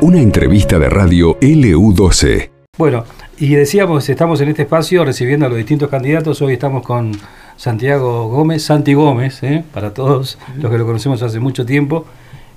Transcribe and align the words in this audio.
Una 0.00 0.20
entrevista 0.20 0.78
de 0.78 0.88
radio 0.88 1.38
LU12. 1.40 2.50
Bueno, 2.76 3.04
y 3.38 3.54
decíamos, 3.54 4.08
estamos 4.08 4.40
en 4.40 4.48
este 4.48 4.62
espacio 4.62 5.04
recibiendo 5.04 5.46
a 5.46 5.48
los 5.48 5.58
distintos 5.58 5.88
candidatos. 5.88 6.42
Hoy 6.42 6.54
estamos 6.54 6.82
con 6.82 7.12
Santiago 7.56 8.28
Gómez, 8.28 8.64
Santi 8.64 8.94
Gómez, 8.94 9.42
¿eh? 9.42 9.64
para 9.72 9.94
todos 9.94 10.38
los 10.60 10.70
que 10.70 10.78
lo 10.78 10.86
conocemos 10.86 11.22
hace 11.22 11.38
mucho 11.38 11.64
tiempo, 11.64 12.04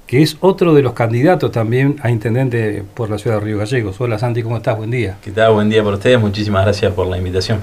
que 0.07 0.21
es 0.21 0.37
otro 0.39 0.73
de 0.73 0.81
los 0.81 0.93
candidatos 0.93 1.51
también 1.51 1.97
a 2.01 2.09
intendente 2.09 2.83
por 2.93 3.09
la 3.09 3.17
ciudad 3.17 3.37
de 3.37 3.45
Río 3.45 3.57
Gallegos. 3.57 3.99
Hola 4.01 4.17
Santi, 4.17 4.41
¿cómo 4.41 4.57
estás? 4.57 4.77
Buen 4.77 4.91
día. 4.91 5.17
¿Qué 5.23 5.31
tal? 5.31 5.53
Buen 5.53 5.69
día 5.69 5.83
para 5.83 5.97
ustedes. 5.97 6.19
Muchísimas 6.19 6.63
gracias 6.63 6.93
por 6.93 7.07
la 7.07 7.17
invitación. 7.17 7.59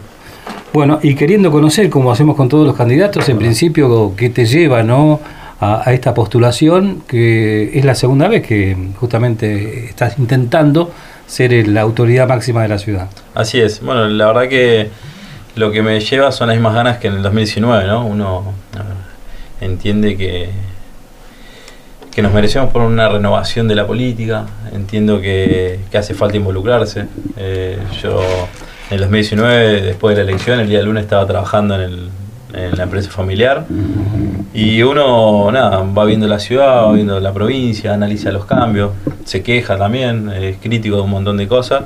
Bueno, 0.72 1.00
y 1.02 1.14
queriendo 1.14 1.50
conocer, 1.50 1.90
como 1.90 2.11
hacemos 2.11 2.36
con 2.36 2.48
todos 2.48 2.66
los 2.66 2.77
candidatos, 2.77 3.29
en 3.29 3.38
principio, 3.38 4.14
¿qué 4.16 4.30
te 4.30 4.46
lleva 4.46 4.82
no, 4.82 5.20
a, 5.63 5.89
a 5.89 5.93
esta 5.93 6.13
postulación? 6.15 7.03
Que 7.07 7.79
es 7.79 7.85
la 7.85 7.95
segunda 7.95 8.29
vez 8.29 8.47
que 8.47 8.77
justamente 8.99 9.87
estás 9.87 10.19
intentando 10.19 10.93
ser 11.27 11.66
la 11.69 11.80
autoridad 11.80 12.29
máxima 12.29 12.62
de 12.62 12.69
la 12.69 12.79
ciudad. 12.79 13.09
Así 13.34 13.61
es. 13.61 13.80
Bueno, 13.80 14.06
la 14.06 14.27
verdad 14.27 14.48
que 14.48 14.91
lo 15.55 15.70
que 15.70 15.83
me 15.83 16.01
lleva 16.01 16.33
son 16.33 16.48
las 16.48 16.56
mismas 16.56 16.75
ganas 16.75 16.98
que 16.98 17.09
en 17.09 17.15
el 17.15 17.23
2019, 17.23 17.87
¿no? 17.87 18.06
Uno 18.06 18.53
entiende 19.61 20.17
que, 20.17 20.51
que 22.11 22.23
nos 22.23 22.33
merecemos 22.33 22.70
por 22.70 22.83
una 22.83 23.09
renovación 23.09 23.69
de 23.69 23.75
la 23.75 23.87
política, 23.87 24.47
entiendo 24.73 25.20
que, 25.20 25.81
que 25.91 25.98
hace 25.98 26.15
falta 26.15 26.37
involucrarse. 26.37 27.06
Eh, 27.37 27.79
yo 28.03 28.20
en 28.91 28.95
el 28.95 29.01
2019, 29.01 29.83
después 29.83 30.17
de 30.17 30.25
la 30.25 30.31
elección, 30.31 30.61
el 30.61 30.69
día 30.69 30.83
lunes 30.83 31.05
estaba 31.05 31.27
trabajando 31.27 31.77
en, 31.77 31.81
el, 31.81 32.09
en 32.55 32.77
la 32.77 32.84
empresa 32.84 33.11
familiar. 33.11 33.66
Y 34.55 34.83
uno, 34.83 35.51
nada, 35.51 35.83
va 35.83 36.05
viendo 36.05 36.27
la 36.27 36.38
ciudad, 36.38 36.84
va 36.84 36.92
viendo 36.92 37.19
la 37.20 37.33
provincia, 37.33 37.95
analiza 37.95 38.30
los 38.33 38.45
cambios, 38.45 38.92
se 39.25 39.42
queja 39.42 39.77
también, 39.77 40.30
es 40.30 40.56
crítico 40.59 40.97
de 40.97 41.03
un 41.03 41.11
montón 41.11 41.36
de 41.36 41.48
cosas. 41.48 41.84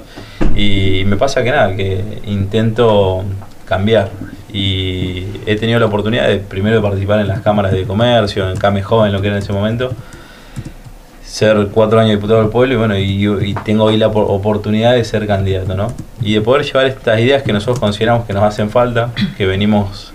Y 0.55 1.05
me 1.07 1.17
pasa 1.17 1.45
que 1.45 1.51
nada, 1.51 1.77
que 1.77 2.23
intento 2.27 3.25
cambiar. 3.67 4.11
Y 4.53 5.25
he 5.45 5.57
tenido 5.57 5.79
la 5.79 5.87
oportunidad 5.87 6.29
de 6.29 6.39
primero 6.39 6.77
de 6.77 6.83
participar 6.83 7.21
en 7.21 7.29
las 7.29 7.41
cámaras 7.41 7.73
de 7.73 7.85
comercio, 7.85 8.49
en 8.51 8.57
Came 8.57 8.83
Joven, 8.83 9.13
lo 9.13 9.21
que 9.21 9.27
era 9.27 9.37
en 9.37 9.43
ese 9.43 9.53
momento, 9.53 9.93
ser 11.23 11.69
cuatro 11.73 12.01
años 12.01 12.13
diputado 12.13 12.41
del 12.41 12.49
pueblo 12.49 12.75
y 12.75 12.77
bueno, 12.79 12.97
y, 12.97 13.27
y, 13.27 13.55
tengo 13.65 13.85
hoy 13.85 13.99
la 13.99 14.07
oportunidad 14.07 14.95
de 14.95 15.05
ser 15.05 15.27
candidato, 15.27 15.75
¿no? 15.75 15.89
Y 16.23 16.33
de 16.35 16.41
poder 16.41 16.65
llevar 16.65 16.87
estas 16.87 17.21
ideas 17.21 17.43
que 17.43 17.53
nosotros 17.53 17.79
consideramos 17.79 18.27
que 18.27 18.33
nos 18.33 18.45
hacen 18.45 18.71
falta, 18.71 19.11
que 19.37 19.45
venimos 19.45 20.13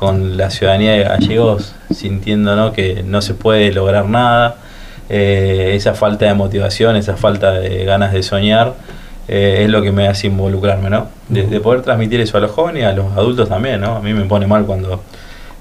con 0.00 0.38
la 0.38 0.48
ciudadanía 0.48 0.92
de 0.92 1.04
gallegos 1.04 1.74
sintiendo 1.94 2.56
¿no? 2.56 2.72
que 2.72 3.02
no 3.06 3.20
se 3.20 3.34
puede 3.34 3.70
lograr 3.70 4.06
nada, 4.06 4.56
eh, 5.10 5.72
esa 5.74 5.92
falta 5.92 6.24
de 6.24 6.32
motivación, 6.32 6.96
esa 6.96 7.18
falta 7.18 7.52
de 7.52 7.84
ganas 7.84 8.14
de 8.14 8.22
soñar, 8.22 8.72
eh, 9.28 9.60
es 9.64 9.68
lo 9.68 9.82
que 9.82 9.92
me 9.92 10.08
hace 10.08 10.28
involucrarme, 10.28 10.88
¿no? 10.88 11.08
De, 11.28 11.42
de, 11.42 11.60
poder 11.60 11.82
transmitir 11.82 12.18
eso 12.18 12.38
a 12.38 12.40
los 12.40 12.50
jóvenes 12.50 12.82
y 12.82 12.86
a 12.86 12.94
los 12.94 13.12
adultos 13.12 13.50
también, 13.50 13.82
¿no? 13.82 13.96
A 13.96 14.00
mí 14.00 14.14
me 14.14 14.24
pone 14.24 14.46
mal 14.46 14.64
cuando 14.64 15.02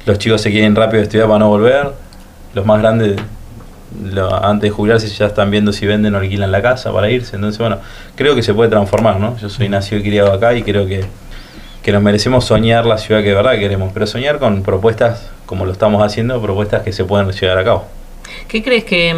los 0.06 0.18
chicos 0.20 0.40
se 0.40 0.52
quieren 0.52 0.74
rápido 0.74 1.04
estudiar 1.04 1.28
para 1.28 1.40
no 1.40 1.50
volver, 1.50 1.92
los 2.54 2.66
más 2.66 2.80
grandes 2.80 3.18
lo, 4.14 4.34
antes 4.42 4.70
de 4.70 4.72
jubilarse 4.74 5.10
ya 5.10 5.26
están 5.26 5.52
viendo 5.52 5.74
si 5.74 5.86
venden 5.86 6.16
o 6.16 6.20
alquilan 6.20 6.50
la 6.50 6.62
casa 6.62 6.94
para 6.94 7.10
irse. 7.10 7.36
Entonces, 7.36 7.60
bueno, 7.60 7.80
creo 8.16 8.36
que 8.36 8.44
se 8.44 8.54
puede 8.54 8.70
transformar, 8.70 9.20
¿no? 9.20 9.38
Yo 9.38 9.50
soy 9.50 9.68
nacido 9.68 10.00
y 10.00 10.04
criado 10.04 10.32
acá 10.32 10.54
y 10.54 10.64
creo 10.64 10.88
que, 10.88 11.04
que 11.90 11.94
nos 11.94 12.04
merecemos 12.04 12.46
soñar 12.46 12.86
la 12.86 13.00
ciudad 13.00 13.22
que 13.22 13.30
de 13.30 13.34
verdad 13.34 13.58
queremos, 13.58 13.92
pero 13.92 14.06
soñar 14.06 14.38
con 14.38 14.62
propuestas 14.62 15.28
como 15.48 15.66
lo 15.66 15.72
estamos 15.72 16.04
haciendo, 16.04 16.40
propuestas 16.40 16.84
que 16.84 16.94
se 16.94 17.04
pueden 17.04 17.32
llevar 17.32 17.58
a 17.58 17.64
cabo. 17.64 17.86
¿Qué 18.48 18.62
crees 18.62 18.84
que 18.84 19.12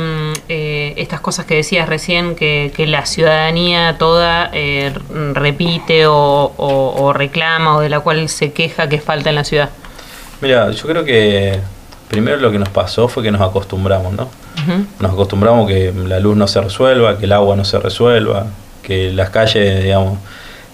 eh, 0.47 0.93
estas 0.95 1.19
cosas 1.19 1.45
que 1.45 1.55
decías 1.55 1.89
recién, 1.89 2.33
que, 2.33 2.71
que 2.73 2.87
la 2.87 3.05
ciudadanía 3.05 3.97
toda 3.99 4.51
eh, 4.53 4.93
repite 5.33 6.07
o, 6.07 6.13
o, 6.15 6.93
o 6.95 7.11
reclama 7.11 7.75
o 7.75 7.81
de 7.81 7.89
la 7.89 7.99
cual 7.99 8.29
se 8.29 8.53
queja 8.53 8.87
que 8.87 9.01
falta 9.01 9.27
en 9.31 9.35
la 9.35 9.43
ciudad? 9.43 9.69
Mira, 10.39 10.71
yo 10.71 10.87
creo 10.87 11.03
que 11.03 11.59
primero 12.07 12.37
lo 12.37 12.53
que 12.53 12.59
nos 12.59 12.69
pasó 12.69 13.09
fue 13.09 13.21
que 13.21 13.31
nos 13.31 13.41
acostumbramos, 13.41 14.13
¿no? 14.13 14.29
Nos 15.01 15.11
acostumbramos 15.11 15.67
que 15.67 15.91
la 15.93 16.21
luz 16.21 16.37
no 16.37 16.47
se 16.47 16.61
resuelva, 16.61 17.17
que 17.17 17.25
el 17.25 17.33
agua 17.33 17.57
no 17.57 17.65
se 17.65 17.79
resuelva, 17.79 18.45
que 18.81 19.11
las 19.11 19.29
calles, 19.29 19.83
digamos, 19.83 20.19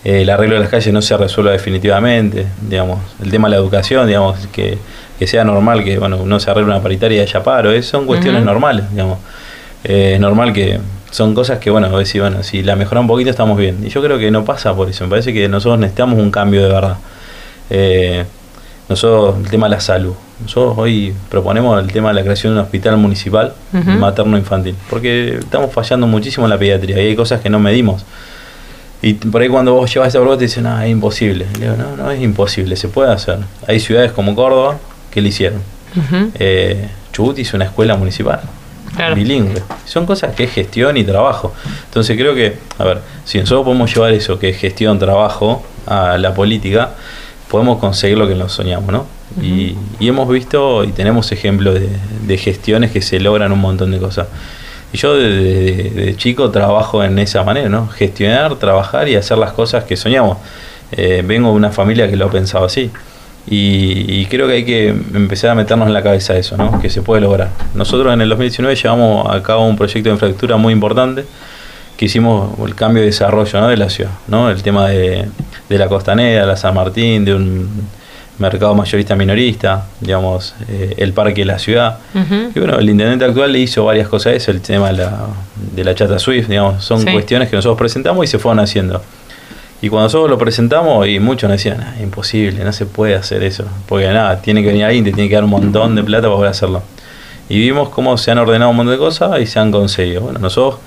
el 0.07 0.29
arreglo 0.29 0.56
de 0.56 0.62
las 0.62 0.69
calles 0.69 0.94
no 0.94 1.01
se 1.01 1.18
resuelva 1.18 1.51
definitivamente, 1.51 2.47
digamos, 2.62 3.00
el 3.22 3.29
tema 3.29 3.50
de 3.50 3.51
la 3.51 3.57
educación, 3.57 4.07
digamos, 4.07 4.47
que, 4.53 4.78
que 5.19 5.28
sea 5.28 5.44
normal 5.44 5.84
que, 5.84 6.00
bueno, 6.00 6.25
no 6.25 6.40
se 6.40 6.50
arregle 6.50 6.72
una 6.72 6.81
paritaria 6.81 7.18
y 7.18 7.22
haya 7.22 7.44
paro, 7.44 7.72
es, 7.73 7.88
son 7.88 8.06
cuestiones 8.06 8.41
normales, 8.45 8.90
digamos. 8.90 9.19
Eh, 9.84 10.13
es 10.13 10.19
normal 10.22 10.53
que 10.53 10.79
son 11.12 11.35
cosas 11.35 11.59
que, 11.59 11.69
bueno, 11.69 11.95
decir, 11.97 12.22
bueno, 12.22 12.41
si 12.41 12.63
la 12.63 12.78
mejora 12.78 13.01
un 13.01 13.07
poquito 13.07 13.29
estamos 13.29 13.57
bien. 13.57 13.85
Y 13.85 13.90
yo 13.90 14.01
creo 14.01 14.18
que 14.18 14.31
no 14.31 14.45
pasa 14.45 14.73
por 14.73 14.90
eso, 14.90 15.03
me 15.03 15.09
parece 15.09 15.34
que 15.34 15.50
nosotros 15.50 15.78
necesitamos 15.78 16.18
un 16.19 16.31
cambio 16.31 16.63
de 16.63 16.69
verdad. 16.69 16.97
Eh, 17.69 18.24
nosotros, 18.88 19.35
el 19.44 19.50
tema 19.50 19.68
de 19.68 19.72
la 19.72 19.81
salud. 19.81 20.13
Nosotros 20.41 20.78
hoy 20.78 21.13
proponemos 21.29 21.84
el 21.84 21.91
tema 21.91 22.09
de 22.09 22.16
la 22.16 22.22
creación 22.22 22.53
de 22.53 22.59
un 22.62 22.66
hospital 22.66 22.95
municipal 22.95 23.53
uh 23.74 23.78
-huh. 23.78 23.97
materno-infantil, 23.97 24.75
porque 24.89 25.39
estamos 25.39 25.74
fallando 25.74 26.07
muchísimo 26.07 26.45
en 26.45 26.51
la 26.51 26.57
pediatría 26.57 27.01
y 27.03 27.07
hay 27.07 27.16
cosas 27.18 27.41
que 27.41 27.50
no 27.50 27.59
medimos. 27.59 28.06
Y 29.02 29.13
por 29.13 29.41
ahí 29.41 29.50
cuando 29.50 29.74
vos 29.74 29.94
llevas 29.94 30.09
esa 30.09 30.19
prueba 30.19 30.38
te 30.38 30.46
dicen, 30.46 30.66
ah, 30.66 30.85
es 30.85 30.91
imposible. 30.91 31.46
Le 31.59 31.66
digo, 31.66 31.75
no, 31.78 31.96
no 31.96 32.12
es 32.12 32.22
imposible, 32.22 32.75
se 32.75 32.88
puede 32.88 33.12
hacer. 33.12 33.40
Hay 33.68 33.80
ciudades 33.80 34.12
como 34.12 34.35
Córdoba 34.35 34.78
que 35.12 35.22
lo 35.22 35.28
hicieron. 35.28 35.62
Uh 35.96 36.00
-huh. 36.00 36.31
eh, 36.40 36.90
Chubut 37.13 37.38
hizo 37.40 37.57
una 37.57 37.66
escuela 37.66 37.96
municipal. 37.96 38.41
Claro. 38.96 39.16
bilingüe. 39.16 39.62
Son 39.86 40.06
cosas 40.07 40.34
que 40.34 40.46
es 40.46 40.52
gestión 40.52 40.97
y 40.97 41.03
trabajo. 41.03 41.53
Entonces 41.86 42.18
creo 42.18 42.34
que, 42.34 42.57
a 42.80 42.84
ver, 42.84 43.02
si 43.25 43.38
nosotros 43.38 43.66
podemos 43.66 43.94
llevar 43.94 44.13
eso 44.13 44.40
que 44.40 44.50
es 44.50 44.57
gestión, 44.57 44.97
trabajo, 44.97 45.63
a 45.86 46.18
la 46.18 46.34
política, 46.34 46.91
podemos 47.50 47.80
conseguir 47.80 48.18
lo 48.18 48.28
que 48.28 48.34
nos 48.36 48.53
soñamos, 48.53 48.91
¿no? 48.91 49.00
Uh 49.02 49.41
-huh. 49.41 49.44
y, 49.44 49.78
y, 50.00 50.07
hemos 50.07 50.28
visto 50.30 50.84
y 50.84 50.91
tenemos 50.94 51.31
ejemplos 51.31 51.75
de, 51.75 51.90
de, 52.25 52.38
gestiones 52.38 52.91
que 52.91 53.02
se 53.02 53.19
logran 53.19 53.52
un 53.52 53.59
montón 53.59 53.91
de 53.91 54.00
cosas. 54.00 54.28
Y 54.94 54.98
yo 54.98 55.16
desde 55.16 55.44
de, 55.44 55.90
de, 55.90 56.16
chico 56.16 56.50
trabajo 56.50 57.03
en 57.03 57.20
esa 57.20 57.44
manera, 57.44 57.70
¿no? 57.70 57.88
Gestionar, 57.88 58.56
trabajar 58.56 59.08
y 59.09 59.16
hacer 59.16 59.38
las 59.38 59.52
cosas 59.52 59.84
que 59.84 59.98
soñamos. 59.98 60.38
Eh, 60.92 61.24
vengo 61.25 61.50
de 61.50 61.56
una 61.56 61.72
familia 61.72 62.09
que 62.09 62.16
lo 62.16 62.28
ha 62.28 62.31
pensado 62.31 62.66
así. 62.66 62.90
Y, 63.50 64.06
y, 64.08 64.25
creo 64.25 64.48
que 64.48 64.53
hay 64.53 64.66
que 64.66 64.90
empezar 64.90 65.52
a 65.52 65.56
meternos 65.56 65.88
en 65.88 65.94
la 65.94 66.03
cabeza 66.03 66.36
eso, 66.36 66.58
¿no? 66.58 66.81
Que 66.81 66.90
se 66.90 67.02
puede 67.02 67.22
lograr. 67.22 67.50
Nosotros 67.75 68.14
en 68.14 68.22
el 68.22 68.30
2019 68.30 68.75
llevamos 68.75 69.34
a 69.34 69.42
cabo 69.42 69.66
un 69.66 69.78
proyecto 69.78 70.09
de 70.09 70.16
infraestructura 70.16 70.58
muy 70.58 70.74
importante 70.74 71.25
que 71.98 72.06
hicimos 72.06 72.58
el 72.59 72.75
cambio 72.75 73.02
de 73.02 73.08
desarrollo 73.08 73.59
¿no? 73.59 73.68
de 73.69 73.78
la 73.78 73.90
ciudad, 73.90 74.12
¿no? 74.28 74.52
el 74.52 74.62
tema 74.62 74.88
de, 74.88 75.28
de, 75.68 75.78
la 75.78 75.90
costanera, 75.90 76.46
la 76.46 76.56
San 76.56 76.75
Martín, 76.75 77.25
de 77.25 77.34
un 77.34 77.69
mercado 78.40 78.75
mayorista 78.75 79.16
minorista, 79.16 79.86
digamos, 80.00 80.56
eh, 80.70 80.96
el 80.98 81.14
parque 81.14 81.42
de 81.42 81.46
la 81.46 81.59
ciudad. 81.59 81.98
Uh 82.14 82.20
-huh. 82.20 82.52
Y 82.56 82.59
bueno, 82.59 82.78
el 82.78 82.90
intendente 82.90 83.25
actual 83.25 83.52
le 83.52 83.59
hizo 83.59 83.86
varias 83.86 84.08
cosas 84.08 84.34
eso, 84.34 84.52
el 84.52 84.62
tema 84.62 84.88
de 84.88 84.98
la, 84.98 85.28
de 85.75 85.84
la 85.84 85.96
chata 85.96 86.20
Swift, 86.20 86.48
digamos, 86.48 86.84
son 86.84 87.02
sí. 87.02 87.12
cuestiones 87.12 87.50
que 87.50 87.56
nosotros 87.56 87.78
presentamos 87.78 88.24
y 88.25 88.28
se 88.28 88.40
fueron 88.40 88.59
haciendo. 88.59 89.02
Y 89.81 89.90
cuando 89.90 90.06
nosotros 90.06 90.30
lo 90.30 90.38
presentamos, 90.38 91.08
y 91.08 91.20
muchos 91.20 91.50
nos 91.50 91.58
decían, 91.58 91.81
ah, 91.81 92.02
imposible, 92.02 92.64
no 92.64 92.74
se 92.74 92.88
puede 92.88 93.16
hacer 93.16 93.44
eso, 93.44 93.66
porque 93.88 94.08
nada, 94.08 94.42
tiene 94.42 94.62
que 94.62 94.69
venir 94.69 94.86
alguien, 94.86 95.04
te 95.04 95.12
tiene 95.12 95.30
que 95.30 95.36
dar 95.36 95.44
un 95.44 95.52
montón 95.52 95.96
de 95.96 96.04
plata 96.04 96.24
para 96.24 96.36
poder 96.36 96.52
hacerlo. 96.52 96.81
Y 97.50 97.59
vimos 97.59 97.90
cómo 97.90 98.18
se 98.18 98.31
han 98.31 98.40
ordenado 98.40 98.72
un 98.72 98.78
montón 98.78 98.96
de 98.96 99.00
cosas 99.00 99.40
y 99.40 99.46
se 99.46 99.59
han 99.59 99.72
conseguido. 99.72 100.22
Bueno, 100.22 100.40
nosotros 100.40 100.80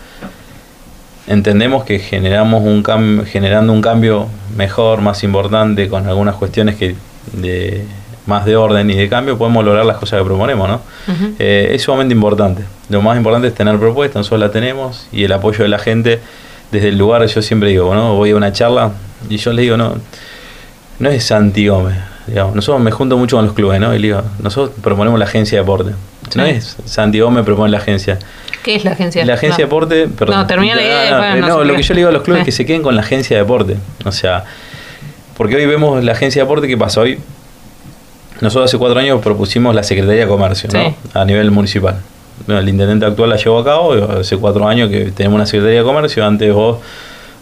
entendemos 1.27 1.84
que 1.84 2.00
generamos 2.00 2.62
un 2.65 2.82
cam 2.82 3.25
generando 3.25 3.72
un 3.72 3.81
cambio 3.81 4.27
mejor, 4.56 5.00
más 5.00 5.22
importante, 5.22 5.88
con 5.88 6.06
algunas 6.09 6.34
cuestiones 6.34 6.75
que 6.75 6.97
de 7.32 7.84
más 8.26 8.44
de 8.44 8.56
orden 8.56 8.88
y 8.91 8.94
de 8.94 9.08
cambio, 9.08 9.36
podemos 9.36 9.64
lograr 9.64 9.84
las 9.84 9.97
cosas 9.97 10.20
que 10.20 10.25
proponemos, 10.25 10.69
¿no? 10.69 10.76
Uh 10.76 11.10
-huh. 11.10 11.34
eh, 11.38 11.70
es 11.75 11.82
sumamente 11.82 12.14
importante. 12.14 12.64
Lo 12.88 13.03
más 13.03 13.16
importante 13.16 13.48
es 13.48 13.54
tener 13.54 13.78
propuestas, 13.78 14.17
nosotros 14.17 14.40
la 14.40 14.50
tenemos, 14.50 15.08
y 15.12 15.25
el 15.25 15.32
apoyo 15.32 15.64
de 15.64 15.69
la 15.69 15.78
gente 15.78 16.20
desde 16.70 16.88
el 16.88 16.99
lugar, 16.99 17.26
yo 17.26 17.43
siempre 17.43 17.70
digo, 17.70 17.94
¿no? 17.94 18.14
Voy 18.17 18.31
a 18.31 18.37
una 18.37 18.52
charla 18.52 18.93
y 19.28 19.37
yo 19.37 19.52
le 19.52 19.62
digo, 19.62 19.76
no, 19.76 19.96
no 20.99 21.08
es 21.11 21.25
Santi 21.25 21.67
Gómez, 21.67 21.96
digamos, 22.26 22.55
nosotros 22.55 22.82
me 22.82 22.90
junto 22.93 23.17
mucho 23.17 23.37
con 23.37 23.46
los 23.46 23.55
clubes, 23.55 23.81
¿no? 23.81 23.94
Y 23.94 23.99
le 23.99 24.08
digo, 24.08 24.23
nosotros 24.40 24.76
proponemos 24.81 25.19
la 25.19 25.25
agencia 25.25 25.58
de 25.58 25.62
deporte. 25.62 25.93
No 26.37 26.44
es 26.44 26.76
Santi 26.84 27.19
Gómez 27.19 27.44
propone 27.44 27.70
la 27.70 27.78
agencia. 27.78 28.19
¿Qué 28.62 28.76
es 28.76 28.84
la 28.84 28.93
agencia? 28.93 29.25
La 29.25 29.34
agencia 29.34 29.50
no. 29.52 29.56
de 29.56 29.64
deporte, 29.64 30.08
perdón. 30.08 30.37
No, 30.37 30.46
termina 30.46 30.75
la 30.76 30.82
idea. 30.82 31.11
No, 31.11 31.19
no, 31.19 31.40
no, 31.40 31.49
no 31.58 31.64
lo 31.64 31.75
que 31.75 31.82
yo 31.82 31.94
le 31.94 32.00
digo 32.00 32.11
a 32.11 32.12
los 32.12 32.23
clubes 32.23 32.40
es 32.40 32.46
que 32.46 32.52
se 32.52 32.66
queden 32.66 32.82
con 32.82 32.94
la 32.94 33.00
agencia 33.00 33.37
de 33.37 33.43
deporte. 33.43 33.76
O 34.05 34.12
sea, 34.12 34.44
porque 35.40 35.56
hoy 35.56 35.64
vemos 35.64 36.04
la 36.04 36.12
agencia 36.12 36.42
de 36.42 36.44
deporte, 36.44 36.69
¿qué 36.69 36.76
pasa? 36.76 37.00
Hoy, 37.00 37.19
nosotros 38.42 38.69
hace 38.69 38.76
cuatro 38.76 39.00
años 39.00 39.22
propusimos 39.22 39.75
la 39.75 39.82
Secretaría 39.82 40.25
de 40.25 40.28
Comercio, 40.28 40.70
sí. 40.70 40.76
¿no? 40.76 40.94
A 41.19 41.25
nivel 41.25 41.50
municipal. 41.50 41.96
Bueno, 42.44 42.60
el 42.60 42.69
intendente 42.69 43.06
actual 43.06 43.31
la 43.31 43.37
llevó 43.37 43.58
a 43.60 43.64
cabo, 43.64 43.94
hace 44.20 44.37
cuatro 44.37 44.69
años 44.69 44.90
que 44.90 45.12
tenemos 45.12 45.37
una 45.37 45.46
Secretaría 45.46 45.78
de 45.78 45.84
Comercio, 45.87 46.26
antes 46.26 46.52
vos 46.52 46.81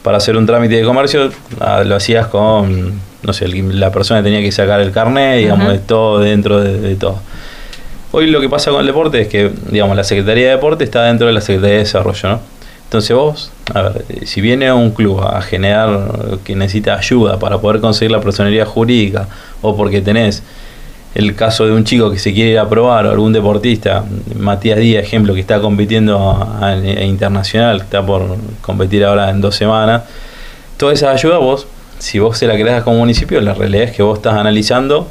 para 0.05 0.19
hacer 0.19 0.37
un 0.37 0.47
trámite 0.47 0.77
de 0.77 0.85
comercio 0.85 1.33
ah, 1.59 1.83
lo 1.85 1.97
hacías 1.97 2.29
con, 2.29 3.01
no 3.25 3.33
sé, 3.33 3.49
la 3.49 3.91
persona 3.91 4.23
tenía 4.23 4.43
que 4.43 4.53
sacar 4.53 4.81
el 4.81 4.93
carnet, 4.93 5.39
digamos, 5.39 5.67
uh 5.67 5.71
-huh. 5.71 5.73
de 5.73 5.79
todo 5.81 6.21
dentro 6.21 6.61
de, 6.61 6.81
de 6.81 6.95
todo. 6.95 7.19
Hoy 8.13 8.29
lo 8.29 8.41
que 8.41 8.49
pasa 8.49 8.71
con 8.71 8.81
el 8.81 8.87
deporte 8.87 9.23
es 9.23 9.27
que, 9.27 9.51
digamos, 9.73 9.97
la 9.97 10.05
Secretaría 10.05 10.45
de 10.45 10.51
Deporte 10.53 10.85
está 10.85 11.03
dentro 11.03 11.27
de 11.27 11.33
la 11.33 11.41
Secretaría 11.41 11.79
de 11.79 11.83
Desarrollo, 11.83 12.29
¿no? 12.29 12.41
Entonces 12.89 13.15
vos, 13.15 13.53
a 13.75 13.83
ver, 13.83 14.05
si 14.25 14.41
viene 14.41 14.73
un 14.73 14.93
club 14.93 15.21
a 15.21 15.43
generar 15.43 16.39
que 16.43 16.57
necesita 16.57 16.97
ayuda 16.97 17.39
para 17.39 17.59
poder 17.59 17.83
conseguir 17.83 18.13
la 18.13 18.21
personalidad 18.23 18.67
jurídica 18.67 19.29
o 19.61 19.77
porque 19.77 20.01
tenés 20.01 20.43
el 21.15 21.35
caso 21.35 21.67
de 21.67 21.73
un 21.73 21.85
chico 21.85 22.11
que 22.11 22.19
se 22.19 22.33
quiere 22.33 22.53
ir 22.53 22.59
a 22.59 22.67
probar 22.67 23.05
o 23.07 23.11
algún 23.11 23.35
deportista, 23.35 24.05
Matías 24.37 24.79
Díaz, 24.79 25.05
ejemplo, 25.05 25.35
que 25.35 25.41
está 25.41 25.61
compitiendo 25.61 26.19
a, 26.19 26.69
a 26.71 26.77
internacional, 27.05 27.79
que 27.79 27.85
está 27.85 28.07
por 28.07 28.37
competir 28.63 29.05
ahora 29.05 29.29
en 29.29 29.43
dos 29.43 29.55
semanas, 29.55 30.05
toda 30.79 30.95
esa 30.95 31.11
ayuda 31.11 31.37
vos, 31.37 31.67
si 31.99 32.19
vos 32.19 32.39
se 32.39 32.47
la 32.47 32.55
creas 32.55 32.85
como 32.85 32.99
municipio, 32.99 33.39
la 33.43 33.53
realidad 33.53 33.85
es 33.85 33.93
que 33.93 34.03
vos 34.03 34.17
estás 34.17 34.35
analizando 34.35 35.09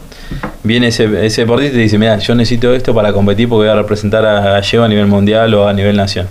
viene 0.64 0.88
ese, 0.88 1.08
deportista 1.08 1.78
y 1.78 1.82
dice, 1.82 1.98
mira, 1.98 2.18
yo 2.18 2.36
necesito 2.36 2.74
esto 2.74 2.94
para 2.94 3.14
competir 3.14 3.48
porque 3.48 3.68
voy 3.68 3.70
a 3.70 3.76
representar 3.76 4.26
a 4.26 4.60
Lleva 4.62 4.86
a 4.86 4.88
nivel 4.88 5.08
mundial 5.08 5.54
o 5.54 5.68
a 5.68 5.74
nivel 5.74 5.96
nación. 5.96 6.28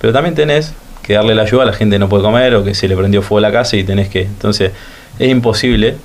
Pero 0.00 0.12
también 0.12 0.34
tenés 0.34 0.74
que 1.06 1.14
darle 1.14 1.34
la 1.34 1.42
ayuda 1.42 1.64
la 1.64 1.72
gente 1.72 1.98
no 1.98 2.08
puede 2.08 2.22
comer 2.22 2.54
o 2.54 2.64
que 2.64 2.74
se 2.74 2.88
le 2.88 2.96
prendió 2.96 3.22
fuego 3.22 3.38
a 3.38 3.48
la 3.48 3.52
casa 3.52 3.76
y 3.76 3.84
tenés 3.84 4.08
que... 4.08 4.22
Entonces, 4.22 4.72
es 5.18 5.30
imposible, 5.30 5.96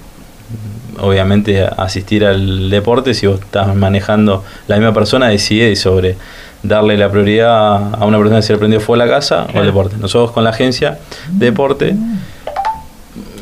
obviamente, 0.99 1.63
asistir 1.63 2.25
al 2.25 2.69
deporte 2.69 3.13
si 3.13 3.27
vos 3.27 3.39
estás 3.39 3.75
manejando, 3.75 4.43
la 4.67 4.77
misma 4.77 4.93
persona 4.93 5.27
decide 5.29 5.75
sobre 5.75 6.17
darle 6.63 6.97
la 6.97 7.09
prioridad 7.09 7.95
a 7.95 8.05
una 8.05 8.17
persona 8.17 8.37
que 8.37 8.43
se 8.43 8.53
le 8.53 8.59
prendió 8.59 8.79
fuego 8.79 9.01
a 9.01 9.05
la 9.05 9.11
casa 9.11 9.47
o 9.53 9.59
al 9.59 9.65
deporte. 9.65 9.97
Nosotros 9.97 10.31
con 10.31 10.43
la 10.43 10.51
agencia 10.51 10.99
de 11.31 11.47
deporte 11.47 11.95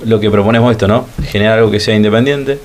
lo 0.05 0.19
que 0.19 0.31
proponemos 0.31 0.71
esto, 0.71 0.87
¿no? 0.87 1.07
Generar 1.23 1.59
algo 1.59 1.71
que 1.71 1.79
sea 1.79 1.95
independiente, 1.95 2.59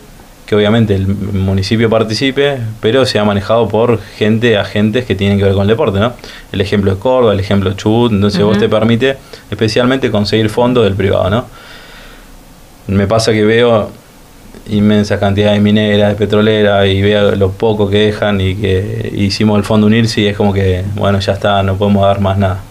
que 0.54 0.58
obviamente 0.60 0.94
el 0.94 1.06
municipio 1.06 1.90
participe, 1.90 2.58
pero 2.80 3.04
sea 3.06 3.24
manejado 3.24 3.68
por 3.68 4.00
gente, 4.00 4.56
agentes 4.56 5.04
que 5.04 5.14
tienen 5.14 5.38
que 5.38 5.44
ver 5.44 5.54
con 5.54 5.62
el 5.62 5.68
deporte, 5.68 5.98
¿no? 5.98 6.14
El 6.52 6.60
ejemplo 6.60 6.92
es 6.92 6.98
Córdoba, 6.98 7.32
el 7.32 7.40
ejemplo 7.40 7.70
es 7.70 7.76
Chubut, 7.76 8.12
entonces 8.12 8.42
vos 8.42 8.58
te 8.58 8.68
permite 8.68 9.16
especialmente 9.50 10.10
conseguir 10.10 10.48
fondos 10.48 10.84
del 10.84 10.94
privado, 10.94 11.30
¿no? 11.30 11.46
Me 12.86 13.06
pasa 13.06 13.32
que 13.32 13.44
veo 13.44 13.90
inmensa 14.70 15.18
cantidad 15.18 15.52
de 15.52 15.60
mineras, 15.60 16.10
de 16.10 16.14
petroleras 16.14 16.86
y 16.86 17.02
veo 17.02 17.34
lo 17.34 17.50
poco 17.50 17.88
que 17.88 18.06
dejan 18.06 18.40
y 18.40 18.54
que 18.54 19.12
hicimos 19.14 19.58
el 19.58 19.64
fondo 19.64 19.86
unirse 19.86 20.22
y 20.22 20.26
es 20.26 20.36
como 20.36 20.52
que, 20.52 20.84
bueno, 20.94 21.18
ya 21.20 21.32
está, 21.32 21.62
no 21.62 21.76
podemos 21.76 22.06
dar 22.06 22.20
más 22.20 22.38
nada. 22.38 22.62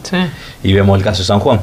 Y 0.64 0.74
vemos 0.74 0.98
el 0.98 1.04
caso 1.04 1.20
de 1.20 1.26
San 1.26 1.40
Juan 1.40 1.60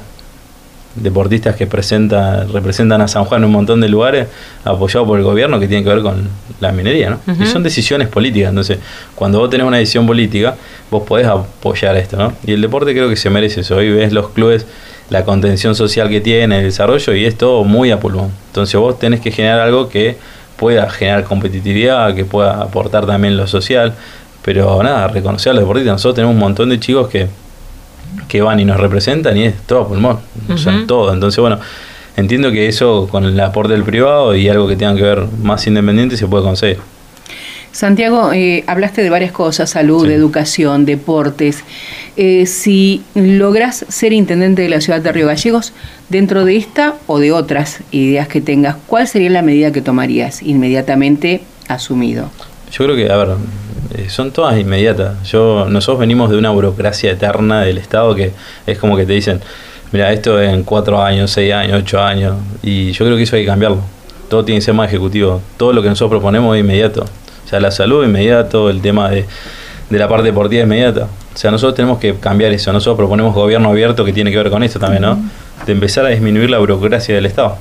deportistas 1.03 1.57
que 1.57 1.67
presenta, 1.67 2.45
representan 2.45 3.01
a 3.01 3.09
San 3.09 3.25
Juan 3.25 3.43
en 3.43 3.47
un 3.47 3.53
montón 3.53 3.81
de 3.81 3.89
lugares, 3.89 4.29
apoyados 4.65 5.07
por 5.07 5.19
el 5.19 5.25
gobierno 5.25 5.59
que 5.59 5.67
tiene 5.67 5.83
que 5.83 5.91
ver 5.91 6.03
con 6.03 6.29
la 6.61 6.73
minería, 6.73 7.11
¿no? 7.11 7.35
Y 7.43 7.47
son 7.47 7.63
decisiones 7.63 8.09
políticas, 8.09 8.51
entonces 8.51 8.79
cuando 9.15 9.39
vos 9.39 9.51
tenés 9.51 9.67
una 9.67 9.79
decisión 9.79 10.07
política, 10.07 10.55
vos 10.91 11.03
podés 11.07 11.27
apoyar 11.27 11.97
esto, 11.97 12.17
¿no? 12.17 12.33
Y 12.47 12.53
el 12.53 12.61
deporte 12.61 12.93
creo 12.93 13.09
que 13.09 13.17
se 13.17 13.31
merece 13.31 13.61
eso, 13.61 13.77
hoy 13.77 13.91
ves 13.91 14.13
los 14.13 14.31
clubes, 14.31 14.67
la 15.09 15.25
contención 15.25 15.75
social 15.75 16.09
que 16.09 16.21
tiene, 16.21 16.59
el 16.59 16.65
desarrollo, 16.65 17.15
y 17.15 17.25
es 17.25 17.37
todo 17.37 17.65
muy 17.65 17.91
a 17.91 17.99
pulmón. 17.99 18.31
Entonces 18.49 18.79
vos 18.79 18.99
tenés 18.99 19.21
que 19.21 19.33
generar 19.33 19.61
algo 19.61 19.89
que 19.89 20.17
pueda 20.57 20.89
generar 20.91 21.25
competitividad, 21.25 22.15
que 22.15 22.25
pueda 22.25 22.61
aportar 22.61 23.07
también 23.07 23.37
lo 23.37 23.47
social, 23.47 23.95
pero 24.45 24.83
nada, 24.83 25.09
reconocer 25.09 25.51
a 25.51 25.55
los 25.55 25.63
deportistas, 25.63 25.95
nosotros 25.95 26.15
tenemos 26.17 26.35
un 26.35 26.41
montón 26.41 26.69
de 26.69 26.79
chicos 26.79 27.09
que 27.09 27.29
que 28.31 28.41
van 28.41 28.61
y 28.61 28.65
nos 28.65 28.79
representan 28.79 29.37
y 29.37 29.45
es 29.45 29.55
todo 29.67 29.89
pulmón, 29.89 30.21
o 30.49 30.57
sea, 30.57 30.85
todo. 30.87 31.13
Entonces, 31.13 31.39
bueno, 31.41 31.59
entiendo 32.17 32.51
que 32.53 32.69
eso 32.69 33.09
con 33.11 33.25
el 33.25 33.39
aporte 33.41 33.73
del 33.75 33.83
privado 33.83 34.35
y 34.35 34.49
algo 34.49 34.69
que 34.69 34.77
tenga 34.77 34.95
que 34.95 35.03
ver 35.03 35.25
más 35.43 35.67
independiente 35.67 36.17
se 36.17 36.27
puede 36.27 36.45
conseguir. 36.45 36.79
Santiago, 37.73 38.33
eh, 38.33 38.65
hablaste 38.67 39.03
de 39.03 39.11
varias 39.11 39.31
cosas, 39.31 39.71
salud, 39.71 40.09
educación, 40.11 40.85
deportes. 40.87 41.63
Eh, 42.17 42.47
si 42.47 43.03
logras 43.15 43.85
ser 43.89 44.13
intendente 44.13 44.63
de 44.63 44.69
la 44.69 44.81
ciudad 44.81 45.01
de 45.01 45.13
Río 45.13 45.27
Gallegos, 45.27 45.73
dentro 46.09 46.45
de 46.45 46.57
esta 46.57 46.97
o 47.07 47.21
de 47.21 47.31
otras 47.31 47.81
ideas 47.93 48.27
que 48.27 48.41
tengas, 48.41 48.77
¿cuál 48.87 49.07
sería 49.07 49.31
la 49.31 49.43
medida 49.43 49.71
que 49.71 49.83
tomarías 49.83 50.43
inmediatamente 50.43 51.43
asumido? 51.69 52.31
Yo 52.73 52.85
creo 52.85 52.97
que, 52.97 53.11
a 53.11 53.17
ver, 53.17 53.37
eh, 53.95 54.09
son 54.09 54.31
todas 54.31 54.59
inmediatas. 54.59 55.23
Yo, 55.29 55.67
nosotros 55.69 56.01
venimos 56.01 56.31
de 56.31 56.37
una 56.37 56.51
burocracia 56.51 57.11
eterna 57.11 57.63
del 57.63 57.79
Estado 57.79 58.15
que 58.15 58.33
es 58.67 58.79
como 58.79 58.97
que 58.97 59.07
te 59.07 59.13
dicen, 59.13 59.41
mira, 59.93 60.13
esto 60.13 60.41
en 60.41 60.63
cuatro 60.63 61.03
años, 61.03 61.31
seis 61.31 61.53
años, 61.53 61.83
ocho 61.83 62.01
años, 62.01 62.37
y 62.63 62.93
yo 62.93 63.05
creo 63.05 63.17
que 63.17 63.25
eso 63.25 63.37
hay 63.37 63.43
que 63.43 63.49
cambiarlo. 63.49 63.79
Todo 64.29 64.45
tiene 64.45 64.61
que 64.61 64.65
ser 64.65 64.75
más 64.75 64.89
ejecutivo. 64.89 65.43
Todo 65.57 65.73
lo 65.73 65.83
que 65.83 65.89
nosotros 65.89 66.11
proponemos 66.11 66.57
es 66.57 66.61
inmediato. 66.61 67.03
O 67.03 67.49
sea, 67.49 67.59
la 67.59 67.73
salud 67.73 68.03
es 68.05 68.09
inmediato, 68.09 68.71
el 68.71 68.81
tema 68.81 69.11
de, 69.11 69.27
de 69.89 69.99
la 69.99 70.09
parte 70.09 70.27
deportiva 70.27 70.63
es 70.63 70.67
inmediata. 70.67 71.09
O 71.35 71.37
sea, 71.37 71.51
nosotros 71.51 71.75
tenemos 71.75 71.99
que 71.99 72.15
cambiar 72.15 72.53
eso. 72.53 72.73
Nosotros 72.73 72.97
proponemos 72.97 73.35
gobierno 73.35 73.71
abierto 73.71 74.05
que 74.05 74.13
tiene 74.13 74.31
que 74.31 74.37
ver 74.37 74.51
con 74.51 74.63
esto 74.63 74.79
también, 74.79 75.03
¿no? 75.03 75.19
De 75.67 75.73
empezar 75.73 76.07
a 76.07 76.11
disminuir 76.11 76.49
la 76.49 76.59
burocracia 76.59 77.15
del 77.15 77.27
Estado. 77.27 77.57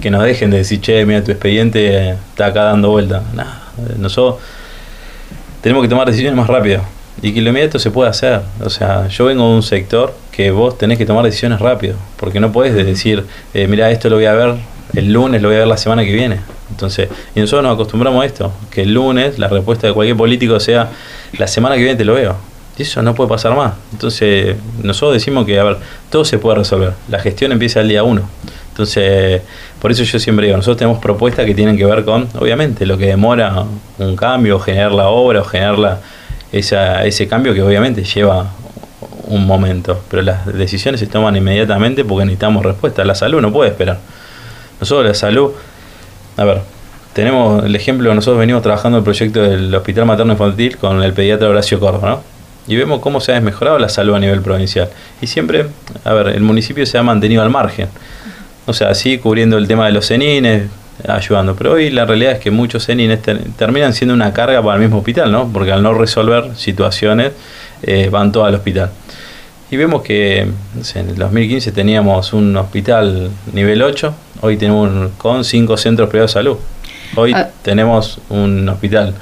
Que 0.00 0.10
nos 0.10 0.24
dejen 0.24 0.50
de 0.50 0.58
decir, 0.58 0.80
che, 0.80 1.06
mira, 1.06 1.22
tu 1.22 1.30
expediente 1.30 2.10
está 2.10 2.46
acá 2.46 2.64
dando 2.64 2.90
vuelta. 2.90 3.22
Nada. 3.34 3.62
Nosotros 3.98 4.40
tenemos 5.62 5.82
que 5.82 5.88
tomar 5.88 6.06
decisiones 6.06 6.36
más 6.36 6.48
rápido 6.48 6.82
y 7.22 7.32
que 7.32 7.40
lo 7.40 7.50
inmediato 7.50 7.78
se 7.78 7.90
puede 7.90 8.10
hacer. 8.10 8.40
O 8.62 8.68
sea, 8.68 9.08
yo 9.08 9.26
vengo 9.26 9.48
de 9.48 9.54
un 9.54 9.62
sector 9.62 10.14
que 10.30 10.50
vos 10.50 10.76
tenés 10.76 10.98
que 10.98 11.06
tomar 11.06 11.24
decisiones 11.24 11.60
rápido, 11.60 11.94
porque 12.16 12.40
no 12.40 12.52
podés 12.52 12.74
decir, 12.74 13.24
eh, 13.54 13.66
mira, 13.68 13.90
esto 13.90 14.10
lo 14.10 14.16
voy 14.16 14.26
a 14.26 14.32
ver 14.32 14.56
el 14.94 15.12
lunes, 15.12 15.40
lo 15.40 15.48
voy 15.48 15.56
a 15.56 15.60
ver 15.60 15.68
la 15.68 15.76
semana 15.76 16.04
que 16.04 16.12
viene. 16.12 16.40
Entonces, 16.70 17.08
y 17.34 17.40
nosotros 17.40 17.64
nos 17.64 17.74
acostumbramos 17.74 18.22
a 18.22 18.26
esto, 18.26 18.52
que 18.70 18.82
el 18.82 18.94
lunes 18.94 19.38
la 19.38 19.48
respuesta 19.48 19.86
de 19.86 19.92
cualquier 19.92 20.16
político 20.16 20.58
sea, 20.58 20.90
la 21.38 21.46
semana 21.46 21.76
que 21.76 21.82
viene 21.82 21.96
te 21.96 22.04
lo 22.04 22.14
veo. 22.14 22.36
Eso 22.78 23.02
no 23.02 23.14
puede 23.14 23.28
pasar 23.28 23.54
más. 23.54 23.74
Entonces, 23.92 24.56
nosotros 24.82 25.14
decimos 25.14 25.44
que, 25.44 25.58
a 25.58 25.64
ver, 25.64 25.76
todo 26.10 26.24
se 26.24 26.38
puede 26.38 26.58
resolver. 26.58 26.94
La 27.08 27.18
gestión 27.18 27.52
empieza 27.52 27.80
el 27.80 27.88
día 27.88 28.02
uno. 28.02 28.22
Entonces, 28.70 29.42
por 29.80 29.92
eso 29.92 30.02
yo 30.02 30.18
siempre 30.18 30.46
digo, 30.46 30.56
nosotros 30.56 30.78
tenemos 30.78 30.98
propuestas 30.98 31.44
que 31.44 31.54
tienen 31.54 31.76
que 31.76 31.84
ver 31.84 32.04
con, 32.04 32.28
obviamente, 32.38 32.86
lo 32.86 32.96
que 32.96 33.06
demora 33.06 33.64
un 33.98 34.16
cambio, 34.16 34.58
generar 34.58 34.92
la 34.92 35.08
obra 35.08 35.42
o 35.42 35.44
generar 35.44 36.00
esa, 36.50 37.04
ese 37.04 37.28
cambio 37.28 37.52
que 37.52 37.62
obviamente 37.62 38.02
lleva 38.04 38.50
un 39.26 39.46
momento, 39.46 40.02
pero 40.10 40.22
las 40.22 40.46
decisiones 40.46 41.00
se 41.00 41.06
toman 41.06 41.36
inmediatamente 41.36 42.04
porque 42.04 42.24
necesitamos 42.24 42.64
respuesta. 42.64 43.04
La 43.04 43.14
salud 43.14 43.40
no 43.40 43.52
puede 43.52 43.70
esperar. 43.70 43.98
Nosotros 44.80 45.06
la 45.06 45.14
salud, 45.14 45.52
a 46.36 46.44
ver, 46.44 46.62
tenemos 47.12 47.64
el 47.64 47.76
ejemplo, 47.76 48.14
nosotros 48.14 48.40
venimos 48.40 48.62
trabajando 48.62 48.98
el 48.98 49.04
proyecto 49.04 49.42
del 49.42 49.74
Hospital 49.74 50.06
Materno 50.06 50.32
Infantil 50.32 50.78
con 50.78 51.02
el 51.02 51.12
pediatra 51.12 51.48
Horacio 51.48 51.78
Córdoba, 51.78 52.08
¿no? 52.08 52.31
Y 52.66 52.76
vemos 52.76 53.00
cómo 53.00 53.20
se 53.20 53.32
ha 53.32 53.34
desmejorado 53.34 53.78
la 53.78 53.88
salud 53.88 54.14
a 54.14 54.20
nivel 54.20 54.40
provincial. 54.40 54.88
Y 55.20 55.26
siempre, 55.26 55.66
a 56.04 56.12
ver, 56.12 56.28
el 56.28 56.42
municipio 56.42 56.86
se 56.86 56.98
ha 56.98 57.02
mantenido 57.02 57.42
al 57.42 57.50
margen 57.50 57.88
o 58.66 58.72
sea, 58.72 58.90
así 58.90 59.18
cubriendo 59.18 59.58
el 59.58 59.66
tema 59.66 59.86
de 59.86 59.92
los 59.92 60.06
cenines, 60.06 60.68
ayudando. 61.06 61.56
Pero 61.56 61.72
hoy 61.72 61.90
la 61.90 62.04
realidad 62.04 62.32
es 62.32 62.38
que 62.38 62.50
muchos 62.50 62.84
cenines 62.84 63.20
terminan 63.56 63.92
siendo 63.92 64.14
una 64.14 64.32
carga 64.32 64.62
para 64.62 64.76
el 64.76 64.82
mismo 64.82 64.98
hospital, 64.98 65.32
¿no? 65.32 65.50
Porque 65.52 65.72
al 65.72 65.82
no 65.82 65.94
resolver 65.94 66.56
situaciones 66.56 67.32
eh, 67.82 68.08
van 68.10 68.30
todos 68.30 68.46
al 68.46 68.54
hospital. 68.54 68.90
Y 69.70 69.76
vemos 69.76 70.02
que 70.02 70.40
en 70.40 71.08
el 71.08 71.16
2015 71.16 71.72
teníamos 71.72 72.32
un 72.34 72.56
hospital 72.56 73.30
nivel 73.52 73.82
8, 73.82 74.14
hoy 74.42 74.58
tenemos 74.58 75.10
con 75.16 75.44
5 75.44 75.76
centros 75.76 76.08
privados 76.10 76.32
de 76.32 76.34
salud. 76.34 76.56
Hoy 77.16 77.32
ah. 77.34 77.48
tenemos 77.62 78.20
un 78.28 78.68
hospital 78.68 79.14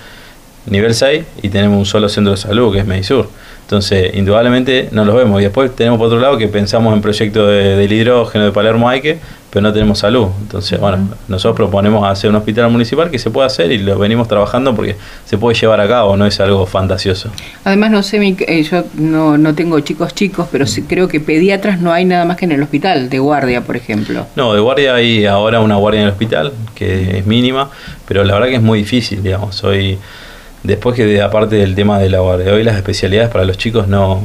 nivel 0.70 0.94
6 0.94 1.24
y 1.42 1.48
tenemos 1.48 1.78
un 1.78 1.86
solo 1.86 2.08
centro 2.08 2.32
de 2.32 2.36
salud 2.36 2.72
que 2.72 2.80
es 2.80 2.86
Medisur. 2.86 3.28
Entonces, 3.70 4.14
indudablemente 4.14 4.88
no 4.90 5.04
los 5.04 5.14
vemos. 5.14 5.40
Y 5.40 5.44
después 5.44 5.74
tenemos 5.76 5.96
por 5.96 6.08
otro 6.08 6.18
lado 6.18 6.36
que 6.36 6.48
pensamos 6.48 6.92
en 6.92 7.00
proyectos 7.00 7.48
de, 7.48 7.76
del 7.76 7.92
hidrógeno 7.92 8.44
de 8.44 8.50
Palermo 8.50 8.88
Aike, 8.88 9.20
pero 9.48 9.62
no 9.62 9.72
tenemos 9.72 10.00
salud. 10.00 10.26
Entonces, 10.40 10.80
bueno, 10.80 11.08
nosotros 11.28 11.54
proponemos 11.54 12.04
hacer 12.08 12.30
un 12.30 12.36
hospital 12.36 12.68
municipal 12.68 13.12
que 13.12 13.18
se 13.20 13.30
puede 13.30 13.46
hacer 13.46 13.70
y 13.70 13.78
lo 13.78 13.96
venimos 13.96 14.26
trabajando 14.26 14.74
porque 14.74 14.96
se 15.24 15.38
puede 15.38 15.56
llevar 15.56 15.80
a 15.80 15.86
cabo, 15.86 16.16
no 16.16 16.26
es 16.26 16.40
algo 16.40 16.66
fantasioso. 16.66 17.30
Además, 17.62 17.92
no 17.92 18.02
sé, 18.02 18.18
eh, 18.20 18.62
yo 18.64 18.84
no, 18.94 19.38
no 19.38 19.54
tengo 19.54 19.78
chicos 19.78 20.16
chicos, 20.16 20.48
pero 20.50 20.66
sí 20.66 20.82
creo 20.82 21.06
que 21.06 21.20
pediatras 21.20 21.80
no 21.80 21.92
hay 21.92 22.04
nada 22.04 22.24
más 22.24 22.38
que 22.38 22.46
en 22.46 22.52
el 22.52 22.62
hospital, 22.64 23.08
de 23.08 23.20
guardia, 23.20 23.60
por 23.60 23.76
ejemplo. 23.76 24.26
No, 24.34 24.52
de 24.52 24.58
guardia 24.58 24.96
hay 24.96 25.26
ahora 25.26 25.60
una 25.60 25.76
guardia 25.76 26.00
en 26.00 26.06
el 26.06 26.12
hospital, 26.12 26.52
que 26.74 27.18
es 27.18 27.26
mínima, 27.26 27.70
pero 28.08 28.24
la 28.24 28.34
verdad 28.34 28.48
que 28.48 28.56
es 28.56 28.62
muy 28.62 28.80
difícil, 28.80 29.22
digamos. 29.22 29.62
Hoy 29.62 29.96
Después 30.62 30.94
que 30.94 31.22
aparte 31.22 31.56
del 31.56 31.74
tema 31.74 31.98
de 31.98 32.10
la 32.10 32.20
guardia, 32.20 32.52
hoy 32.52 32.62
las 32.62 32.76
especialidades 32.76 33.30
para 33.30 33.44
los 33.44 33.56
chicos 33.56 33.88
no, 33.88 34.20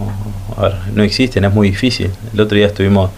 no 0.93 1.03
existen, 1.03 1.45
es 1.45 1.53
muy 1.53 1.69
difícil. 1.69 2.11
El 2.33 2.41
otro 2.41 2.57
día 2.57 2.67
estuvimos 2.67 3.11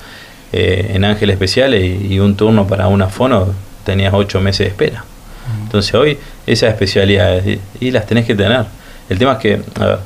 eh, 0.53 0.91
en 0.93 1.03
Ángel 1.03 1.29
Especiales 1.29 1.83
y, 1.83 2.19
un 2.19 2.35
turno 2.35 2.67
para 2.67 2.87
una 2.87 3.07
fono 3.07 3.53
tenías 3.83 4.13
ocho 4.13 4.39
meses 4.39 4.59
de 4.59 4.67
espera. 4.67 5.03
Entonces 5.63 5.93
hoy 5.93 6.17
esas 6.45 6.69
especialidades 6.69 7.59
y, 7.79 7.91
las 7.91 8.05
tenés 8.05 8.25
que 8.25 8.35
tener. 8.35 8.65
El 9.09 9.17
tema 9.17 9.33
es 9.33 9.37
que, 9.39 9.61
a 9.79 9.85
ver, 9.85 9.99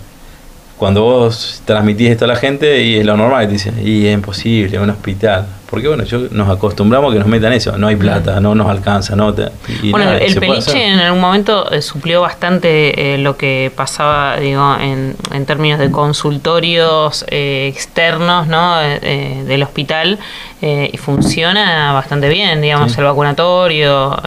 cuando 0.81 1.03
vos 1.03 1.61
transmitís 1.63 2.09
esto 2.09 2.25
a 2.25 2.27
la 2.27 2.35
gente 2.35 2.81
y 2.81 2.97
es 2.97 3.05
lo 3.05 3.15
normal, 3.15 3.45
te 3.45 3.53
dicen, 3.53 3.75
y 3.85 4.07
es 4.07 4.15
imposible, 4.15 4.79
un 4.79 4.89
hospital. 4.89 5.45
Porque 5.69 5.87
bueno, 5.87 6.03
yo 6.05 6.21
nos 6.31 6.49
acostumbramos 6.49 7.11
a 7.11 7.13
que 7.13 7.19
nos 7.19 7.27
metan 7.27 7.53
eso, 7.53 7.77
no 7.77 7.85
hay 7.85 7.95
plata, 7.95 8.39
no 8.39 8.55
nos 8.55 8.67
alcanza, 8.67 9.15
no 9.15 9.31
Bueno, 9.31 10.11
el 10.13 10.35
peliche 10.39 10.87
en 10.87 10.97
algún 10.97 11.21
momento 11.21 11.71
eh, 11.71 11.83
suplió 11.83 12.21
bastante 12.21 13.13
eh, 13.13 13.19
lo 13.19 13.37
que 13.37 13.71
pasaba, 13.75 14.37
digo, 14.37 14.75
en, 14.81 15.15
en 15.31 15.45
términos 15.45 15.77
de 15.77 15.91
consultorios 15.91 17.25
eh, 17.27 17.67
externos, 17.71 18.47
¿no? 18.47 18.77
del 18.79 19.61
hospital 19.61 20.17
y 20.61 20.97
funciona 20.97 21.93
bastante 21.93 22.27
bien, 22.27 22.59
digamos, 22.59 22.97
el 22.97 23.03
vacunatorio 23.03 24.19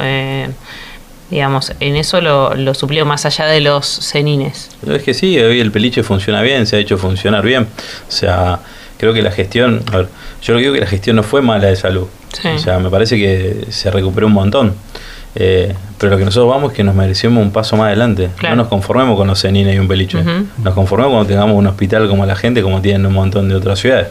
digamos, 1.31 1.73
en 1.81 1.97
eso 1.97 2.21
lo, 2.21 2.55
lo 2.55 2.75
suplió 2.75 3.07
más 3.07 3.27
allá 3.27 3.47
de 3.47 3.61
los 3.61 3.87
cenines. 3.87 4.71
Es 4.87 5.03
que 5.03 5.15
sí, 5.15 5.39
hoy 5.39 5.61
el 5.61 5.73
peliche 5.73 6.03
funciona 6.03 6.43
bien, 6.43 6.67
se 6.67 6.77
ha 6.77 6.79
hecho 6.79 6.99
funcionar 6.99 7.45
bien. 7.45 7.67
O 8.09 8.13
sea, 8.13 8.61
creo 8.99 9.13
que 9.13 9.23
la 9.23 9.31
gestión, 9.31 9.83
a 9.93 9.99
ver, 9.99 10.09
yo 10.43 10.57
digo 10.57 10.73
que 10.73 10.81
la 10.81 10.87
gestión 10.87 11.17
no 11.17 11.23
fue 11.23 11.43
mala 11.43 11.69
de 11.69 11.77
salud. 11.77 12.07
O 12.55 12.59
sea, 12.59 12.79
me 12.79 12.91
parece 12.91 13.17
que 13.17 13.67
se 13.71 13.91
recuperó 13.91 14.27
un 14.27 14.33
montón. 14.33 14.75
Eh, 15.37 15.75
pero 15.99 16.13
lo 16.13 16.19
que 16.19 16.25
nosotros 16.25 16.49
vamos 16.49 16.73
es 16.73 16.77
que 16.77 16.85
nos 16.85 16.95
merecemos 16.95 17.43
un 17.43 17.51
paso 17.51 17.77
más 17.77 17.87
adelante. 17.87 18.31
No 18.43 18.57
nos 18.57 18.69
conformemos 18.69 19.17
con 19.17 19.27
los 19.27 19.41
cenines 19.41 19.75
y 19.75 19.79
un 19.79 19.89
peliche. 19.89 20.19
Nos 20.63 20.75
conformemos 20.75 21.13
cuando 21.13 21.29
tengamos 21.29 21.57
un 21.57 21.67
hospital 21.67 22.09
como 22.09 22.27
la 22.27 22.37
gente, 22.37 22.63
como 22.63 22.81
tienen 22.81 23.07
un 23.07 23.15
montón 23.15 23.49
de 23.49 23.55
otras 23.55 23.79
ciudades. 23.79 24.09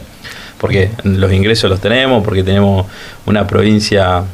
Porque 0.58 0.90
los 1.04 1.32
ingresos 1.32 1.70
los 1.70 1.80
tenemos, 1.80 2.24
porque 2.24 2.42
tenemos 2.42 2.86
una 3.26 3.46
provincia 3.46 4.24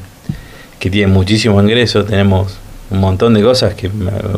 que 0.79 0.91
tiene 0.91 1.13
muchísimos 1.13 1.63
ingresos, 1.63 2.07
tenemos 2.07 2.59
un 2.91 2.99
montón 2.99 3.35
de 3.35 3.43
cosas 3.43 3.75
que 3.75 3.91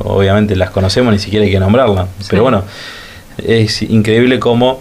obviamente 0.04 0.56
las 0.56 0.70
conocemos, 0.70 1.12
ni 1.12 1.18
siquiera 1.18 1.44
hay 1.44 1.50
que 1.50 1.60
nombrarlas. 1.60 2.08
Pero 2.28 2.42
bueno, 2.42 2.64
es 3.38 3.82
increíble 3.82 4.38
cómo 4.38 4.80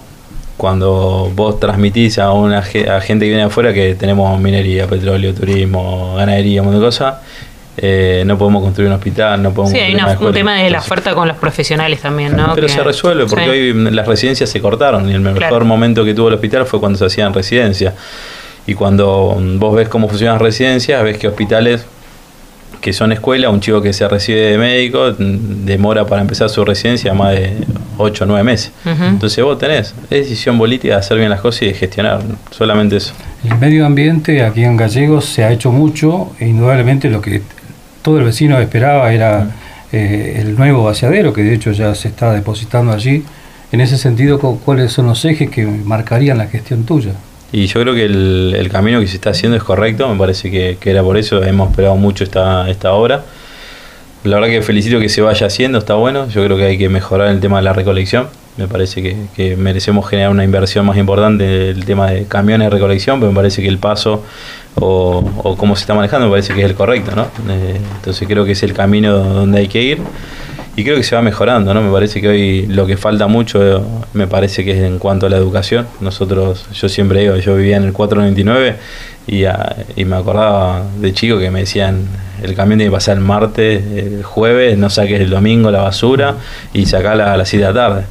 cuando 0.58 1.32
vos 1.34 1.60
transmitís 1.60 2.20
a 2.20 2.32
una 2.34 2.62
gente 2.62 3.26
que 3.26 3.30
viene 3.30 3.44
afuera 3.44 3.74
que 3.74 3.96
tenemos 3.96 4.40
minería, 4.40 4.88
petróleo, 4.88 5.34
turismo, 5.34 6.16
ganadería, 6.18 6.62
un 6.62 6.68
montón 6.68 6.82
de 6.82 6.88
cosas, 6.88 7.16
eh, 7.78 8.24
no 8.28 8.38
podemos 8.38 8.62
construir 8.62 8.90
un 8.90 8.96
hospital, 8.96 9.42
no 9.42 9.54
podemos... 9.54 9.72
Sí, 9.72 9.80
hay 9.80 9.96
un 9.96 10.34
tema 10.34 10.62
de 10.62 10.70
la 10.70 10.80
oferta 10.80 11.16
con 11.16 11.28
los 11.28 11.38
profesionales 11.38 12.02
también, 12.02 12.36
¿no? 12.36 12.54
Pero 12.54 12.68
se 12.68 12.84
resuelve, 12.84 13.26
porque 13.26 13.50
hoy 13.50 13.74
las 13.74 14.06
residencias 14.06 14.50
se 14.50 14.62
cortaron 14.62 15.10
y 15.10 15.14
el 15.14 15.22
mejor 15.22 15.64
momento 15.66 16.04
que 16.04 16.14
tuvo 16.14 16.28
el 16.28 16.36
hospital 16.36 16.66
fue 16.66 16.80
cuando 16.80 17.00
se 17.00 17.06
hacían 17.06 17.34
residencias. 17.34 17.94
Y 18.68 18.76
cuando 18.76 19.36
vos 19.56 19.76
ves 19.76 19.90
cómo 19.90 20.08
funcionan 20.08 20.36
las 20.36 20.44
residencias, 20.44 21.02
ves 21.04 21.18
que 21.18 21.28
hospitales 21.28 21.86
que 22.82 22.94
son 22.94 23.12
escuelas, 23.12 23.52
un 23.52 23.62
chico 23.62 23.82
que 23.82 23.94
se 23.94 24.08
recibe 24.08 24.42
de 24.42 24.58
médico 24.58 25.12
demora 25.18 26.06
para 26.06 26.22
empezar 26.22 26.50
su 26.50 26.66
residencia 26.66 27.14
más 27.14 27.34
de 27.34 27.54
8 27.98 28.24
o 28.24 28.28
9 28.28 28.44
meses. 28.44 28.72
Entonces 28.84 29.44
vos 29.44 29.58
tenés, 29.60 29.94
decisión 30.10 30.58
política 30.58 30.96
de 30.96 31.00
hacer 31.00 31.18
bien 31.18 31.30
las 31.30 31.42
cosas 31.42 31.62
y 31.62 31.66
de 31.68 31.74
gestionar, 31.76 32.22
solamente 32.50 32.98
eso. 32.98 33.14
El 33.44 33.58
medio 33.60 33.86
ambiente 33.86 34.44
aquí 34.44 34.64
en 34.64 34.78
Gallegos 34.78 35.26
se 35.26 35.44
ha 35.44 35.52
hecho 35.52 35.72
mucho, 35.72 36.32
e 36.40 36.48
indudablemente 36.48 37.10
lo 37.10 37.22
que 37.22 37.42
todo 38.02 38.18
el 38.18 38.26
vecino 38.26 38.60
esperaba 38.60 39.14
era 39.14 39.48
eh, 39.92 40.38
el 40.40 40.56
nuevo 40.56 40.84
vaciadero, 40.84 41.34
que 41.34 41.44
de 41.44 41.54
hecho 41.54 41.72
ya 41.72 41.94
se 41.94 42.08
está 42.08 42.34
depositando 42.34 42.92
allí. 42.92 43.24
En 43.72 43.80
ese 43.80 43.98
sentido, 43.98 44.40
¿cuáles 44.40 44.92
son 44.92 45.06
los 45.06 45.24
ejes 45.24 45.50
que 45.50 45.66
marcarían 45.66 46.40
la 46.40 46.48
gestión 46.48 46.84
tuya? 46.84 47.14
Y 47.54 47.68
yo 47.68 47.82
creo 47.82 47.94
que 47.94 48.06
el, 48.06 48.70
camino 48.72 49.00
que 49.00 49.08
se 49.08 49.16
está 49.16 49.32
haciendo 49.32 49.58
es 49.58 49.64
correcto, 49.64 50.08
me 50.08 50.18
parece 50.18 50.50
que, 50.50 50.78
era 50.90 51.04
por 51.04 51.18
eso, 51.18 51.44
hemos 51.44 51.70
esperado 51.70 51.96
mucho 51.96 52.24
esta, 52.24 52.70
esta 52.70 52.94
obra. 52.94 53.24
La 54.24 54.36
verdad 54.38 54.50
que 54.50 54.62
felicito 54.62 55.00
que 55.00 55.10
se 55.10 55.22
vaya 55.22 55.48
haciendo, 55.48 55.80
está 55.80 55.96
bueno, 55.96 56.30
yo 56.30 56.46
creo 56.46 56.56
que 56.56 56.64
hay 56.64 56.78
que 56.78 56.88
mejorar 56.88 57.30
el 57.30 57.40
tema 57.40 57.58
de 57.58 57.64
la 57.64 57.74
recolección, 57.74 58.28
me 58.58 58.68
parece 58.68 59.02
que, 59.34 59.56
merecemos 59.56 60.08
generar 60.08 60.30
una 60.32 60.44
inversión 60.44 60.86
más 60.86 60.98
importante 60.98 61.72
en 61.72 61.78
el 61.78 61.86
tema 61.86 62.12
de 62.12 62.26
camiones 62.26 62.68
de 62.68 62.70
recolección, 62.70 63.20
pero 63.20 63.32
me 63.32 63.36
parece 63.36 63.62
que 63.62 63.68
el 63.68 63.78
paso 63.78 64.24
o, 64.76 65.24
o 65.44 65.58
cómo 65.58 65.76
se 65.76 65.82
está 65.82 65.94
manejando 65.94 66.28
me 66.28 66.32
parece 66.32 66.54
que 66.54 66.62
es 66.62 66.70
el 66.70 66.76
correcto, 66.76 67.12
¿no? 67.16 67.24
Eh, 67.52 67.80
entonces 67.98 68.28
creo 68.28 68.46
que 68.46 68.52
es 68.52 68.64
el 68.64 68.74
camino 68.74 69.18
donde 69.18 69.60
hay 69.60 69.68
que 69.68 69.82
ir 69.82 70.00
y 70.76 70.84
creo 70.84 70.96
que 70.96 71.04
se 71.04 71.16
va 71.16 71.22
mejorando, 71.22 71.74
¿no? 71.74 71.82
Me 71.82 71.92
parece 71.92 72.22
que 72.22 72.30
hoy 72.30 72.66
lo 72.68 72.86
que 72.86 72.96
falta 72.96 73.28
mucho, 73.28 73.86
me 74.14 74.28
parece 74.28 74.64
que 74.64 74.72
es 74.72 74.84
en 74.84 75.00
cuanto 75.00 75.26
a 75.26 75.30
la 75.30 75.36
educación. 75.36 75.86
Nosotros, 76.00 76.66
yo 76.74 76.88
siempre 76.88 77.22
digo, 77.22 77.36
yo 77.36 77.56
vivía 77.58 77.76
en 77.76 77.84
el 77.84 77.94
499 77.94 78.78
y, 79.28 79.44
y 80.00 80.06
me 80.06 80.16
acordaba 80.16 80.84
de 81.00 81.14
chico 81.14 81.38
que 81.40 81.52
me 81.52 81.62
decían, 81.62 82.08
el 82.42 82.56
camión 82.56 82.80
tiene 82.80 82.90
que 82.90 82.96
pasar 82.96 83.18
el 83.18 83.24
martes, 83.24 83.84
el 83.86 84.24
jueves, 84.24 84.78
no 84.78 84.90
saques 84.90 85.20
el 85.20 85.30
domingo 85.30 85.72
la 85.72 85.82
basura 85.82 86.36
y 86.74 86.86
sacala 86.86 87.34
a 87.34 87.38
las 87.38 87.50
7 87.50 87.66
de 87.66 87.74
la 87.74 87.80
tarde. 87.80 88.06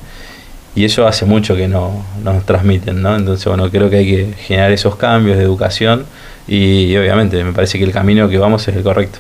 Y 0.77 0.85
eso 0.85 1.07
hace 1.07 1.25
mucho 1.25 1.57
que 1.57 1.67
no 1.67 2.05
nos 2.23 2.45
transmiten, 2.45 3.03
¿no? 3.03 3.17
Entonces, 3.17 3.45
bueno, 3.47 3.71
creo 3.71 3.89
que 3.91 3.97
hay 3.97 4.07
que 4.07 4.35
generar 4.35 4.71
esos 4.71 4.97
cambios 4.97 5.39
de 5.39 5.45
educación 5.45 6.05
y 6.47 6.95
obviamente 6.97 7.43
me 7.43 7.53
parece 7.53 7.79
que 7.79 7.85
el 7.85 7.93
camino 7.93 8.29
que 8.29 8.39
vamos 8.39 8.69
es 8.69 8.77
el 8.77 8.83
correcto. 8.83 9.19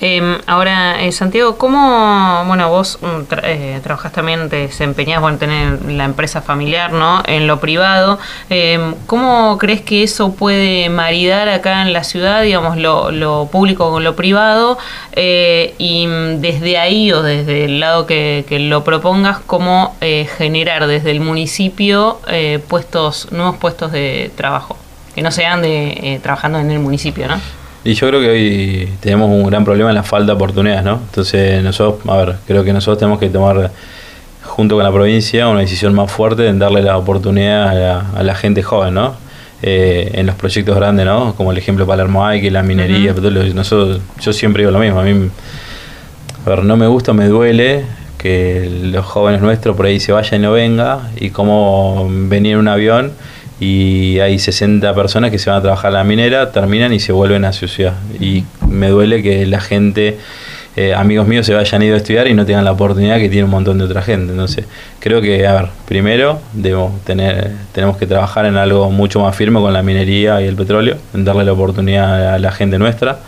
Em, 0.00 0.38
ahora, 0.46 1.02
eh, 1.02 1.12
Santiago, 1.12 1.56
¿cómo, 1.56 2.44
bueno, 2.46 2.68
vos 2.68 2.98
mm, 3.00 3.34
eh, 3.42 3.80
trabajás 3.82 4.12
también, 4.12 4.48
te 4.48 4.56
desempeñás, 4.56 5.20
bueno, 5.20 5.38
tener 5.38 5.82
la 5.84 6.04
empresa 6.04 6.42
familiar, 6.42 6.92
¿no? 6.92 7.22
En 7.26 7.46
lo 7.46 7.60
privado, 7.60 8.18
em, 8.50 8.94
¿cómo 9.06 9.58
crees 9.58 9.80
que 9.82 10.02
eso 10.02 10.34
puede 10.34 10.88
maridar 10.88 11.48
acá 11.48 11.82
en 11.82 11.92
la 11.92 12.04
ciudad, 12.04 12.42
digamos, 12.42 12.76
lo, 12.76 13.48
público 13.50 13.90
con 13.90 14.04
lo 14.04 14.16
privado? 14.16 14.78
Eh, 15.12 15.74
y 15.78 16.06
mm, 16.06 16.40
desde 16.40 16.78
ahí 16.78 17.12
o 17.12 17.22
desde 17.22 17.64
el 17.64 17.80
lado 17.80 18.06
que, 18.06 18.44
lo 18.56 18.84
propongas, 18.84 19.38
¿cómo 19.46 19.96
generar 20.00 20.86
desde 20.86 21.10
el 21.10 21.20
municipio 21.20 22.20
puestos, 22.68 23.28
nuevos 23.32 23.56
puestos 23.56 23.92
de 23.92 24.30
trabajo? 24.34 24.76
Que 25.14 25.22
no 25.22 25.30
sean 25.30 25.62
de 25.62 26.20
trabajando 26.22 26.58
en 26.58 26.70
el 26.70 26.78
municipio, 26.78 27.28
¿no? 27.28 27.40
Y 27.86 27.94
yo 27.94 28.08
creo 28.08 28.20
que 28.20 28.28
hoy 28.28 28.88
tenemos 28.98 29.30
un 29.30 29.46
gran 29.46 29.64
problema 29.64 29.90
en 29.90 29.94
la 29.94 30.02
falta 30.02 30.32
de 30.32 30.32
oportunidades, 30.32 30.82
¿no? 30.82 30.94
Entonces 30.94 31.62
nosotros, 31.62 32.04
a 32.08 32.16
ver, 32.16 32.34
creo 32.44 32.64
que 32.64 32.72
nosotros 32.72 32.98
tenemos 32.98 33.20
que 33.20 33.28
tomar 33.28 33.70
junto 34.42 34.74
con 34.74 34.82
la 34.82 34.90
provincia 34.90 35.46
una 35.46 35.60
decisión 35.60 35.94
más 35.94 36.10
fuerte 36.10 36.48
en 36.48 36.58
darle 36.58 36.82
la 36.82 36.98
oportunidad 36.98 38.02
a 38.16 38.22
la, 38.24 38.34
gente 38.34 38.64
joven, 38.64 38.94
¿no? 38.94 39.14
Eh, 39.62 40.10
en 40.14 40.26
los 40.26 40.34
proyectos 40.34 40.74
grandes, 40.74 41.06
¿no? 41.06 41.36
Como 41.36 41.52
el 41.52 41.58
ejemplo 41.58 41.86
Palermo 41.86 42.26
hay, 42.26 42.40
que 42.40 42.50
la 42.50 42.64
minería, 42.64 43.14
nosotros, 43.54 44.00
yo 44.20 44.32
siempre 44.32 44.62
digo 44.62 44.72
lo 44.72 44.80
mismo, 44.80 44.98
a 44.98 45.04
mí, 45.04 45.30
a 46.44 46.50
ver, 46.50 46.64
no 46.64 46.76
me 46.76 46.88
gusta, 46.88 47.12
me 47.12 47.28
duele 47.28 47.84
que 48.18 48.68
los 48.82 49.06
jóvenes 49.06 49.40
nuestros 49.42 49.76
por 49.76 49.86
ahí 49.86 50.00
se 50.00 50.10
vayan 50.10 50.40
y 50.40 50.42
no 50.42 50.50
venga, 50.50 51.10
y 51.20 51.30
como 51.30 52.08
venir 52.10 52.54
en 52.54 52.58
un 52.58 52.68
avión 52.68 53.12
y 53.58 54.18
hay 54.20 54.38
60 54.38 54.94
personas 54.94 55.30
que 55.30 55.38
se 55.38 55.48
van 55.48 55.60
a 55.60 55.62
trabajar 55.62 55.88
a 55.90 55.98
la 55.98 56.04
minera, 56.04 56.52
terminan 56.52 56.92
y 56.92 57.00
se 57.00 57.12
vuelven 57.12 57.44
a 57.44 57.52
su 57.52 57.68
ciudad. 57.68 57.94
Y 58.20 58.44
me 58.68 58.88
duele 58.88 59.22
que 59.22 59.46
la 59.46 59.60
gente, 59.60 60.18
eh, 60.76 60.92
amigos 60.94 61.26
míos, 61.26 61.46
se 61.46 61.54
vayan 61.54 61.82
ido 61.82 61.94
a 61.94 61.96
estudiar 61.96 62.28
y 62.28 62.34
no 62.34 62.44
tengan 62.44 62.64
la 62.66 62.72
oportunidad 62.72 63.16
que 63.16 63.30
tiene 63.30 63.44
un 63.44 63.50
montón 63.50 63.78
de 63.78 63.84
otra 63.84 64.02
gente. 64.02 64.32
Entonces, 64.32 64.66
creo 65.00 65.22
que, 65.22 65.46
a 65.46 65.54
ver, 65.54 65.68
primero 65.88 66.38
debemos 66.52 67.02
tener, 67.04 67.52
tenemos 67.72 67.96
que 67.96 68.06
trabajar 68.06 68.44
en 68.44 68.56
algo 68.56 68.90
mucho 68.90 69.20
más 69.20 69.34
firme 69.34 69.58
con 69.60 69.72
la 69.72 69.82
minería 69.82 70.42
y 70.42 70.46
el 70.46 70.56
petróleo, 70.56 70.98
en 71.14 71.24
darle 71.24 71.44
la 71.44 71.52
oportunidad 71.52 72.34
a 72.34 72.38
la 72.38 72.52
gente 72.52 72.78
nuestra. 72.78 73.20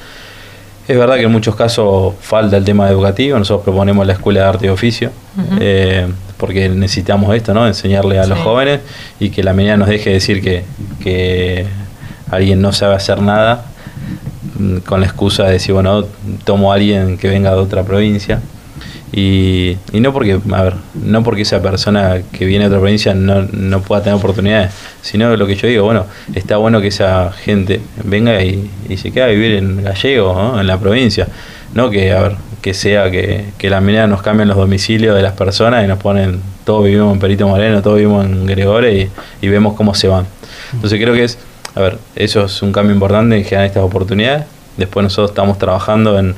Es 0.87 0.97
verdad 0.97 1.17
que 1.17 1.25
en 1.25 1.33
muchos 1.33 1.55
casos 1.55 2.15
falta 2.21 2.57
el 2.57 2.65
tema 2.65 2.89
educativo, 2.89 3.39
nosotros 3.39 3.65
proponemos 3.65 4.07
la 4.07 4.15
Escuela 4.15 4.41
de 4.41 4.47
Arte 4.47 4.67
y 4.67 4.69
Oficio, 4.71 5.11
eh, 5.61 6.07
porque 6.39 6.69
necesitamos 6.69 7.35
esto, 7.35 7.53
¿no? 7.53 7.67
Enseñarle 7.67 8.19
a 8.19 8.27
los 8.27 8.39
jóvenes 8.39 8.81
y 9.21 9.31
que 9.31 9.43
la 9.43 9.53
minería 9.53 9.77
nos 9.77 9.89
deje 9.89 10.11
decir 10.11 10.41
que, 10.41 10.65
que 11.03 11.67
alguien 12.31 12.63
no 12.63 12.73
sabe 12.73 12.95
hacer 12.95 13.21
nada 13.21 13.67
mm, 14.59 14.79
con 14.79 15.01
la 15.01 15.07
excusa 15.07 15.45
de 15.45 15.53
decir, 15.53 15.75
bueno, 15.75 16.05
tomo 16.45 16.73
a 16.73 16.77
alguien 16.77 17.19
que 17.19 17.29
venga 17.29 17.51
de 17.51 17.57
otra 17.57 17.83
provincia. 17.83 18.41
Y, 19.11 19.79
y, 19.93 20.01
no 20.01 20.13
porque, 20.13 20.39
a 20.53 20.63
ver, 20.63 20.75
no 20.95 21.23
porque 21.23 21.43
esa 21.43 21.63
persona 21.63 22.21
que 22.31 22.45
viene 22.45 22.65
de 22.65 22.69
otra 22.69 22.81
provincia 22.81 23.15
no, 23.15 23.43
no 23.53 23.81
pueda 23.81 24.03
tener 24.03 24.19
oportunidades, 24.19 24.71
sino 25.01 25.35
lo 25.35 25.47
que 25.47 25.57
yo 25.57 25.67
digo, 25.67 25.85
bueno, 25.85 26.05
está 26.35 26.59
bueno 26.59 26.81
que 26.83 26.89
esa 26.89 27.33
gente 27.33 27.81
venga 28.05 28.43
y, 28.43 28.71
se 28.97 29.11
quede 29.11 29.25
a 29.25 29.29
vivir 29.29 29.53
en 29.53 29.83
Gallego, 29.83 30.61
en 30.61 30.67
la 30.67 30.79
provincia. 30.79 31.27
No 31.75 31.89
que, 31.91 32.13
a 32.13 32.21
ver, 32.21 32.37
que 32.61 32.75
sea 32.75 33.11
que, 33.11 33.47
que 33.57 33.71
la 33.71 33.81
minera 33.81 34.07
nos 34.07 34.23
cambien 34.23 34.49
los 34.49 34.57
domicilios 34.57 35.15
de 35.17 35.23
las 35.23 35.33
personas 35.33 35.85
y 35.85 35.89
nos 35.89 35.99
ponen, 35.99 36.41
todos 36.65 36.85
vivimos 36.85 37.13
en 37.13 37.21
Perito 37.21 37.49
Moreno, 37.49 37.83
todos 37.83 37.97
vivimos 37.97 38.25
en 38.25 38.47
Gregore 38.47 39.11
y, 39.41 39.49
vemos 39.49 39.75
cómo 39.75 39.95
se 39.95 40.09
van. 40.09 40.27
Entonces 40.73 41.01
creo 41.01 41.15
que 41.15 41.25
es, 41.25 41.39
a 41.75 41.81
ver, 41.81 41.99
eso 42.17 42.45
es 42.45 42.63
un 42.63 42.73
cambio 42.73 42.95
importante 42.95 43.37
en 43.37 43.45
generar 43.45 43.67
estas 43.67 43.83
oportunidades. 43.83 44.45
Después 44.77 45.03
nosotros 45.03 45.31
estamos 45.31 45.59
trabajando 45.59 46.19
en, 46.19 46.35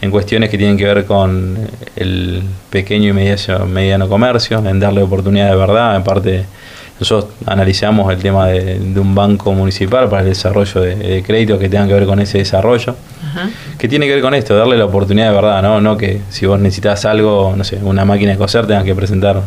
en 0.00 0.10
cuestiones 0.10 0.50
que 0.50 0.58
tienen 0.58 0.76
que 0.76 0.84
ver 0.84 1.04
con 1.04 1.56
el 1.96 2.42
pequeño 2.70 3.10
y 3.10 3.12
mediano, 3.12 3.66
mediano 3.66 4.08
comercio, 4.08 4.58
en 4.58 4.80
darle 4.80 5.02
oportunidad 5.02 5.50
de 5.50 5.56
verdad, 5.56 5.96
en 5.96 6.04
parte 6.04 6.44
nosotros 7.00 7.32
analizamos 7.46 8.12
el 8.12 8.18
tema 8.18 8.48
de, 8.48 8.78
un 8.98 9.14
banco 9.14 9.52
municipal 9.52 10.08
para 10.08 10.22
el 10.22 10.28
desarrollo 10.28 10.80
de, 10.80 11.22
créditos 11.24 11.58
que 11.58 11.68
tengan 11.68 11.88
que 11.88 11.94
ver 11.94 12.06
con 12.06 12.20
ese 12.20 12.38
desarrollo. 12.38 12.96
que 13.78 13.88
tiene 13.88 14.06
que 14.06 14.14
ver 14.14 14.22
con 14.22 14.34
esto? 14.34 14.56
Darle 14.56 14.76
la 14.76 14.86
oportunidad 14.86 15.28
de 15.28 15.34
verdad, 15.34 15.62
¿no? 15.62 15.80
No 15.80 15.96
que 15.96 16.20
si 16.30 16.46
vos 16.46 16.58
necesitas 16.58 17.04
algo, 17.04 17.54
no 17.56 17.64
sé, 17.64 17.78
una 17.82 18.04
máquina 18.04 18.32
de 18.32 18.38
coser, 18.38 18.66
tengas 18.66 18.84
que 18.84 18.94
presentar 18.94 19.42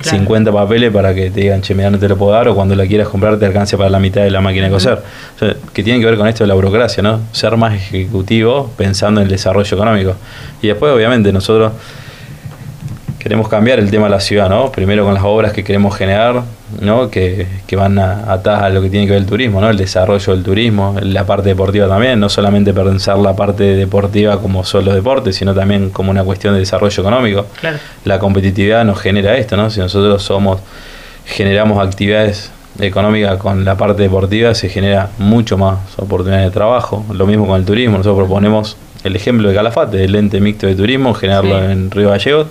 50 0.00 0.52
papeles 0.52 0.92
para 0.92 1.14
que 1.14 1.30
te 1.30 1.40
digan, 1.40 1.62
che, 1.62 1.74
mira, 1.74 1.90
no 1.90 1.98
te 1.98 2.08
lo 2.08 2.16
puedo 2.16 2.32
dar, 2.32 2.48
o 2.48 2.54
cuando 2.54 2.74
la 2.74 2.86
quieras 2.86 3.08
comprar 3.08 3.38
te 3.38 3.46
alcance 3.46 3.76
para 3.76 3.90
la 3.90 3.98
mitad 3.98 4.22
de 4.22 4.30
la 4.30 4.40
máquina 4.40 4.66
de 4.66 4.72
coser. 4.72 4.98
O 5.36 5.38
sea, 5.38 5.54
que 5.72 5.82
tiene 5.82 6.00
que 6.00 6.06
ver 6.06 6.16
con 6.16 6.26
esto 6.26 6.44
de 6.44 6.48
la 6.48 6.54
burocracia, 6.54 7.02
¿no? 7.02 7.20
Ser 7.32 7.56
más 7.56 7.74
ejecutivo 7.74 8.70
pensando 8.76 9.20
en 9.20 9.26
el 9.26 9.30
desarrollo 9.30 9.76
económico. 9.76 10.14
Y 10.62 10.68
después, 10.68 10.92
obviamente, 10.92 11.32
nosotros 11.32 11.72
queremos 13.24 13.48
cambiar 13.48 13.78
el 13.78 13.90
tema 13.90 14.04
de 14.04 14.10
la 14.10 14.20
ciudad, 14.20 14.50
¿no? 14.50 14.70
Primero 14.70 15.02
con 15.04 15.14
las 15.14 15.24
obras 15.24 15.54
que 15.54 15.64
queremos 15.64 15.96
generar, 15.96 16.42
¿no? 16.82 17.08
Que, 17.10 17.46
que 17.66 17.74
van 17.74 17.98
a, 17.98 18.30
atadas 18.30 18.64
a 18.64 18.68
lo 18.68 18.82
que 18.82 18.90
tiene 18.90 19.06
que 19.06 19.12
ver 19.12 19.22
el 19.22 19.26
turismo, 19.26 19.62
¿no? 19.62 19.70
El 19.70 19.78
desarrollo 19.78 20.34
del 20.34 20.44
turismo, 20.44 20.94
la 21.00 21.24
parte 21.24 21.48
deportiva 21.48 21.88
también, 21.88 22.20
no 22.20 22.28
solamente 22.28 22.74
pensar 22.74 23.16
la 23.18 23.34
parte 23.34 23.64
deportiva 23.76 24.38
como 24.42 24.62
solo 24.62 24.92
deporte, 24.94 25.32
sino 25.32 25.54
también 25.54 25.88
como 25.88 26.10
una 26.10 26.22
cuestión 26.22 26.52
de 26.52 26.60
desarrollo 26.60 27.00
económico. 27.02 27.46
Claro. 27.60 27.78
La 28.04 28.18
competitividad 28.18 28.84
nos 28.84 29.00
genera 29.00 29.38
esto, 29.38 29.56
¿no? 29.56 29.70
Si 29.70 29.80
nosotros 29.80 30.22
somos 30.22 30.60
generamos 31.24 31.78
actividades 31.84 32.50
económicas 32.78 33.38
con 33.38 33.64
la 33.64 33.74
parte 33.76 34.02
deportiva, 34.02 34.54
se 34.54 34.68
genera 34.68 35.08
mucho 35.16 35.56
más 35.56 35.78
oportunidades 35.96 36.48
de 36.48 36.52
trabajo. 36.52 37.02
Lo 37.10 37.26
mismo 37.26 37.46
con 37.46 37.58
el 37.58 37.64
turismo, 37.64 37.96
nosotros 37.96 38.26
proponemos 38.26 38.76
el 39.02 39.16
ejemplo 39.16 39.48
de 39.48 39.54
Calafate, 39.54 40.04
el 40.04 40.14
ente 40.14 40.40
mixto 40.40 40.66
de 40.66 40.74
turismo, 40.74 41.14
generarlo 41.14 41.58
Sí. 41.58 41.72
en 41.72 41.90
Río 41.90 42.10
Gallegos 42.10 42.48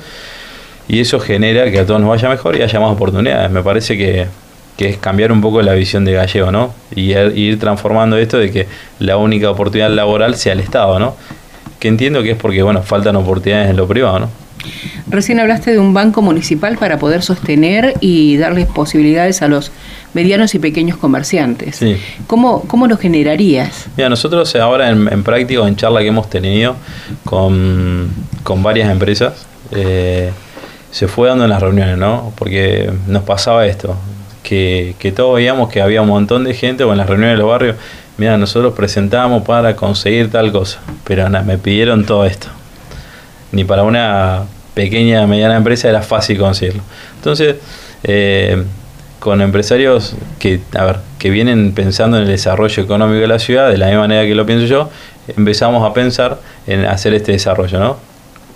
y 0.87 0.99
eso 0.99 1.19
genera 1.19 1.69
que 1.71 1.79
a 1.79 1.85
todos 1.85 1.99
nos 2.01 2.09
vaya 2.09 2.29
mejor 2.29 2.55
y 2.57 2.61
haya 2.61 2.79
más 2.79 2.91
oportunidades. 2.91 3.49
Me 3.51 3.63
parece 3.63 3.97
que, 3.97 4.27
que 4.77 4.89
es 4.89 4.97
cambiar 4.97 5.31
un 5.31 5.41
poco 5.41 5.61
la 5.61 5.73
visión 5.73 6.03
de 6.05 6.13
Gallego, 6.13 6.51
¿no? 6.51 6.73
Y 6.95 7.11
er- 7.13 7.35
ir 7.37 7.59
transformando 7.59 8.17
esto 8.17 8.37
de 8.37 8.51
que 8.51 8.67
la 8.99 9.17
única 9.17 9.49
oportunidad 9.49 9.89
laboral 9.91 10.35
sea 10.35 10.53
el 10.53 10.59
Estado, 10.59 10.99
¿no? 10.99 11.15
Que 11.79 11.87
entiendo 11.87 12.21
que 12.23 12.31
es 12.31 12.37
porque, 12.37 12.61
bueno, 12.63 12.81
faltan 12.81 13.15
oportunidades 13.15 13.69
en 13.69 13.77
lo 13.77 13.87
privado, 13.87 14.19
¿no? 14.19 14.29
Recién 15.09 15.41
hablaste 15.41 15.71
de 15.71 15.79
un 15.79 15.93
banco 15.93 16.21
municipal 16.21 16.77
para 16.77 16.97
poder 16.97 17.21
sostener 17.21 17.95
y 17.99 18.37
darles 18.37 18.67
posibilidades 18.67 19.41
a 19.41 19.49
los 19.49 19.71
medianos 20.13 20.55
y 20.55 20.59
pequeños 20.59 20.95
comerciantes. 20.95 21.75
Sí. 21.75 21.97
¿Cómo, 22.27 22.61
¿Cómo 22.67 22.87
lo 22.87 22.97
generarías? 22.97 23.87
Mira, 23.97 24.07
nosotros 24.07 24.55
ahora 24.55 24.89
en, 24.89 25.11
en 25.11 25.23
práctica 25.23 25.67
en 25.67 25.75
charla 25.75 25.99
que 25.99 26.07
hemos 26.07 26.29
tenido 26.29 26.77
con, 27.25 28.09
con 28.43 28.63
varias 28.63 28.89
empresas, 28.89 29.45
eh, 29.71 30.31
se 30.93 31.07
fue 31.07 31.27
dando 31.27 31.43
en 31.43 31.49
las 31.49 31.59
reuniones, 31.59 31.97
¿no? 31.97 32.31
Porque 32.37 32.93
nos 33.07 33.23
pasaba 33.23 33.65
esto, 33.65 33.97
que, 34.43 34.93
que 34.99 35.11
todos 35.11 35.35
veíamos 35.37 35.69
que 35.69 35.81
había 35.81 36.03
un 36.03 36.07
montón 36.07 36.43
de 36.43 36.53
gente 36.53 36.83
o 36.83 36.91
en 36.91 36.99
las 36.99 37.09
reuniones 37.09 37.33
de 37.35 37.41
los 37.41 37.49
barrios, 37.49 37.77
mira, 38.17 38.37
nosotros 38.37 38.75
presentamos 38.75 39.41
para 39.43 39.75
conseguir 39.75 40.29
tal 40.29 40.51
cosa, 40.51 40.77
pero 41.03 41.27
me 41.29 41.57
pidieron 41.57 42.05
todo 42.05 42.25
esto. 42.25 42.47
Ni 43.51 43.63
para 43.63 43.81
una 43.81 44.43
pequeña, 44.75 45.25
mediana 45.25 45.57
empresa 45.57 45.89
era 45.89 46.03
fácil 46.03 46.37
conseguirlo. 46.37 46.83
Entonces, 47.15 47.55
eh, 48.03 48.63
con 49.19 49.41
empresarios 49.41 50.15
que, 50.37 50.59
a 50.77 50.83
ver, 50.85 50.97
que 51.17 51.31
vienen 51.31 51.73
pensando 51.73 52.17
en 52.17 52.23
el 52.23 52.29
desarrollo 52.29 52.83
económico 52.83 53.19
de 53.19 53.27
la 53.27 53.39
ciudad, 53.39 53.71
de 53.71 53.79
la 53.79 53.87
misma 53.87 54.01
manera 54.01 54.27
que 54.27 54.35
lo 54.35 54.45
pienso 54.45 54.67
yo, 54.67 54.91
empezamos 55.35 55.89
a 55.89 55.91
pensar 55.91 56.37
en 56.67 56.85
hacer 56.85 57.15
este 57.15 57.31
desarrollo, 57.31 57.79
¿no? 57.79 58.12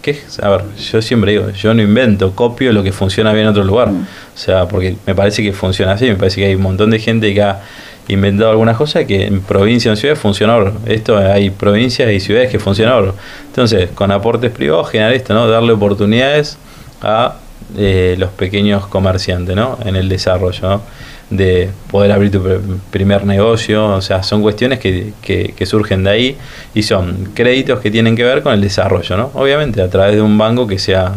Que 0.08 0.18
a 0.42 0.50
ver, 0.50 0.62
yo 0.90 1.02
siempre 1.02 1.34
digo, 1.34 1.50
yo 1.50 1.74
no 1.74 1.82
invento, 1.82 2.32
copio 2.34 2.72
lo 2.72 2.82
que 2.82 2.94
funciona 2.94 3.34
bien 3.34 3.44
en 3.44 3.50
otro 3.50 3.66
lugar. 3.66 3.90
O 3.90 4.38
sea, 4.38 4.66
porque 4.66 4.96
me 5.06 5.14
parece 5.14 5.44
que 5.44 5.52
funciona 5.52 5.92
así, 5.92 6.06
me 6.06 6.16
parece 6.16 6.40
que 6.40 6.48
hay 6.48 6.56
un 6.56 6.62
montón 6.62 6.92
de 6.92 7.00
gente 7.00 7.34
que 7.34 7.42
ha 7.42 7.60
inventado 8.08 8.52
algunas 8.52 8.78
cosas 8.78 9.04
que 9.04 9.26
en 9.26 9.42
provincia 9.42 9.92
o 9.92 9.94
en 9.94 9.98
ciudades 9.98 10.18
funciona 10.18 10.56
oro. 10.56 10.78
Esto 10.86 11.18
hay 11.18 11.50
provincias 11.50 12.10
y 12.10 12.22
ciudades 12.22 12.50
que 12.50 12.58
funcionan 12.58 12.94
oro. 12.94 13.16
Entonces, 13.48 13.90
con 13.96 14.10
aportes 14.12 14.50
privados 14.50 14.90
generar 14.92 15.12
esto, 15.12 15.34
¿no? 15.34 15.46
Darle 15.50 15.74
oportunidades 15.74 16.58
a 17.02 17.36
eh, 17.78 18.16
los 18.18 18.30
pequeños 18.30 18.88
comerciantes, 18.88 19.58
¿no? 19.58 19.78
En 19.84 19.98
el 19.98 20.08
desarrollo, 20.08 20.70
¿no? 20.70 20.82
De 21.30 21.70
poder 21.92 22.12
abrir 22.14 22.32
tu 22.32 22.40
pr- 22.40 22.62
primer 22.90 23.26
negocio, 23.26 23.86
o 23.96 24.02
sea, 24.02 24.24
son 24.24 24.42
cuestiones 24.42 24.80
que, 24.80 25.12
que, 25.22 25.54
que 25.58 25.66
surgen 25.66 26.06
de 26.06 26.10
ahí 26.10 26.38
y 26.74 26.84
son 26.84 27.32
créditos 27.34 27.82
que 27.82 27.92
tienen 27.92 28.16
que 28.16 28.24
ver 28.24 28.42
con 28.44 28.54
el 28.54 28.62
desarrollo, 28.62 29.18
¿no? 29.18 29.32
Obviamente 29.34 29.82
a 29.82 29.90
través 29.90 30.16
de 30.16 30.22
un 30.22 30.38
banco 30.38 30.66
que 30.68 30.80
sea 30.80 31.12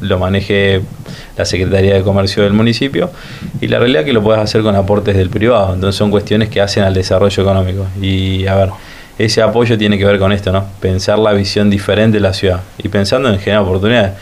lo 0.00 0.18
maneje 0.20 0.82
la 1.36 1.44
Secretaría 1.44 1.94
de 1.94 2.02
Comercio 2.02 2.44
del 2.44 2.52
municipio 2.52 3.10
y 3.60 3.66
la 3.66 3.80
realidad 3.80 4.02
es 4.02 4.06
que 4.06 4.12
lo 4.12 4.22
puedes 4.22 4.40
hacer 4.40 4.62
con 4.62 4.76
aportes 4.76 5.16
del 5.16 5.30
privado, 5.30 5.74
entonces 5.74 5.96
son 5.96 6.12
cuestiones 6.12 6.48
que 6.48 6.60
hacen 6.60 6.84
al 6.84 6.94
desarrollo 6.94 7.42
económico 7.42 7.86
y 8.00 8.46
a 8.46 8.54
ver, 8.54 8.68
ese 9.18 9.42
apoyo 9.42 9.76
tiene 9.76 9.98
que 9.98 10.04
ver 10.04 10.20
con 10.20 10.30
esto, 10.30 10.52
¿no? 10.52 10.64
Pensar 10.78 11.18
la 11.18 11.32
visión 11.32 11.70
diferente 11.70 12.18
de 12.18 12.20
la 12.20 12.32
ciudad 12.34 12.60
y 12.78 12.86
pensando 12.88 13.28
en 13.32 13.40
generar 13.40 13.62
oportunidades. 13.64 14.12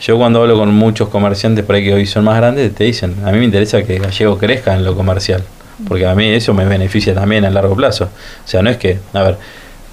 Yo 0.00 0.16
cuando 0.16 0.40
hablo 0.42 0.56
con 0.56 0.72
muchos 0.72 1.08
comerciantes 1.08 1.64
por 1.64 1.76
ahí 1.76 1.84
que 1.84 1.92
hoy 1.94 2.06
son 2.06 2.24
más 2.24 2.36
grandes, 2.38 2.74
te 2.74 2.84
dicen, 2.84 3.16
a 3.24 3.32
mí 3.32 3.38
me 3.38 3.44
interesa 3.44 3.82
que 3.82 3.98
Gallego 3.98 4.38
crezca 4.38 4.74
en 4.74 4.84
lo 4.84 4.94
comercial, 4.96 5.42
porque 5.86 6.06
a 6.06 6.14
mí 6.14 6.26
eso 6.28 6.54
me 6.54 6.64
beneficia 6.64 7.14
también 7.14 7.44
a 7.44 7.50
largo 7.50 7.76
plazo. 7.76 8.04
O 8.04 8.48
sea, 8.48 8.62
no 8.62 8.70
es 8.70 8.78
que, 8.78 8.98
a 9.12 9.22
ver, 9.22 9.36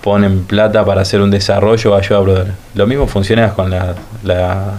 ponen 0.01 0.45
plata 0.45 0.85
para 0.85 1.01
hacer 1.01 1.19
un 1.19 1.29
desarrollo 1.29 1.91
o 1.91 1.95
ayuda 1.95 2.19
a 2.19 2.23
proveer. 2.23 2.47
Lo 2.75 2.87
mismo 2.87 3.07
funciona 3.07 3.49
con 3.53 3.69
la, 3.69 3.95
la- 4.23 4.75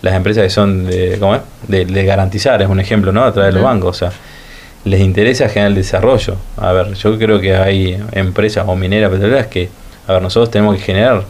las 0.00 0.14
empresas 0.14 0.44
que 0.44 0.50
son 0.50 0.86
de, 0.86 1.16
¿cómo 1.18 1.34
es? 1.34 1.40
De, 1.68 1.84
de 1.84 2.04
garantizar, 2.04 2.60
es 2.62 2.68
un 2.68 2.80
ejemplo, 2.80 3.12
¿no? 3.12 3.24
A 3.24 3.32
través 3.32 3.52
de 3.54 3.60
los 3.60 3.64
bancos, 3.68 3.96
o 3.96 3.98
sea, 3.98 4.12
les 4.84 5.00
interesa 5.00 5.48
generar 5.48 5.68
el 5.70 5.74
desarrollo. 5.76 6.36
A 6.56 6.72
ver, 6.72 6.94
yo 6.94 7.18
creo 7.18 7.40
que 7.40 7.54
hay 7.56 8.02
empresas 8.12 8.64
o 8.66 8.76
mineras 8.76 9.10
petroleras 9.10 9.46
que, 9.48 9.68
a 10.06 10.12
ver, 10.14 10.22
nosotros 10.22 10.50
tenemos 10.50 10.76
que 10.76 10.82
generar 10.82 11.24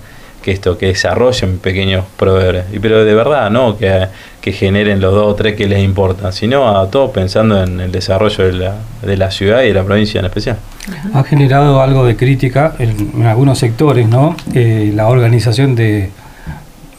que 0.45 0.53
esto, 0.53 0.77
que 0.77 0.87
desarrollen 0.87 1.59
pequeños 1.59 2.05
proveedores. 2.19 2.67
Y 2.71 2.79
pero 2.79 3.03
de 3.03 3.15
verdad, 3.15 3.51
no 3.51 3.79
que, 3.79 4.09
que 4.43 4.53
generen 4.53 5.01
los 5.01 5.15
dos 5.15 5.27
o 5.27 5.35
tres 5.35 5.57
que 5.57 5.67
les 5.67 5.83
importan, 5.83 6.35
sino 6.35 6.69
a 6.69 6.91
todos 6.91 7.13
pensando 7.13 7.63
en 7.63 7.81
el 7.81 7.91
desarrollo 7.91 8.45
de 8.45 8.53
la, 8.53 8.75
de 9.01 9.17
la 9.17 9.31
ciudad 9.31 9.63
y 9.63 9.69
de 9.69 9.75
la 9.75 9.85
provincia 9.85 10.21
en 10.21 10.27
especial. 10.27 10.59
Ha 11.15 11.25
generado 11.25 11.81
algo 11.81 12.05
de 12.05 12.15
crítica 12.15 12.75
en, 12.79 13.25
algunos 13.27 13.59
sectores, 13.59 14.07
¿no? 14.07 14.37
Eh, 14.53 14.93
la 14.95 15.09
organización 15.09 15.75
de 15.75 16.11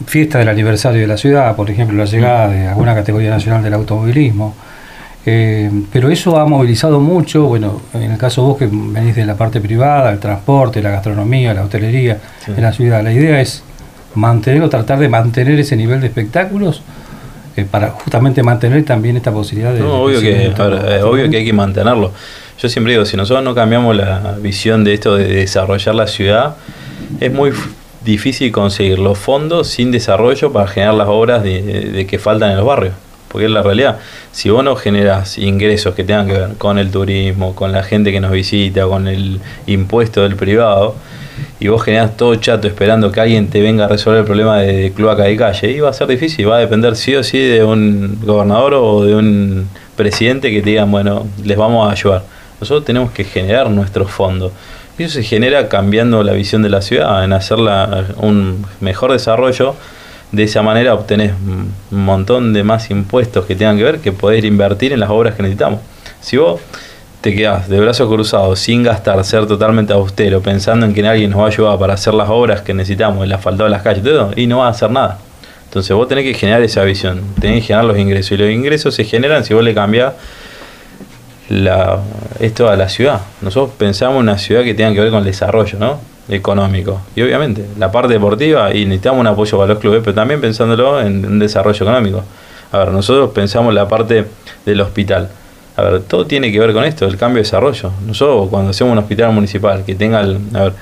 fiesta 0.08 0.40
del 0.40 0.50
aniversario 0.50 1.02
de 1.02 1.08
la 1.08 1.18
ciudad, 1.18 1.56
por 1.56 1.70
ejemplo, 1.70 1.96
la 1.96 2.06
llegada 2.06 2.48
de 2.48 2.68
alguna 2.68 2.96
categoría 2.96 3.30
nacional 3.30 3.62
del 3.62 3.76
automovilismo. 3.76 4.56
Eh, 5.28 5.72
pero 5.92 6.10
eso 6.10 6.38
ha 6.38 6.46
movilizado 6.46 7.00
mucho, 7.00 7.44
bueno, 7.46 7.82
en 7.94 8.12
el 8.12 8.18
caso 8.18 8.44
vos 8.44 8.58
que 8.58 8.68
venís 8.72 9.16
de 9.16 9.26
la 9.26 9.36
parte 9.36 9.60
privada, 9.60 10.12
el 10.12 10.20
transporte, 10.20 10.82
la 10.84 10.92
gastronomía, 10.92 11.54
la 11.54 11.64
hotelería 11.64 12.20
Sí. 12.46 12.52
en 12.56 12.62
la 12.62 12.72
ciudad, 12.72 13.04
la 13.04 13.12
idea 13.12 13.42
es 13.42 13.64
mantener 14.14 14.62
o 14.62 14.70
tratar 14.70 15.00
de 15.00 15.10
mantener 15.10 15.60
ese 15.60 15.76
nivel 15.76 16.00
de 16.02 16.08
espectáculos 16.08 16.82
eh, 17.58 17.66
para 17.70 17.90
justamente 17.90 18.44
mantener 18.44 18.86
también 18.86 19.18
esta 19.18 19.32
posibilidad 19.32 19.74
de... 19.74 19.80
No, 19.80 20.04
obvio 20.04 20.20
que, 20.22 20.46
eh, 20.48 21.02
obvio 21.04 21.30
que 21.30 21.38
hay 21.38 21.46
que 21.46 21.54
mantenerlo. 21.54 22.12
Yo 22.60 22.70
siempre 22.70 22.94
digo, 22.94 23.06
si 23.06 23.18
nosotros 23.18 23.44
no 23.44 23.56
cambiamos 23.56 23.96
la 23.96 24.38
visión 24.42 24.84
de 24.84 24.94
esto 24.94 25.16
de 25.16 25.26
desarrollar 25.28 25.96
la 25.96 26.08
ciudad, 26.08 26.56
es 27.20 27.34
muy 27.34 27.52
difícil 28.06 28.52
conseguir 28.52 29.00
los 29.00 29.18
fondos 29.18 29.68
sin 29.70 29.92
desarrollo 29.92 30.52
para 30.54 30.68
generar 30.68 30.94
las 30.94 31.08
obras 31.08 31.42
de, 31.44 31.62
de 31.62 32.06
que 32.06 32.20
faltan 32.20 32.52
en 32.52 32.58
los 32.58 32.66
barrios. 32.66 32.94
Porque 33.36 33.48
es 33.48 33.52
la 33.52 33.63
realidad. 33.63 33.98
Si 34.32 34.50
vos 34.50 34.63
no 34.63 34.78
generas 34.78 35.38
ingresos 35.38 35.93
que 35.93 36.06
tengan 36.06 36.26
que 36.26 36.32
ver 36.32 36.54
con 36.58 36.78
el 36.78 36.89
turismo, 36.89 37.54
con 37.54 37.74
la 37.74 37.84
gente 37.84 38.13
que 38.13 38.21
nos 38.21 38.32
visita, 38.32 38.86
con 38.86 39.10
el 39.10 39.41
impuesto 39.67 40.21
del 40.24 40.38
privado, 40.38 40.95
y 41.60 41.67
vos 41.67 41.84
generás 41.84 42.15
todo 42.15 42.34
chato 42.36 42.65
esperando 42.69 43.12
que 43.12 43.19
alguien 43.19 43.50
te 43.50 43.60
venga 43.60 43.84
a 43.84 43.88
resolver 43.89 44.21
el 44.21 44.26
problema 44.26 44.60
de 44.60 44.93
cloaca 44.95 45.24
de 45.24 45.36
calle, 45.36 45.69
y 45.69 45.82
va 45.82 45.89
a 45.89 45.93
ser 45.93 46.08
difícil, 46.08 46.50
va 46.50 46.56
a 46.56 46.60
depender 46.60 46.95
sí 46.95 47.13
o 47.13 47.26
sí 47.26 47.38
de 47.38 47.62
un 47.62 48.21
gobernador 48.24 48.76
o 48.76 49.04
de 49.04 49.15
un 49.15 49.67
presidente 49.98 50.50
que 50.50 50.62
te 50.62 50.69
digan, 50.69 50.89
bueno, 50.89 51.28
les 51.43 51.58
vamos 51.58 51.89
a 51.89 51.91
ayudar. 51.91 52.24
Nosotros 52.62 52.86
tenemos 52.86 53.12
que 53.12 53.26
generar 53.26 53.69
nuestros 53.69 54.12
fondos. 54.12 54.54
Y 54.98 55.04
eso 55.04 55.15
se 55.15 55.24
genera 55.24 55.67
cambiando 55.67 56.24
la 56.24 56.32
visión 56.32 56.62
de 56.62 56.69
la 56.69 56.82
ciudad, 56.82 57.26
en 57.26 57.34
hacerla 57.34 58.06
un 58.15 58.65
mejor 58.80 59.12
desarrollo. 59.12 59.76
De 60.32 60.44
esa 60.44 60.62
manera 60.62 60.94
obtenés 60.94 61.34
un 61.92 62.06
montón 62.06 62.54
de 62.54 62.64
más 62.64 62.90
impuestos 62.90 63.46
que 63.46 63.56
tengan 63.56 63.78
que 63.78 63.84
ver 63.84 64.00
que 64.00 64.12
poder 64.12 64.44
invertir 64.46 64.92
en 64.92 65.00
las 65.00 65.10
obras 65.10 65.36
que 65.36 65.44
necesitamos. 65.44 65.80
Si 66.20 66.38
vos 66.38 66.60
te 67.26 67.34
quedás 67.34 67.68
de 67.70 67.80
brazos 67.80 68.08
cruzados 68.08 68.60
sin 68.60 68.84
gastar, 68.84 69.24
ser 69.24 69.48
totalmente 69.48 69.94
austero, 69.94 70.42
pensando 70.42 70.86
en 70.86 70.94
que 70.94 71.08
alguien 71.08 71.32
nos 71.32 71.40
va 71.40 71.46
a 71.46 71.48
ayudar 71.48 71.80
para 71.80 71.96
hacer 71.96 72.14
las 72.14 72.30
obras 72.30 72.62
que 72.62 72.74
necesitamos, 72.74 73.24
el 73.24 73.34
asfaltado 73.34 73.64
de 73.64 73.72
las 73.72 73.82
calles, 73.82 74.04
todo, 74.04 74.32
y 74.36 74.46
no 74.46 74.60
vas 74.60 74.68
a 74.68 74.70
hacer 74.70 74.92
nada. 74.92 75.18
Entonces 75.66 75.96
vos 75.96 76.08
tenés 76.08 76.24
que 76.24 76.36
generar 76.36 76.62
esa 76.62 76.84
visión, 76.84 77.22
tenés 77.42 77.62
que 77.62 77.68
generar 77.68 77.86
los 77.86 77.98
ingresos, 77.98 78.34
y 78.34 78.38
los 78.38 78.52
ingresos 78.52 78.94
se 78.94 79.06
generan 79.06 79.44
si 79.44 79.56
vos 79.56 79.64
le 79.64 79.74
cambiás 79.74 80.14
la, 81.50 82.00
esto 82.40 82.70
a 82.70 82.76
la 82.76 82.90
ciudad. 82.90 83.22
Nosotros 83.42 83.76
pensamos 83.76 84.18
en 84.18 84.22
una 84.22 84.38
ciudad 84.38 84.64
que 84.64 84.76
tenga 84.76 84.94
que 84.94 85.00
ver 85.00 85.10
con 85.10 85.20
el 85.20 85.26
desarrollo 85.26 85.80
¿no? 85.80 86.00
Económico. 86.30 87.02
Y 87.16 87.22
obviamente, 87.22 87.66
la 87.78 87.92
parte 87.92 88.14
deportiva, 88.14 88.74
y 88.74 88.86
necesitamos 88.86 89.20
un 89.20 89.28
apoyo 89.28 89.58
para 89.58 89.74
los 89.74 89.80
clubes, 89.80 90.02
pero 90.04 90.14
también 90.14 90.42
pensándolo 90.42 91.02
en 91.02 91.26
un 91.26 91.40
desarrollo 91.40 91.84
económico. 91.84 92.24
A 92.72 92.80
ver, 92.80 92.92
nosotros 92.92 93.32
pensamos 93.32 93.74
la 93.74 93.88
parte 93.88 94.26
del 94.66 94.82
hospital. 94.82 95.30
A 95.78 95.82
ver, 95.84 96.02
todo 96.02 96.26
tiene 96.26 96.52
que 96.52 96.60
ver 96.60 96.74
con 96.74 96.84
esto, 96.84 97.06
el 97.06 97.18
cambio 97.18 97.38
de 97.38 97.44
desarrollo. 97.44 97.92
Nosotros 98.06 98.50
cuando 98.50 98.72
hacemos 98.72 98.94
un 98.94 99.00
hospital 99.00 99.32
municipal 99.34 99.84
que 99.86 99.94
tenga 99.96 100.20
a 100.20 100.24
ver, 100.24 100.74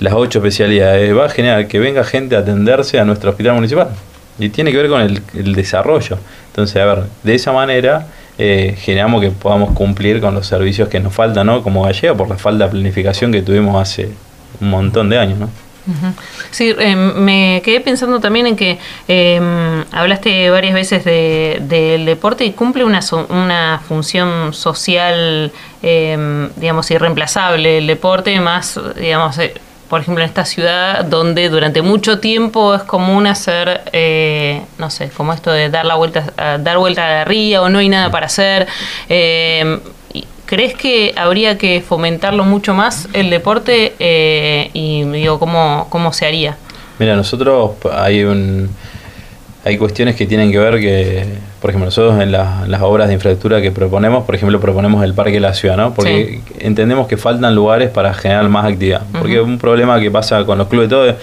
las 0.00 0.14
ocho 0.14 0.40
especialidades, 0.40 1.16
va 1.16 1.26
a 1.26 1.28
generar 1.28 1.68
que 1.68 1.78
venga 1.78 2.02
gente 2.04 2.36
a 2.36 2.40
atenderse 2.40 2.98
a 2.98 3.04
nuestro 3.04 3.30
hospital 3.30 3.54
municipal. 3.54 3.88
Y 4.38 4.48
tiene 4.48 4.72
que 4.72 4.78
ver 4.78 4.88
con 4.88 5.00
el, 5.00 5.54
desarrollo. 5.54 6.18
Entonces, 6.48 6.82
a 6.82 6.86
ver, 6.86 7.04
de 7.22 7.34
esa 7.34 7.52
manera 7.52 8.06
eh, 8.38 8.74
generamos 8.78 9.20
que 9.20 9.30
podamos 9.30 9.72
cumplir 9.72 10.20
con 10.20 10.34
los 10.34 10.46
servicios 10.46 10.88
que 10.88 10.98
nos 10.98 11.14
faltan, 11.14 11.46
¿no? 11.46 11.62
Como 11.62 11.84
Gallego, 11.84 12.16
por 12.16 12.28
la 12.28 12.36
falta 12.36 12.64
de 12.64 12.70
planificación 12.70 13.30
que 13.30 13.42
tuvimos 13.42 13.80
hace 13.80 14.10
un 14.60 14.70
montón 14.70 15.08
de 15.08 15.18
años, 15.18 15.38
¿no? 15.38 15.48
Sí, 16.52 16.74
eh, 16.78 16.94
me 16.94 17.60
quedé 17.64 17.80
pensando 17.80 18.20
también 18.20 18.46
en 18.46 18.56
que 18.56 18.78
eh, 19.08 19.84
hablaste 19.90 20.48
varias 20.50 20.74
veces 20.74 21.04
de, 21.04 21.58
del 21.62 22.04
deporte 22.04 22.44
y 22.44 22.52
cumple 22.52 22.84
una, 22.84 23.00
una 23.30 23.80
función 23.86 24.54
social, 24.54 25.50
eh, 25.82 26.48
digamos, 26.56 26.90
irreemplazable 26.90 27.78
el 27.78 27.86
deporte, 27.86 28.38
más, 28.40 28.78
digamos, 28.96 29.38
eh, 29.38 29.54
por 29.88 30.00
ejemplo, 30.00 30.24
en 30.24 30.28
esta 30.30 30.46
ciudad 30.46 31.04
donde 31.04 31.50
durante 31.50 31.82
mucho 31.82 32.18
tiempo 32.18 32.74
es 32.74 32.82
común 32.82 33.26
hacer, 33.26 33.82
eh, 33.92 34.62
no 34.78 34.88
sé, 34.88 35.10
como 35.10 35.34
esto 35.34 35.50
de 35.50 35.68
dar 35.68 35.84
la 35.84 35.96
vuelta, 35.96 36.32
dar 36.60 36.78
vuelta 36.78 37.04
a 37.04 37.10
la 37.10 37.24
ría 37.26 37.60
o 37.60 37.68
no 37.68 37.78
hay 37.78 37.90
nada 37.90 38.10
para 38.10 38.26
hacer. 38.26 38.66
Eh, 39.10 39.80
¿Crees 40.52 40.74
que 40.74 41.14
habría 41.16 41.56
que 41.56 41.80
fomentarlo 41.80 42.44
mucho 42.44 42.74
más 42.74 43.08
el 43.14 43.30
deporte 43.30 43.94
eh, 43.98 44.68
y 44.74 45.02
digo 45.04 45.38
cómo, 45.38 45.86
cómo 45.88 46.12
se 46.12 46.26
haría? 46.26 46.58
Mira, 46.98 47.16
nosotros 47.16 47.70
hay 47.90 48.24
un 48.24 48.68
hay 49.64 49.78
cuestiones 49.78 50.14
que 50.14 50.26
tienen 50.26 50.52
que 50.52 50.58
ver 50.58 50.78
que, 50.78 51.24
por 51.58 51.70
ejemplo, 51.70 51.86
nosotros 51.86 52.20
en, 52.20 52.32
la, 52.32 52.64
las 52.66 52.82
obras 52.82 53.08
de 53.08 53.14
infraestructura 53.14 53.62
que 53.62 53.70
proponemos, 53.70 54.24
por 54.24 54.34
ejemplo, 54.34 54.60
proponemos 54.60 55.02
el 55.02 55.14
Parque 55.14 55.32
de 55.32 55.40
la 55.40 55.54
Ciudad, 55.54 55.78
¿no? 55.78 55.94
Porque 55.94 56.42
sí. 56.46 56.54
entendemos 56.58 57.08
que 57.08 57.16
faltan 57.16 57.54
lugares 57.54 57.88
para 57.88 58.12
generar 58.12 58.46
más 58.50 58.66
actividad. 58.66 59.04
Porque 59.10 59.40
uh 59.40 59.44
-huh. 59.44 59.48
un 59.48 59.58
problema 59.58 59.98
que 60.00 60.10
pasa 60.10 60.44
con 60.44 60.58
los 60.58 60.68
clubes 60.68 60.90
todo 60.90 61.06
es, 61.06 61.14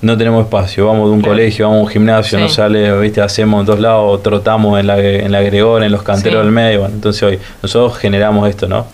no 0.00 0.16
tenemos 0.16 0.44
espacio, 0.44 0.86
vamos 0.86 1.08
de 1.08 1.14
un 1.14 1.20
claro. 1.20 1.32
colegio, 1.32 1.66
vamos 1.66 1.80
a 1.80 1.82
un 1.84 1.88
gimnasio, 1.88 2.38
sí. 2.38 2.44
nos 2.44 2.54
sale, 2.54 2.98
viste, 3.00 3.20
hacemos 3.20 3.60
en 3.60 3.66
dos 3.66 3.80
lados, 3.80 4.22
trotamos 4.22 4.78
en 4.78 4.86
la, 4.86 4.98
en 4.98 5.32
la 5.32 5.42
Gregor, 5.42 5.82
en 5.82 5.92
los 5.92 6.02
canteros 6.02 6.40
sí. 6.40 6.44
del 6.44 6.52
medio, 6.52 6.80
bueno, 6.80 6.94
entonces 6.94 7.22
hoy 7.22 7.38
nosotros 7.62 7.98
generamos 7.98 8.48
esto, 8.48 8.68
¿no? 8.68 8.86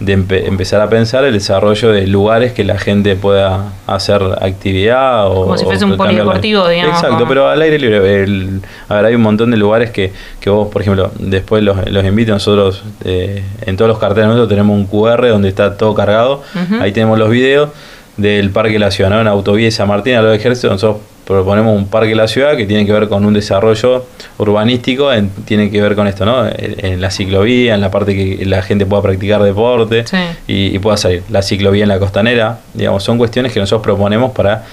de 0.00 0.14
empe 0.14 0.46
empezar 0.46 0.80
a 0.80 0.88
pensar 0.88 1.24
el 1.24 1.34
desarrollo 1.34 1.92
de 1.92 2.06
lugares 2.06 2.52
que 2.52 2.64
la 2.64 2.78
gente 2.78 3.16
pueda 3.16 3.72
hacer 3.86 4.22
actividad 4.40 5.26
o 5.28 5.42
como 5.42 5.58
si 5.58 5.66
fuese 5.66 5.84
un 5.84 5.98
polideportivo 5.98 6.66
digamos 6.68 6.94
exacto 6.94 7.18
como... 7.18 7.28
pero 7.28 7.48
al 7.48 7.60
aire 7.60 7.78
libre 7.78 8.22
el, 8.22 8.62
a 8.88 8.94
ver 8.94 9.04
hay 9.04 9.14
un 9.14 9.20
montón 9.20 9.50
de 9.50 9.58
lugares 9.58 9.90
que, 9.90 10.10
que 10.40 10.48
vos 10.48 10.68
por 10.68 10.80
ejemplo 10.80 11.10
después 11.18 11.62
los, 11.62 11.90
los 11.90 12.04
invito 12.06 12.32
nosotros 12.32 12.82
eh, 13.04 13.44
en 13.60 13.76
todos 13.76 13.90
los 13.90 13.98
carteles 13.98 14.28
nosotros 14.28 14.48
tenemos 14.48 14.74
un 14.74 14.86
QR 14.86 15.28
donde 15.28 15.50
está 15.50 15.76
todo 15.76 15.94
cargado 15.94 16.42
uh 16.54 16.58
-huh. 16.58 16.80
ahí 16.80 16.92
tenemos 16.92 17.18
los 17.18 17.28
videos 17.28 17.68
del 18.16 18.50
Parque 18.50 18.74
de 18.74 18.78
la 18.78 18.90
Ciudad, 18.90 19.10
¿no? 19.10 19.20
en 19.20 19.26
Autovía 19.26 19.66
de 19.66 19.70
San 19.70 19.88
Martín 19.88 20.14
a 20.14 20.22
los 20.22 20.36
ejércitos 20.36 20.70
nosotros 20.70 21.02
proponemos 21.30 21.76
un 21.76 21.86
parque 21.86 22.08
de 22.08 22.16
la 22.16 22.26
ciudad 22.26 22.56
que 22.56 22.66
tiene 22.66 22.84
que 22.84 22.92
ver 22.92 23.08
con 23.08 23.24
un 23.24 23.32
desarrollo 23.32 24.04
urbanístico, 24.38 25.12
en, 25.12 25.30
tiene 25.44 25.70
que 25.70 25.80
ver 25.80 25.94
con 25.94 26.08
esto, 26.08 26.26
¿no? 26.26 26.44
En, 26.44 26.84
en, 26.84 27.00
la 27.00 27.12
ciclovía, 27.12 27.74
en 27.74 27.80
la 27.80 27.88
parte 27.88 28.16
que 28.16 28.44
la 28.44 28.62
gente 28.62 28.84
pueda 28.84 29.00
practicar 29.02 29.40
deporte 29.40 30.04
sí. 30.08 30.16
y, 30.48 30.74
y, 30.74 30.78
pueda 30.80 30.96
salir. 30.96 31.22
La 31.30 31.42
ciclovía 31.42 31.84
en 31.84 31.88
la 31.88 32.00
costanera, 32.00 32.58
digamos, 32.74 33.04
son 33.04 33.16
cuestiones 33.16 33.52
que 33.52 33.60
nosotros 33.60 33.84
proponemos 33.84 34.32
para 34.32 34.64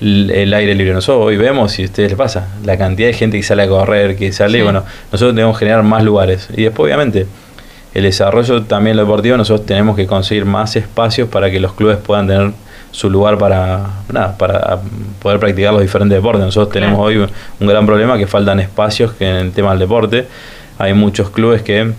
el, 0.00 0.30
el 0.30 0.52
aire 0.52 0.74
libre. 0.74 0.92
Nosotros 0.92 1.24
hoy 1.28 1.38
vemos, 1.38 1.72
si 1.72 1.82
a 1.82 1.84
ustedes 1.86 2.10
les 2.10 2.18
pasa, 2.18 2.48
la 2.62 2.76
cantidad 2.76 3.08
de 3.08 3.14
gente 3.14 3.38
que 3.38 3.42
sale 3.42 3.62
a 3.62 3.68
correr, 3.68 4.14
que 4.14 4.32
sale, 4.32 4.58
sí. 4.58 4.62
bueno, 4.64 4.84
nosotros 5.10 5.34
tenemos 5.34 5.56
que 5.56 5.64
generar 5.64 5.82
más 5.82 6.04
lugares. 6.04 6.46
Y 6.54 6.64
después, 6.64 6.88
obviamente, 6.88 7.26
el 7.94 8.02
desarrollo 8.02 8.64
también 8.64 8.96
lo 8.96 9.04
deportivo, 9.04 9.38
nosotros 9.38 9.64
tenemos 9.64 9.96
que 9.96 10.06
conseguir 10.06 10.44
más 10.44 10.76
espacios 10.76 11.28
para 11.30 11.50
que 11.50 11.58
los 11.58 11.72
clubes 11.72 11.96
puedan 11.96 12.26
tener 12.26 12.52
su 12.92 13.10
lugar 13.10 13.38
para 13.38 13.90
nada, 14.12 14.36
para 14.38 14.78
poder 15.20 15.40
practicar 15.40 15.72
los 15.72 15.82
diferentes 15.82 16.16
deportes. 16.16 16.44
Nosotros 16.44 16.72
tenemos 16.72 17.00
hoy 17.00 17.16
un 17.16 17.66
gran 17.66 17.84
problema 17.84 18.16
que 18.16 18.26
faltan 18.26 18.60
espacios 18.60 19.12
que 19.12 19.28
en 19.28 19.36
el 19.36 19.52
tema 19.52 19.70
del 19.70 19.80
deporte. 19.80 20.28
Hay 20.78 20.94
muchos 20.94 21.30
clubes 21.30 21.62
que 21.62 21.92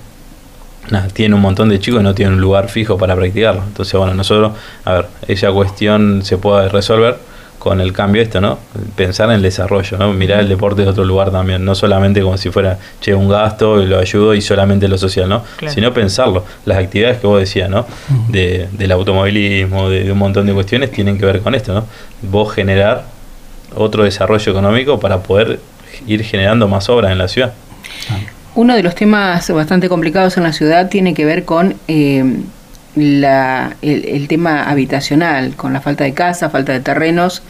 nada, 0.89 1.07
tienen 1.07 1.33
un 1.33 1.41
montón 1.41 1.69
de 1.69 1.79
chicos 1.79 2.01
y 2.01 2.03
no 2.03 2.13
tienen 2.13 2.35
un 2.35 2.41
lugar 2.41 2.69
fijo 2.69 2.97
para 2.97 3.15
practicarlo. 3.15 3.63
Entonces, 3.63 3.93
bueno, 3.93 4.13
nosotros, 4.13 4.53
a 4.85 4.93
ver, 4.93 5.07
esa 5.27 5.51
cuestión 5.51 6.21
se 6.23 6.37
puede 6.37 6.69
resolver 6.69 7.17
con 7.63 7.79
el 7.79 7.93
cambio 7.93 8.21
esto, 8.21 8.41
¿no? 8.41 8.59
Pensar 8.97 9.29
en 9.29 9.35
el 9.35 9.41
desarrollo, 9.41 9.97
¿no? 9.97 10.11
Mirar 10.11 10.41
el 10.41 10.49
deporte 10.49 10.81
de 10.81 10.89
otro 10.89 11.05
lugar 11.05 11.31
también, 11.31 11.63
no 11.63 11.75
solamente 11.75 12.21
como 12.21 12.37
si 12.37 12.49
fuera, 12.49 12.77
che, 12.99 13.15
un 13.15 13.29
gasto 13.29 13.81
y 13.81 13.85
lo 13.85 13.99
ayudo 13.99 14.33
y 14.33 14.41
solamente 14.41 14.89
lo 14.89 14.97
social, 14.97 15.29
¿no? 15.29 15.43
Claro. 15.55 15.73
Sino 15.73 15.93
pensarlo. 15.93 16.43
Las 16.65 16.77
actividades 16.77 17.19
que 17.19 17.27
vos 17.27 17.39
decías, 17.39 17.69
¿no? 17.69 17.85
De, 18.27 18.67
del 18.73 18.91
automovilismo, 18.91 19.89
de, 19.89 20.03
de, 20.03 20.11
un 20.11 20.17
montón 20.17 20.45
de 20.45 20.53
cuestiones 20.53 20.91
tienen 20.91 21.17
que 21.17 21.25
ver 21.25 21.39
con 21.39 21.55
esto, 21.55 21.73
¿no? 21.73 21.85
Vos 22.21 22.53
generar 22.53 23.05
otro 23.75 24.03
desarrollo 24.03 24.51
económico 24.51 24.99
para 24.99 25.23
poder 25.23 25.61
ir 26.05 26.21
generando 26.25 26.67
más 26.67 26.89
obras 26.89 27.13
en 27.13 27.17
la 27.17 27.29
ciudad. 27.29 27.53
Uno 28.55 28.75
de 28.75 28.83
los 28.83 28.93
temas 28.93 29.49
bastante 29.51 29.87
complicados 29.87 30.35
en 30.35 30.43
la 30.43 30.51
ciudad 30.51 30.89
tiene 30.89 31.13
que 31.13 31.23
ver 31.23 31.45
con 31.45 31.75
eh, 31.87 32.41
la, 32.95 33.75
el, 33.81 34.05
el, 34.05 34.27
tema 34.27 34.69
habitacional, 34.69 35.55
con 35.55 35.73
la 35.73 35.81
falta 35.81 36.03
de 36.03 36.13
casa, 36.13 36.49
falta 36.49 36.73
de 36.73 36.79
terrenos 36.79 37.43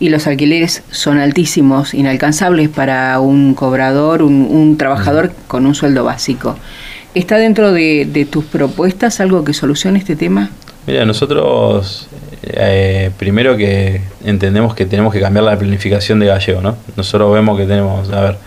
y 0.00 0.10
los 0.10 0.26
alquileres 0.26 0.82
son 0.90 1.18
altísimos, 1.18 1.94
inalcanzables 1.94 2.68
para 2.68 3.18
un 3.20 3.54
cobrador, 3.54 4.22
un, 4.22 4.46
un 4.50 4.76
trabajador 4.76 5.32
con 5.48 5.66
un 5.66 5.74
sueldo 5.74 6.04
básico. 6.04 6.56
¿Está 7.14 7.36
dentro 7.36 7.72
de, 7.72 8.06
de, 8.10 8.24
tus 8.24 8.44
propuestas 8.44 9.20
algo 9.20 9.42
que 9.42 9.54
solucione 9.54 9.98
este 9.98 10.14
tema? 10.14 10.50
Mira, 10.86 11.04
nosotros 11.04 12.08
eh, 12.42 13.10
primero 13.18 13.56
que 13.56 14.00
entendemos 14.24 14.74
que 14.74 14.86
tenemos 14.86 15.12
que 15.12 15.20
cambiar 15.20 15.44
la 15.44 15.58
planificación 15.58 16.18
de 16.20 16.26
Gallego, 16.26 16.60
¿no? 16.60 16.76
Nosotros 16.96 17.32
vemos 17.32 17.58
que 17.58 17.66
tenemos, 17.66 18.10
a 18.10 18.20
ver, 18.20 18.38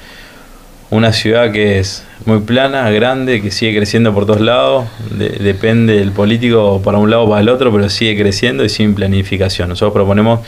una 0.91 1.13
ciudad 1.13 1.51
que 1.51 1.79
es 1.79 2.03
muy 2.25 2.41
plana, 2.41 2.89
grande, 2.91 3.41
que 3.41 3.49
sigue 3.49 3.75
creciendo 3.77 4.13
por 4.13 4.25
todos 4.25 4.41
lados, 4.41 4.85
de, 5.09 5.29
depende 5.29 5.95
del 5.97 6.11
político 6.11 6.81
para 6.83 6.97
un 6.97 7.09
lado 7.09 7.23
o 7.23 7.29
para 7.29 7.41
el 7.41 7.49
otro, 7.49 7.71
pero 7.71 7.89
sigue 7.89 8.21
creciendo 8.21 8.63
y 8.63 8.69
sin 8.69 8.93
planificación. 8.93 9.69
Nosotros 9.69 9.93
proponemos 9.93 10.41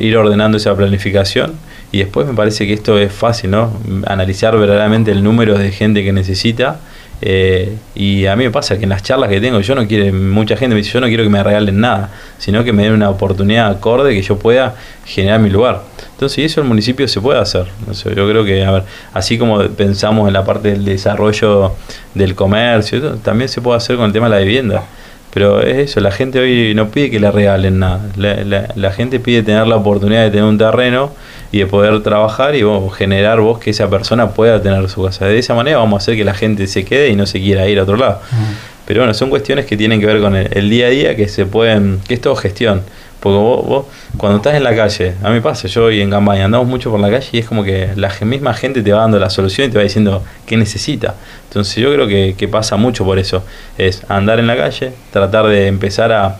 ir 0.00 0.16
ordenando 0.16 0.58
esa 0.58 0.74
planificación 0.76 1.54
y 1.92 1.98
después 1.98 2.26
me 2.26 2.34
parece 2.34 2.66
que 2.66 2.74
esto 2.74 2.98
es 2.98 3.12
fácil, 3.12 3.52
¿no? 3.52 3.72
Analizar 4.06 4.58
verdaderamente 4.58 5.12
el 5.12 5.22
número 5.22 5.56
de 5.56 5.70
gente 5.70 6.04
que 6.04 6.12
necesita. 6.12 6.80
Eh, 7.22 7.76
y 7.94 8.26
a 8.26 8.34
mí 8.34 8.44
me 8.44 8.50
pasa 8.50 8.78
que 8.78 8.84
en 8.84 8.88
las 8.88 9.02
charlas 9.02 9.28
que 9.28 9.40
tengo, 9.40 9.60
yo 9.60 9.74
no 9.74 9.86
quiero, 9.86 10.12
mucha 10.16 10.56
gente 10.56 10.74
me 10.74 10.80
dice, 10.80 10.92
yo 10.92 11.00
no 11.00 11.06
quiero 11.06 11.22
que 11.22 11.28
me 11.28 11.42
regalen 11.42 11.80
nada, 11.80 12.10
sino 12.38 12.64
que 12.64 12.72
me 12.72 12.84
den 12.84 12.94
una 12.94 13.10
oportunidad 13.10 13.70
acorde 13.70 14.14
que 14.14 14.22
yo 14.22 14.38
pueda 14.38 14.74
generar 15.04 15.40
mi 15.40 15.50
lugar. 15.50 15.82
Entonces, 16.12 16.50
eso 16.50 16.60
el 16.60 16.66
municipio 16.66 17.06
se 17.08 17.20
puede 17.20 17.38
hacer. 17.38 17.66
Sé, 17.92 18.14
yo 18.14 18.28
creo 18.28 18.44
que, 18.44 18.64
a 18.64 18.70
ver, 18.70 18.82
así 19.12 19.38
como 19.38 19.62
pensamos 19.68 20.28
en 20.28 20.34
la 20.34 20.44
parte 20.44 20.72
del 20.72 20.84
desarrollo 20.84 21.72
del 22.14 22.34
comercio, 22.34 23.16
también 23.16 23.48
se 23.48 23.60
puede 23.60 23.76
hacer 23.76 23.96
con 23.96 24.06
el 24.06 24.12
tema 24.12 24.28
de 24.28 24.36
la 24.36 24.42
vivienda. 24.42 24.84
Pero 25.32 25.60
es 25.62 25.90
eso, 25.90 26.00
la 26.00 26.10
gente 26.10 26.40
hoy 26.40 26.74
no 26.74 26.88
pide 26.88 27.10
que 27.10 27.20
le 27.20 27.30
regalen 27.30 27.78
nada. 27.78 28.00
La, 28.16 28.68
la 28.74 28.92
gente 28.92 29.20
pide 29.20 29.42
tener 29.42 29.66
la 29.66 29.76
oportunidad 29.76 30.24
de 30.24 30.30
tener 30.30 30.44
un 30.44 30.58
terreno 30.58 31.12
y 31.52 31.58
de 31.58 31.66
poder 31.66 32.02
trabajar 32.02 32.54
y 32.54 32.62
generar 32.96 33.40
vos 33.40 33.58
que 33.58 33.70
esa 33.70 33.88
persona 33.90 34.30
pueda 34.30 34.62
tener 34.62 34.88
su 34.88 35.04
casa. 35.04 35.26
De 35.26 35.38
esa 35.38 35.54
manera 35.54 35.78
vamos 35.78 36.00
a 36.00 36.02
hacer 36.02 36.16
que 36.16 36.24
la 36.24 36.34
gente 36.34 36.66
se 36.66 36.84
quede 36.84 37.08
y 37.08 37.16
no 37.16 37.26
se 37.26 37.40
quiera 37.40 37.68
ir 37.68 37.78
a 37.78 37.82
otro 37.82 37.96
lado. 37.96 38.20
Uh 38.32 38.34
-huh. 38.34 38.54
Pero 38.86 39.00
bueno, 39.00 39.14
son 39.14 39.30
cuestiones 39.30 39.66
que 39.66 39.76
tienen 39.76 40.00
que 40.00 40.06
ver 40.06 40.20
con 40.20 40.34
el, 40.34 40.48
el 40.52 40.68
día 40.68 40.86
a 40.86 40.90
día, 40.90 41.16
que 41.16 41.28
se 41.28 41.46
pueden, 41.46 42.00
que 42.08 42.14
es 42.14 42.20
todo 42.20 42.34
gestión. 42.36 42.82
Porque 43.20 43.36
vos, 43.36 43.66
vos, 43.66 43.86
cuando 44.16 44.38
estás 44.38 44.54
en 44.54 44.64
la 44.64 44.74
calle, 44.74 45.14
a 45.22 45.30
mí 45.30 45.40
pasa, 45.40 45.68
yo 45.68 45.90
y 45.90 46.00
en 46.00 46.10
campaña 46.10 46.46
andamos 46.46 46.66
mucho 46.66 46.90
por 46.90 46.98
la 46.98 47.10
calle 47.10 47.28
y 47.32 47.38
es 47.38 47.46
como 47.46 47.62
que 47.62 47.90
la 47.94 48.10
misma 48.22 48.54
gente 48.54 48.82
te 48.82 48.92
va 48.92 49.00
dando 49.02 49.18
la 49.18 49.28
solución 49.28 49.68
y 49.68 49.70
te 49.70 49.76
va 49.76 49.84
diciendo 49.84 50.24
qué 50.46 50.56
necesita. 50.56 51.14
Entonces 51.48 51.76
yo 51.76 51.92
creo 51.92 52.08
que, 52.08 52.34
que 52.36 52.48
pasa 52.48 52.76
mucho 52.76 53.04
por 53.04 53.18
eso. 53.18 53.44
Es 53.76 54.02
andar 54.08 54.38
en 54.38 54.46
la 54.46 54.56
calle, 54.56 54.92
tratar 55.12 55.46
de 55.48 55.66
empezar 55.66 56.12
a, 56.12 56.38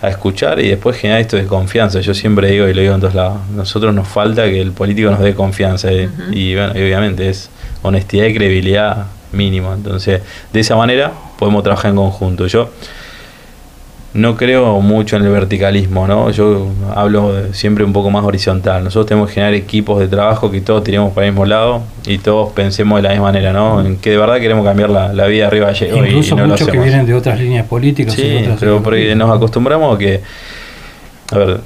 a 0.00 0.08
escuchar 0.08 0.60
y 0.60 0.68
después 0.68 0.96
generar 0.96 1.20
esto 1.20 1.36
de 1.36 1.46
confianza. 1.46 2.00
Yo 2.00 2.14
siempre 2.14 2.50
digo 2.50 2.68
y 2.68 2.74
lo 2.74 2.80
digo 2.82 2.94
en 2.94 3.00
todos 3.00 3.14
lados, 3.14 3.38
nosotros 3.54 3.92
nos 3.94 4.06
falta 4.06 4.44
que 4.44 4.60
el 4.60 4.72
político 4.72 5.10
nos 5.10 5.20
dé 5.20 5.34
confianza 5.34 5.92
y, 5.92 6.06
uh 6.06 6.08
-huh. 6.08 6.36
y 6.36 6.54
bueno, 6.54 6.72
y 6.74 6.82
obviamente 6.82 7.28
es 7.28 7.50
honestidad 7.82 8.26
y 8.26 8.34
credibilidad 8.34 9.06
mínimo. 9.32 9.74
Entonces, 9.74 10.22
de 10.52 10.60
esa 10.60 10.76
manera 10.76 11.12
podemos 11.38 11.62
trabajar 11.62 11.90
en 11.90 11.96
conjunto. 11.96 12.46
Yo 12.46 12.70
no 14.14 14.36
creo 14.36 14.80
mucho 14.80 15.16
en 15.16 15.24
el 15.24 15.30
verticalismo, 15.30 16.06
¿no? 16.06 16.30
Yo 16.30 16.68
hablo 16.94 17.52
siempre 17.52 17.84
un 17.84 17.92
poco 17.92 18.10
más 18.10 18.24
horizontal. 18.24 18.82
Nosotros 18.82 19.06
tenemos 19.06 19.28
que 19.28 19.34
generar 19.34 19.54
equipos 19.54 20.00
de 20.00 20.08
trabajo 20.08 20.50
que 20.50 20.60
todos 20.62 20.82
tiremos 20.82 21.12
para 21.12 21.26
el 21.26 21.32
mismo 21.32 21.44
lado 21.44 21.82
y 22.06 22.18
todos 22.18 22.52
pensemos 22.52 22.98
de 22.98 23.02
la 23.02 23.10
misma 23.10 23.26
manera, 23.26 23.52
¿no? 23.52 23.84
En 23.84 23.98
que 23.98 24.10
de 24.10 24.16
verdad 24.16 24.40
queremos 24.40 24.64
cambiar 24.64 24.88
la, 24.90 25.12
la 25.12 25.26
vida 25.26 25.46
arriba 25.46 25.70
de 25.72 25.88
Incluso 25.88 26.34
y, 26.34 26.38
y 26.38 26.40
no 26.40 26.48
muchos 26.48 26.68
que 26.68 26.78
vienen 26.78 27.04
de 27.04 27.14
otras 27.14 27.38
líneas 27.38 27.66
políticas. 27.66 28.14
Sí, 28.14 28.48
pero 28.58 28.82
porque 28.82 29.14
nos 29.14 29.30
acostumbramos 29.30 29.94
a 29.94 29.98
que, 29.98 30.22
a 31.30 31.38
ver, 31.38 31.60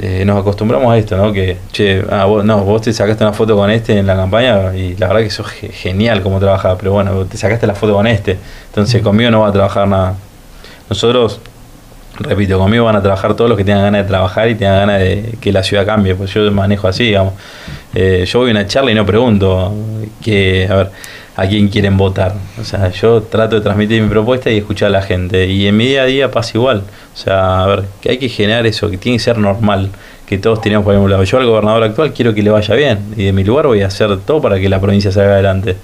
eh, 0.00 0.24
nos 0.24 0.40
acostumbramos 0.40 0.90
a 0.90 0.96
esto, 0.96 1.14
¿no? 1.18 1.30
Que, 1.30 1.58
che, 1.72 2.02
ah, 2.10 2.24
vos, 2.24 2.42
no, 2.42 2.64
vos 2.64 2.80
te 2.80 2.90
sacaste 2.90 3.22
una 3.22 3.34
foto 3.34 3.54
con 3.54 3.70
este 3.70 3.98
en 3.98 4.06
la 4.06 4.16
campaña 4.16 4.74
y 4.74 4.96
la 4.96 5.08
verdad 5.08 5.20
que 5.20 5.26
eso 5.26 5.44
es 5.44 5.76
genial 5.76 6.22
como 6.22 6.38
trabajaba, 6.40 6.78
pero 6.78 6.92
bueno, 6.92 7.26
te 7.26 7.36
sacaste 7.36 7.66
la 7.66 7.74
foto 7.74 7.92
con 7.92 8.06
este, 8.06 8.38
entonces 8.68 9.02
conmigo 9.02 9.30
no 9.30 9.40
va 9.40 9.48
a 9.48 9.52
trabajar 9.52 9.86
nada. 9.86 10.14
Nosotros 10.88 11.40
repito, 12.20 12.58
conmigo 12.58 12.84
van 12.84 12.96
a 12.96 13.02
trabajar 13.02 13.34
todos 13.34 13.48
los 13.48 13.56
que 13.56 13.64
tengan 13.64 13.82
ganas 13.82 14.02
de 14.02 14.08
trabajar 14.08 14.48
y 14.48 14.54
tengan 14.54 14.80
ganas 14.80 15.00
de 15.00 15.34
que 15.40 15.52
la 15.52 15.62
ciudad 15.62 15.86
cambie, 15.86 16.14
pues 16.14 16.32
yo 16.32 16.50
manejo 16.52 16.86
así, 16.86 17.04
digamos. 17.04 17.34
Eh, 17.94 18.24
yo 18.26 18.38
voy 18.40 18.50
a 18.50 18.52
una 18.52 18.66
charla 18.66 18.90
y 18.92 18.94
no 18.94 19.04
pregunto 19.06 19.74
que, 20.22 20.68
a 20.70 20.76
ver, 20.76 20.90
a 21.36 21.46
quién 21.46 21.68
quieren 21.68 21.96
votar. 21.96 22.34
O 22.60 22.64
sea, 22.64 22.90
yo 22.90 23.22
trato 23.22 23.56
de 23.56 23.62
transmitir 23.62 24.02
mi 24.02 24.08
propuesta 24.08 24.50
y 24.50 24.58
escuchar 24.58 24.88
a 24.88 24.90
la 24.90 25.02
gente. 25.02 25.46
Y 25.46 25.66
en 25.66 25.76
mi 25.76 25.86
día 25.86 26.02
a 26.02 26.06
día 26.06 26.30
pasa 26.30 26.52
igual. 26.54 26.84
O 27.14 27.16
sea, 27.16 27.64
a 27.64 27.66
ver, 27.66 27.84
que 28.00 28.10
hay 28.10 28.18
que 28.18 28.28
generar 28.28 28.66
eso, 28.66 28.90
que 28.90 28.98
tiene 28.98 29.18
que 29.18 29.24
ser 29.24 29.38
normal, 29.38 29.90
que 30.26 30.38
todos 30.38 30.60
tenemos 30.60 30.84
por 30.84 30.94
mismo 30.94 31.08
lado. 31.08 31.24
Yo 31.24 31.38
al 31.38 31.46
gobernador 31.46 31.82
actual 31.84 32.12
quiero 32.12 32.34
que 32.34 32.42
le 32.42 32.50
vaya 32.50 32.74
bien 32.74 33.14
y 33.16 33.24
de 33.24 33.32
mi 33.32 33.42
lugar 33.44 33.66
voy 33.66 33.82
a 33.82 33.86
hacer 33.86 34.18
todo 34.18 34.40
para 34.40 34.60
que 34.60 34.68
la 34.68 34.80
provincia 34.80 35.10
salga 35.10 35.32
adelante 35.32 35.76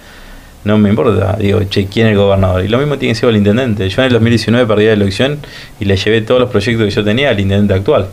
no 0.67 0.79
me 0.79 0.89
importa, 0.89 1.37
digo, 1.39 1.63
che, 1.71 1.87
¿quién 1.87 2.09
es 2.09 2.13
el 2.13 2.19
gobernador? 2.19 2.65
Y 2.65 2.69
lo 2.69 2.79
mismo 2.79 2.99
tiene 2.99 3.15
que 3.15 3.21
ser 3.21 3.29
el 3.29 3.37
intendente. 3.37 3.89
Yo 3.89 4.03
en 4.03 4.07
el 4.07 4.13
2019 4.15 4.67
perdí 4.67 4.87
la 4.87 4.95
elección 4.95 5.39
y 5.79 5.85
le 5.85 5.97
llevé 5.97 6.23
todos 6.23 6.41
los 6.41 6.51
proyectos 6.51 6.85
que 6.85 6.91
yo 6.91 7.05
tenía 7.05 7.31
al 7.31 7.39
intendente 7.39 7.73
actual. 7.75 8.07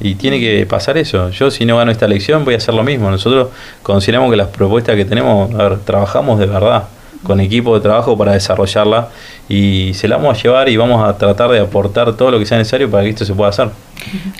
Y 0.00 0.16
tiene 0.16 0.40
que 0.40 0.66
pasar 0.66 0.98
eso. 0.98 1.30
Yo 1.30 1.52
si 1.52 1.64
no 1.64 1.76
gano 1.76 1.92
esta 1.92 2.06
elección 2.06 2.44
voy 2.44 2.54
a 2.54 2.56
hacer 2.56 2.74
lo 2.74 2.82
mismo. 2.82 3.08
Nosotros 3.08 3.50
consideramos 3.84 4.32
que 4.32 4.36
las 4.36 4.48
propuestas 4.48 4.96
que 4.96 5.04
tenemos, 5.04 5.54
a 5.54 5.68
ver, 5.68 5.78
trabajamos 5.78 6.40
de 6.40 6.46
verdad 6.46 6.84
con 7.22 7.40
equipo 7.40 7.74
de 7.74 7.80
trabajo 7.80 8.16
para 8.16 8.32
desarrollarla 8.32 9.08
y 9.48 9.92
se 9.94 10.08
la 10.08 10.16
vamos 10.16 10.38
a 10.38 10.42
llevar 10.42 10.68
y 10.68 10.76
vamos 10.76 11.06
a 11.06 11.16
tratar 11.16 11.50
de 11.50 11.60
aportar 11.60 12.16
todo 12.16 12.30
lo 12.30 12.38
que 12.38 12.46
sea 12.46 12.58
necesario 12.58 12.90
para 12.90 13.04
que 13.04 13.10
esto 13.10 13.24
se 13.24 13.34
pueda 13.34 13.50
hacer. 13.50 13.68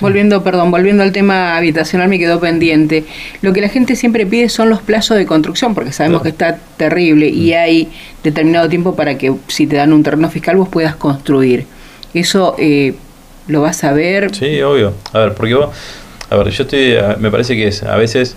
Volviendo, 0.01 0.43
perdón, 0.43 0.71
volviendo 0.71 1.03
al 1.03 1.13
tema 1.13 1.57
habitacional 1.57 2.09
me 2.09 2.19
quedó 2.19 2.41
pendiente. 2.41 3.05
Lo 3.43 3.53
que 3.53 3.61
la 3.61 3.69
gente 3.69 3.95
siempre 3.95 4.27
pide 4.27 4.49
son 4.49 4.69
los 4.69 4.83
plazos 4.83 5.17
de 5.17 5.27
construcción, 5.27 5.75
porque 5.75 5.93
sabemos 5.93 6.23
que 6.23 6.31
está 6.31 6.59
terrible 6.77 7.29
y 7.29 7.53
mm. 7.53 7.57
hay 7.57 7.89
determinado 8.25 8.69
tiempo 8.69 8.97
para 8.97 9.17
que 9.17 9.33
si 9.49 9.67
te 9.67 9.77
dan 9.77 9.93
un 9.93 10.03
terreno 10.03 10.29
fiscal 10.31 10.57
vos 10.57 10.69
puedas 10.69 10.97
construir. 10.97 11.67
Eso 12.15 12.57
eh, 12.59 12.95
lo 13.47 13.63
vas 13.63 13.85
a 13.85 13.93
ver. 13.93 14.35
Sí, 14.35 14.61
obvio. 14.63 14.95
A 15.13 15.21
ver, 15.21 15.35
porque 15.35 15.55
vos, 15.55 15.71
a 16.31 16.37
ver, 16.37 16.51
yo 16.51 16.65
estoy, 16.65 16.97
me 17.19 17.31
parece 17.31 17.55
que 17.55 17.69
es, 17.69 17.83
a 17.83 17.97
veces 17.97 18.37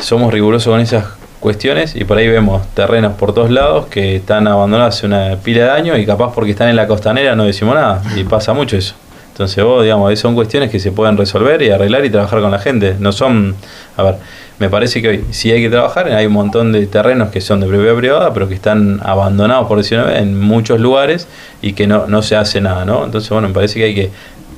somos 0.00 0.32
rigurosos 0.32 0.70
con 0.72 0.80
esas 0.80 1.04
cuestiones 1.44 1.94
y 1.94 2.04
por 2.04 2.16
ahí 2.16 2.26
vemos 2.26 2.66
terrenos 2.72 3.12
por 3.12 3.34
todos 3.34 3.50
lados 3.50 3.84
que 3.88 4.16
están 4.16 4.48
abandonados 4.48 4.96
hace 4.96 5.06
una 5.06 5.36
pila 5.36 5.64
de 5.64 5.70
años 5.72 5.98
y 5.98 6.06
capaz 6.06 6.32
porque 6.34 6.52
están 6.52 6.70
en 6.70 6.76
la 6.76 6.86
costanera 6.86 7.36
no 7.36 7.44
decimos 7.44 7.74
nada 7.74 8.02
y 8.16 8.24
pasa 8.24 8.54
mucho 8.54 8.78
eso. 8.78 8.94
Entonces 9.32 9.62
vos, 9.62 9.82
digamos, 9.82 10.18
son 10.18 10.34
cuestiones 10.34 10.70
que 10.70 10.80
se 10.80 10.90
pueden 10.90 11.18
resolver 11.18 11.60
y 11.60 11.68
arreglar 11.68 12.02
y 12.04 12.08
trabajar 12.08 12.40
con 12.40 12.50
la 12.50 12.60
gente. 12.60 12.96
No 12.98 13.12
son, 13.12 13.56
a 13.96 14.02
ver, 14.04 14.14
me 14.58 14.70
parece 14.70 15.02
que 15.02 15.08
hoy 15.08 15.24
sí 15.32 15.50
hay 15.50 15.60
que 15.60 15.68
trabajar, 15.68 16.08
hay 16.08 16.24
un 16.24 16.32
montón 16.32 16.72
de 16.72 16.86
terrenos 16.86 17.28
que 17.28 17.42
son 17.42 17.60
de 17.60 17.66
propiedad 17.66 17.96
privada, 17.96 18.32
pero 18.32 18.48
que 18.48 18.54
están 18.54 19.00
abandonados, 19.04 19.66
por 19.66 19.76
decirlo 19.76 20.08
en 20.08 20.40
muchos 20.40 20.80
lugares 20.80 21.28
y 21.60 21.74
que 21.74 21.86
no, 21.86 22.06
no 22.06 22.22
se 22.22 22.36
hace 22.36 22.62
nada, 22.62 22.86
¿no? 22.86 23.04
Entonces, 23.04 23.28
bueno, 23.28 23.48
me 23.48 23.54
parece 23.54 23.80
que 23.80 23.84
hay 23.84 23.94
que 23.94 24.10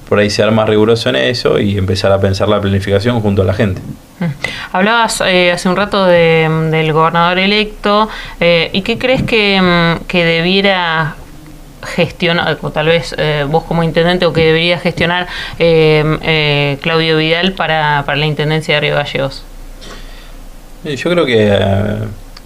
por 0.08 0.20
ahí 0.20 0.30
ser 0.30 0.52
más 0.52 0.68
riguroso 0.68 1.08
en 1.08 1.16
eso 1.16 1.58
y 1.58 1.78
empezar 1.78 2.12
a 2.12 2.20
pensar 2.20 2.48
la 2.48 2.60
planificación 2.60 3.20
junto 3.20 3.42
a 3.42 3.44
la 3.44 3.54
gente. 3.54 3.80
Mm. 4.20 4.24
Hablabas 4.72 5.22
eh, 5.26 5.52
hace 5.52 5.68
un 5.68 5.76
rato 5.76 6.06
del 6.06 6.92
gobernador 6.92 7.38
electo, 7.38 8.08
eh, 8.40 8.70
¿y 8.72 8.82
qué 8.82 8.98
crees 8.98 9.22
que, 9.22 9.60
mm, 9.60 10.04
que 10.06 10.24
debiera 10.24 11.16
gestionar, 11.82 12.58
o 12.62 12.70
tal 12.70 12.86
vez 12.86 13.14
eh, 13.18 13.46
vos 13.48 13.64
como 13.64 13.82
intendente, 13.82 14.26
o 14.26 14.32
que 14.32 14.44
debería 14.44 14.78
gestionar 14.78 15.28
Claudio 15.58 17.16
Vidal 17.18 17.52
para, 17.52 18.02
para, 18.04 18.18
la 18.18 18.26
intendencia 18.26 18.76
de 18.76 18.80
Río 18.80 18.94
Gallegos? 18.96 19.44
Yo 20.84 21.10
creo 21.10 21.26
que 21.26 21.58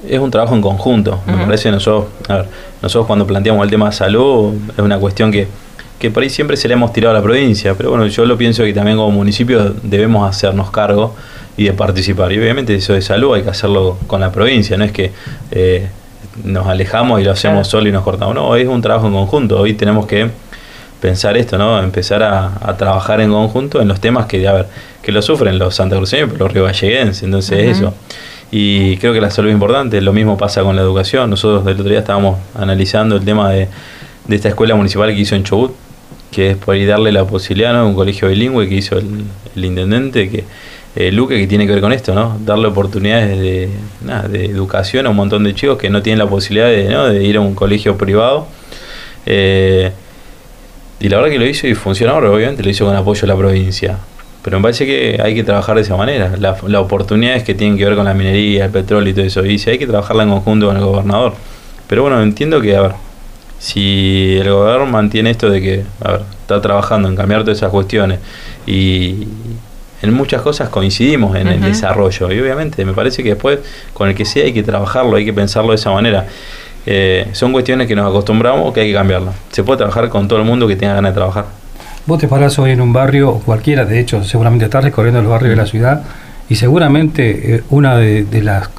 es 0.09 0.19
un 0.19 0.31
trabajo 0.31 0.55
en 0.55 0.63
conjunto. 0.63 1.21
Me 1.27 1.45
parece 1.45 1.71
nosotros, 1.71 2.11
a 2.29 2.37
ver, 2.37 2.47
nosotros 2.83 3.07
cuando 3.07 3.27
planteamos 3.27 3.65
el 3.65 3.71
tema 3.71 3.87
de 3.87 3.93
salud, 3.93 4.55
es 4.73 4.79
una 4.79 4.99
cuestión 4.99 5.31
que 5.31 5.47
que 6.01 6.11
por 6.11 6.23
ahí 6.23 6.31
siempre 6.31 6.57
se 6.57 6.67
le 6.67 6.75
hemos 6.75 6.95
tirado 6.95 7.15
a 7.15 7.19
la 7.19 7.23
provincia, 7.23 7.75
pero 7.75 7.91
bueno, 7.91 8.07
yo 8.07 8.25
lo 8.25 8.39
pienso 8.39 8.65
que 8.65 8.73
también 8.73 8.97
como 8.97 9.11
municipio 9.11 9.75
debemos 9.83 10.29
hacernos 10.29 10.71
cargo 10.71 11.15
y 11.61 11.65
de 11.65 11.75
participar. 11.75 12.33
Y 12.33 12.39
obviamente 12.39 12.75
eso 12.75 12.95
de 12.95 13.03
salud 13.03 13.35
hay 13.35 13.43
que 13.43 13.51
hacerlo 13.51 13.99
con 14.07 14.19
la 14.23 14.33
provincia, 14.33 14.79
no 14.79 14.85
es 14.85 14.93
que 14.93 15.11
eh, 15.51 15.89
nos 16.43 16.67
alejamos 16.67 17.21
y 17.21 17.25
lo 17.25 17.33
hacemos 17.33 17.69
solo 17.69 17.87
y 17.87 17.93
nos 17.93 18.03
cortamos, 18.03 18.35
no, 18.35 18.57
es 18.57 18.67
un 18.67 18.81
trabajo 18.81 19.09
en 19.09 19.13
conjunto, 19.13 19.61
hoy 19.61 19.75
tenemos 19.75 20.07
que 20.07 20.31
pensar 21.03 21.37
esto, 21.37 21.59
¿no? 21.59 21.79
Empezar 21.83 22.23
a, 22.23 22.77
trabajar 22.79 23.21
en 23.21 23.31
conjunto 23.31 23.83
en 23.83 23.89
los 23.89 24.01
temas 24.01 24.25
que, 24.25 24.49
a 24.49 24.53
ver, 24.55 24.67
que 25.03 25.13
lo 25.13 25.21
sufren 25.21 25.59
los 25.59 25.75
santacruceños, 25.75 26.31
pero 26.33 26.47
los 26.47 26.55
riovalleguenses, 26.55 27.23
entonces 27.25 27.77
eso. 27.77 27.93
Y 28.51 28.97
creo 28.97 29.13
que 29.13 29.21
la 29.21 29.31
salud 29.31 29.51
es 29.51 29.55
importante, 29.55 30.01
lo 30.01 30.15
mismo 30.15 30.39
pasa 30.39 30.63
con 30.63 30.77
la 30.77 30.83
educación. 30.83 31.29
Nosotros 31.29 31.67
del 31.67 31.75
otro 31.75 31.91
día 31.91 31.99
estábamos 31.99 32.39
analizando 32.55 33.17
el 33.17 33.25
tema 33.25 33.51
de, 33.51 33.69
de 34.27 34.37
esta 34.37 34.49
escuela 34.49 34.75
municipal 34.77 35.11
que 35.11 35.21
hizo 35.21 35.35
en 35.35 35.45
Chubut, 35.45 35.73
que 36.31 36.53
es 36.53 36.57
por 36.57 36.75
ahí 36.75 36.87
darle 36.87 37.13
la 37.13 37.25
posibilidad, 37.25 37.73
¿no? 37.73 37.87
Un 37.87 37.95
colegio 37.95 38.29
bilingüe 38.29 38.69
que 38.69 38.77
hizo 38.77 38.99
el, 38.99 39.25
intendente, 39.57 40.31
que 40.31 40.45
eh, 40.97 41.13
Luque, 41.13 41.39
que 41.39 41.47
tiene 41.47 41.67
que 41.67 41.73
ver 41.73 41.81
con 41.81 41.93
esto, 41.93 42.15
¿no? 42.15 42.37
Darle 42.45 42.67
oportunidades 42.69 43.39
de, 43.39 43.71
educación 44.45 45.07
a 45.07 45.11
un 45.11 45.17
montón 45.17 45.45
de 45.45 45.55
chicos 45.55 45.79
que 45.79 45.89
no 45.89 46.03
tienen 46.03 46.19
la 46.19 46.29
posibilidad 46.29 46.69
de, 46.69 46.89
¿no? 46.89 47.07
de 47.07 47.23
ir 47.23 47.37
a 47.37 47.41
un 47.41 47.55
colegio 47.55 47.97
privado. 47.97 48.47
Eh, 49.27 49.93
y 50.99 51.09
la 51.09 51.17
verdad 51.17 51.31
que 51.31 51.39
lo 51.39 51.47
hizo 51.47 51.67
y 51.67 51.75
funcionó, 51.75 52.17
obviamente 52.17 52.63
lo 52.63 52.71
hizo 52.71 52.85
con 52.85 52.97
apoyo 52.97 53.21
de 53.21 53.27
la 53.29 53.37
provincia. 53.37 53.99
Pero 54.43 54.59
me 54.59 54.65
parece 54.65 54.87
que 54.87 55.21
hay 55.23 55.35
que 55.35 55.45
trabajar 55.45 55.77
de 55.77 55.83
esa 55.83 55.97
manera. 55.97 56.35
Las 56.39 56.63
la 56.65 56.81
oportunidades 56.81 57.45
que 57.45 57.55
tienen 57.55 57.79
que 57.79 57.85
ver 57.85 57.95
con 57.95 58.07
la 58.07 58.15
minería, 58.15 58.65
el 58.65 58.71
petróleo 58.71 59.11
y 59.11 59.15
todo 59.15 59.25
eso. 59.25 59.45
Y 59.45 59.59
si 59.59 59.71
hay 59.71 59.79
que 59.79 59.87
trabajarla 59.87 60.25
en 60.25 60.31
conjunto 60.31 60.67
con 60.67 60.77
el 60.77 60.83
gobernador. 60.83 61.35
Pero 61.87 62.03
bueno, 62.03 62.21
entiendo 62.23 62.61
que, 62.61 62.77
a 62.77 62.81
ver, 62.83 62.93
si 63.59 64.39
el 64.41 64.51
gobierno 64.51 64.87
mantiene 64.87 65.31
esto 65.31 65.51
de 65.51 65.61
que 65.61 65.85
a 66.03 66.13
ver, 66.13 66.23
está 66.41 66.61
trabajando 66.61 67.09
en 67.09 67.17
cambiar 67.17 67.43
todas 67.43 67.59
esas 67.59 67.71
cuestiones 67.71 68.19
y 68.67 69.27
en 70.03 70.15
muchas 70.15 70.43
cosas 70.43 70.69
coincidimos 70.69 71.37
en 71.37 71.49
el 71.49 71.61
desarrollo 71.61 72.33
y 72.33 72.41
obviamente 72.41 72.85
me 72.85 72.93
parece 72.93 73.23
que 73.23 73.31
después 73.31 73.59
con 73.93 74.09
el 74.09 74.15
que 74.15 74.25
sea 74.25 74.45
hay 74.45 74.53
que 74.53 74.63
trabajarlo, 74.63 75.17
hay 75.17 75.25
que 75.25 75.33
pensarlo 75.33 75.71
de 75.71 75.77
esa 75.77 75.91
manera. 75.91 76.27
Eh, 76.87 77.29
son 77.33 77.53
cuestiones 77.53 77.87
que 77.87 77.95
nos 77.95 78.09
acostumbramos 78.09 78.73
que 78.73 78.81
hay 78.81 78.89
que 78.89 78.95
cambiarlo. 78.95 79.35
Se 79.51 79.63
puede 79.63 79.79
trabajar 79.79 80.09
con 80.09 80.29
todo 80.29 80.39
el 80.39 80.45
mundo 80.45 80.67
que 80.67 80.77
tenga 80.77 80.95
ganas 80.95 81.13
de 81.13 81.17
trabajar. 81.17 81.47
Vos 82.07 82.19
te 82.19 82.29
parás 82.29 82.59
hoy 82.59 82.71
en 82.71 82.81
un 82.81 82.93
barrio, 82.93 83.35
cualquiera, 83.45 83.85
de 83.85 84.01
hecho, 84.01 84.25
seguramente 84.25 84.65
estás 84.65 84.85
recorriendo 84.85 85.21
los 85.21 85.31
barrios 85.31 85.51
de 85.51 85.57
la 85.57 85.67
ciudad 85.67 86.03
y 86.49 86.55
seguramente 86.55 87.57
eh, 87.57 87.63
una 87.69 87.97
de, 87.97 88.27
las 88.43 88.71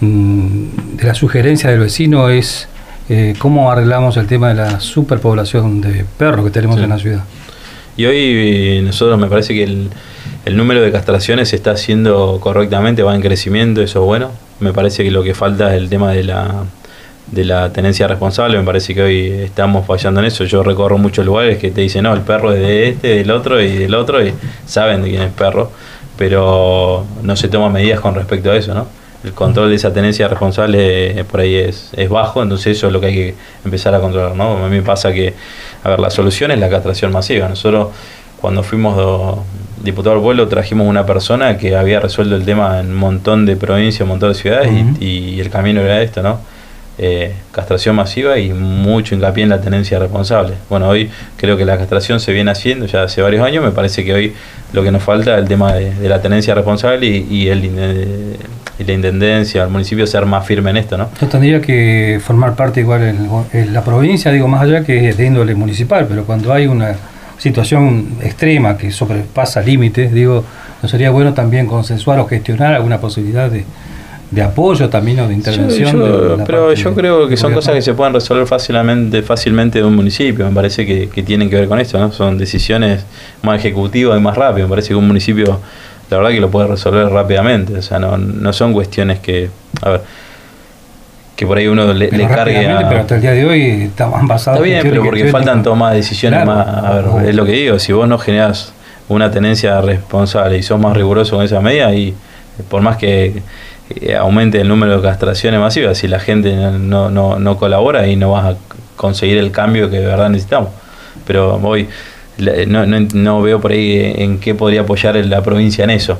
mm, 0.00 0.96
de 0.96 1.04
las 1.04 1.16
sugerencias 1.16 1.72
del 1.72 1.80
vecino 1.80 2.28
es 2.28 2.68
eh, 3.08 3.34
cómo 3.38 3.72
arreglamos 3.72 4.18
el 4.18 4.26
tema 4.26 4.48
de 4.48 4.54
la 4.54 4.80
superpoblación 4.80 5.80
de 5.80 6.04
perros 6.18 6.44
que 6.44 6.50
tenemos 6.50 6.78
en 6.78 6.90
la 6.90 6.98
ciudad. 6.98 7.24
Y 7.98 8.06
hoy 8.06 8.80
nosotros 8.84 9.18
me 9.18 9.26
parece 9.26 9.54
que 9.54 9.64
el, 9.64 10.56
número 10.56 10.80
de 10.80 10.92
castraciones 10.92 11.48
se 11.48 11.56
está 11.56 11.72
haciendo 11.72 12.38
correctamente, 12.40 13.02
va 13.02 13.12
en 13.12 13.20
crecimiento, 13.20 13.82
eso 13.82 13.98
es 13.98 14.06
bueno. 14.06 14.30
Me 14.60 14.72
parece 14.72 15.02
que 15.02 15.10
lo 15.10 15.24
que 15.24 15.34
falta 15.34 15.74
es 15.74 15.82
el 15.82 15.88
tema 15.88 16.12
de 16.12 16.22
la, 16.22 16.64
de 17.32 17.44
la 17.44 17.72
tenencia 17.72 18.06
responsable, 18.06 18.56
me 18.56 18.62
parece 18.62 18.94
que 18.94 19.02
hoy 19.02 19.26
estamos 19.42 19.84
fallando 19.84 20.20
en 20.20 20.26
eso. 20.26 20.44
Yo 20.44 20.62
recorro 20.62 20.96
muchos 20.96 21.26
lugares 21.26 21.58
que 21.58 21.72
te 21.72 21.80
dicen, 21.80 22.04
no, 22.04 22.14
el 22.14 22.20
perro 22.20 22.52
es 22.52 22.60
de 22.60 22.88
este, 22.90 23.08
del 23.16 23.32
otro 23.32 23.60
y 23.60 23.76
del 23.76 23.94
otro, 23.96 24.24
y 24.24 24.32
saben 24.64 25.02
de 25.02 25.10
quién 25.10 25.22
es 25.22 25.32
perro, 25.32 25.72
pero 26.16 27.04
no 27.22 27.34
se 27.34 27.48
toman 27.48 27.72
medidas 27.72 27.98
con 27.98 28.14
respecto 28.14 28.52
a 28.52 28.56
eso, 28.56 28.74
¿no? 28.74 28.86
El 29.24 29.32
control 29.32 29.70
de 29.70 29.76
esa 29.76 29.92
tenencia 29.92 30.28
responsable 30.28 31.18
eh, 31.18 31.24
por 31.24 31.40
ahí 31.40 31.56
es, 31.56 31.90
es, 31.96 32.08
bajo, 32.08 32.42
entonces 32.42 32.76
eso 32.76 32.86
es 32.86 32.92
lo 32.92 33.00
que 33.00 33.06
hay 33.06 33.14
que 33.14 33.34
empezar 33.64 33.94
a 33.94 34.00
controlar, 34.00 34.36
¿no? 34.36 34.64
A 34.64 34.68
mí 34.68 34.76
me 34.76 34.82
pasa 34.82 35.12
que, 35.12 35.34
a 35.82 35.88
ver, 35.90 36.00
la 36.00 36.10
solución 36.10 36.50
es 36.50 36.58
la 36.58 36.68
castración 36.68 37.12
masiva. 37.12 37.48
Nosotros 37.48 37.88
cuando 38.40 38.62
fuimos 38.62 39.40
diputado 39.82 40.16
al 40.16 40.22
pueblo 40.22 40.46
trajimos 40.46 40.86
una 40.86 41.04
persona 41.04 41.58
que 41.58 41.76
había 41.76 42.00
resuelto 42.00 42.36
el 42.36 42.44
tema 42.44 42.80
en 42.80 42.88
un 42.88 42.96
montón 42.96 43.46
de 43.46 43.56
provincias, 43.56 44.02
un 44.02 44.08
montón 44.08 44.32
de 44.32 44.34
ciudades 44.36 44.70
y, 45.00 45.04
y, 45.04 45.40
el 45.40 45.50
camino 45.50 45.80
era 45.80 46.00
esto, 46.02 46.22
¿no? 46.22 46.38
Eh, 47.00 47.32
castración 47.52 47.94
masiva 47.94 48.40
y 48.40 48.52
mucho 48.52 49.14
hincapié 49.14 49.44
en 49.44 49.50
la 49.50 49.60
tenencia 49.60 50.00
responsable. 50.00 50.54
Bueno, 50.68 50.88
hoy 50.88 51.08
creo 51.36 51.56
que 51.56 51.64
la 51.64 51.78
castración 51.78 52.18
se 52.18 52.32
viene 52.32 52.50
haciendo 52.50 52.86
ya 52.86 53.04
hace 53.04 53.22
varios 53.22 53.46
años, 53.46 53.64
me 53.64 53.70
parece 53.70 54.04
que 54.04 54.12
hoy 54.12 54.32
lo 54.72 54.82
que 54.82 54.90
nos 54.90 55.04
falta 55.04 55.34
es 55.34 55.42
el 55.42 55.46
tema 55.46 55.74
de, 55.74 56.08
la 56.08 56.20
tenencia 56.20 56.56
responsable 56.56 57.06
y, 57.06 57.46
el, 57.46 57.64
y 57.66 58.84
la 58.84 58.92
intendencia, 58.92 59.62
el 59.62 59.68
municipio 59.68 60.08
ser 60.08 60.26
más 60.26 60.44
firme 60.44 60.70
en 60.70 60.78
esto, 60.78 60.98
¿no? 60.98 61.08
No 61.20 61.28
tendría 61.28 61.60
que 61.60 62.20
formar 62.20 62.56
parte 62.56 62.80
igual 62.80 63.02
en, 63.04 63.72
la 63.72 63.84
provincia, 63.84 64.32
digo 64.32 64.48
más 64.48 64.62
allá 64.62 64.82
que 64.82 65.10
es 65.10 65.16
de 65.16 65.24
índole 65.24 65.54
municipal, 65.54 66.04
pero 66.08 66.24
cuando 66.24 66.52
hay 66.52 66.66
una 66.66 66.96
situación 67.38 68.16
extrema 68.24 68.76
que 68.76 68.90
sobrepasa 68.90 69.60
límites, 69.60 70.12
digo, 70.12 70.44
¿no 70.82 70.88
sería 70.88 71.10
bueno 71.10 71.32
también 71.32 71.68
consensuar 71.68 72.18
o 72.18 72.26
gestionar 72.26 72.74
alguna 72.74 72.98
posibilidad 72.98 73.48
de 73.48 73.64
de 74.30 74.42
apoyo 74.42 74.88
también 74.90 75.20
o 75.20 75.28
de 75.28 75.34
intervención. 75.34 76.42
pero 76.46 76.72
yo 76.74 76.94
creo 76.94 77.28
que 77.28 77.36
son 77.36 77.52
cosas 77.54 77.74
que 77.74 77.82
se 77.82 77.94
pueden 77.94 78.12
resolver 78.12 78.46
fácilmente, 78.46 79.22
fácilmente 79.22 79.78
de 79.78 79.84
un 79.84 79.96
municipio. 79.96 80.44
Me 80.46 80.54
parece 80.54 80.84
que, 80.86 81.22
tienen 81.22 81.48
que 81.48 81.56
ver 81.56 81.68
con 81.68 81.80
esto, 81.80 81.98
¿no? 81.98 82.12
Son 82.12 82.36
decisiones 82.36 83.04
más 83.42 83.58
ejecutivas 83.58 84.18
y 84.18 84.20
más 84.20 84.36
rápidas. 84.36 84.68
Me 84.68 84.70
parece 84.70 84.88
que 84.88 84.94
un 84.94 85.06
municipio, 85.06 85.60
la 86.10 86.16
verdad, 86.18 86.30
que 86.30 86.40
lo 86.40 86.50
puede 86.50 86.68
resolver 86.68 87.08
rápidamente. 87.08 87.76
O 87.76 87.82
sea, 87.82 87.98
no, 87.98 88.18
no 88.18 88.52
son 88.52 88.72
cuestiones 88.72 89.18
que. 89.20 89.48
A 89.82 89.90
ver. 89.90 90.00
que 91.34 91.46
por 91.46 91.56
ahí 91.56 91.66
uno 91.68 91.92
le, 91.92 92.08
cargue 92.28 92.68
a... 92.68 92.88
Pero 92.88 93.00
hasta 93.00 93.14
el 93.16 93.22
día 93.22 93.32
de 93.32 93.46
hoy 93.46 93.62
estaban 93.82 94.26
basados... 94.26 94.58
Está 94.58 94.64
bien, 94.64 94.80
pero 94.82 95.04
porque 95.04 95.26
faltan 95.30 95.62
tomar 95.62 95.94
decisiones 95.94 96.44
más... 96.44 96.66
A 96.66 96.94
ver, 96.94 97.28
es 97.28 97.34
lo 97.34 97.44
que 97.44 97.52
digo, 97.52 97.78
si 97.78 97.92
vos 97.92 98.08
no 98.08 98.18
generás 98.18 98.72
una 99.08 99.30
tenencia 99.30 99.80
responsable 99.80 100.58
y 100.58 100.62
sos 100.62 100.80
más 100.80 100.96
riguroso 100.96 101.36
con 101.36 101.44
esa 101.44 101.60
medida, 101.60 101.94
y 101.94 102.14
por 102.68 102.82
más 102.82 102.96
que 102.96 103.42
aumente 104.18 104.60
el 104.60 104.68
número 104.68 104.96
de 104.96 105.02
castraciones 105.02 105.60
masivas, 105.60 105.98
si 105.98 106.08
la 106.08 106.20
gente 106.20 106.54
no, 106.54 107.10
no, 107.10 107.38
no 107.38 107.56
colabora 107.56 108.06
y 108.06 108.16
no 108.16 108.32
vas 108.32 108.54
a 108.54 108.56
conseguir 108.96 109.38
el 109.38 109.50
cambio 109.50 109.90
que 109.90 110.00
de 110.00 110.06
verdad 110.06 110.28
necesitamos. 110.28 110.70
Pero 111.26 111.56
hoy 111.62 111.88
no, 112.66 112.86
no, 112.86 113.00
no, 113.00 113.42
veo 113.42 113.60
por 113.60 113.72
ahí 113.72 114.12
en 114.16 114.38
qué 114.38 114.54
podría 114.54 114.82
apoyar 114.82 115.16
la 115.16 115.42
provincia 115.42 115.84
en 115.84 115.90
eso. 115.90 116.18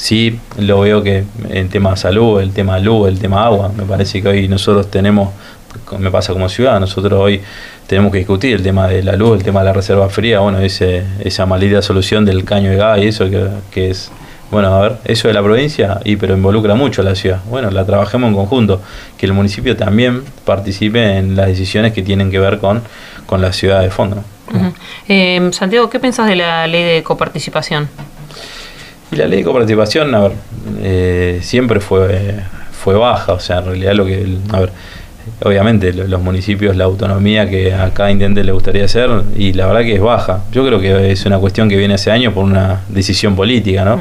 Sí, 0.00 0.40
lo 0.58 0.80
veo 0.80 1.02
que 1.02 1.24
el 1.50 1.68
tema 1.68 1.94
salud, 1.94 2.40
el 2.40 2.52
tema 2.52 2.78
luz, 2.78 3.06
el 3.06 3.18
tema 3.18 3.44
agua, 3.44 3.70
me 3.76 3.84
parece 3.84 4.22
que 4.22 4.28
hoy 4.28 4.48
nosotros 4.48 4.90
tenemos, 4.90 5.28
me 5.98 6.10
pasa 6.10 6.32
como 6.32 6.48
ciudad, 6.48 6.80
nosotros 6.80 7.20
hoy 7.20 7.42
tenemos 7.86 8.10
que 8.10 8.16
discutir 8.16 8.54
el 8.54 8.62
tema 8.62 8.88
de 8.88 9.02
la 9.02 9.14
luz, 9.14 9.36
el 9.36 9.44
tema 9.44 9.60
de 9.60 9.66
la 9.66 9.72
reserva 9.74 10.08
fría, 10.08 10.40
bueno, 10.40 10.58
ese, 10.58 11.02
esa 11.22 11.44
maldita 11.44 11.82
solución 11.82 12.24
del 12.24 12.44
caño 12.44 12.70
de 12.70 12.76
gas 12.76 12.98
y 12.98 13.08
eso 13.08 13.26
que, 13.70 13.90
es, 13.90 14.10
bueno, 14.50 14.74
a 14.74 14.80
ver, 14.80 14.96
eso 15.04 15.28
de 15.28 15.34
la 15.34 15.42
provincia, 15.42 16.00
y 16.04 16.16
pero 16.16 16.34
involucra 16.34 16.74
mucho 16.74 17.02
a 17.02 17.04
la 17.04 17.14
ciudad. 17.14 17.40
Bueno, 17.48 17.70
la 17.70 17.84
trabajemos 17.84 18.28
en 18.28 18.34
conjunto, 18.34 18.80
que 19.16 19.26
el 19.26 19.32
municipio 19.32 19.76
también 19.76 20.22
participe 20.44 21.18
en 21.18 21.36
las 21.36 21.46
decisiones 21.46 21.92
que 21.92 22.02
tienen 22.02 22.30
que 22.30 22.38
ver 22.38 22.58
con, 22.58 22.82
con 23.26 23.40
la 23.40 23.52
ciudad 23.52 23.80
de 23.80 23.90
fondo. 23.90 24.24
Eh, 25.06 25.50
Santiago, 25.52 25.88
¿qué 25.88 26.00
pensás 26.00 26.26
de 26.26 26.34
la 26.34 26.66
ley 26.66 26.82
de 26.82 27.02
coparticipación? 27.02 27.88
Y 29.12 29.16
la 29.16 29.26
ley 29.26 29.38
de 29.38 29.44
coparticipación, 29.44 30.14
a 30.14 30.20
ver, 30.20 30.32
eh, 30.82 31.38
siempre 31.42 31.80
fue, 31.80 32.40
fue 32.72 32.94
baja, 32.94 33.32
o 33.32 33.40
sea, 33.40 33.58
en 33.58 33.66
realidad 33.66 33.92
lo 33.94 34.06
que, 34.06 34.38
a 34.52 34.60
ver, 34.60 34.72
obviamente 35.42 35.92
los 35.92 36.20
municipios, 36.20 36.76
la 36.76 36.84
autonomía 36.84 37.48
que 37.48 37.72
a 37.74 37.90
cada 37.90 38.10
intendente 38.10 38.44
le 38.44 38.52
gustaría 38.52 38.84
hacer, 38.84 39.10
y 39.36 39.52
la 39.52 39.66
verdad 39.66 39.80
que 39.82 39.94
es 39.94 40.00
baja. 40.00 40.44
Yo 40.52 40.66
creo 40.66 40.80
que 40.80 41.12
es 41.12 41.24
una 41.26 41.38
cuestión 41.38 41.68
que 41.68 41.76
viene 41.76 41.94
hace 41.94 42.10
años 42.10 42.34
por 42.34 42.44
una 42.44 42.80
decisión 42.88 43.36
política, 43.36 43.84
¿no? 43.84 44.00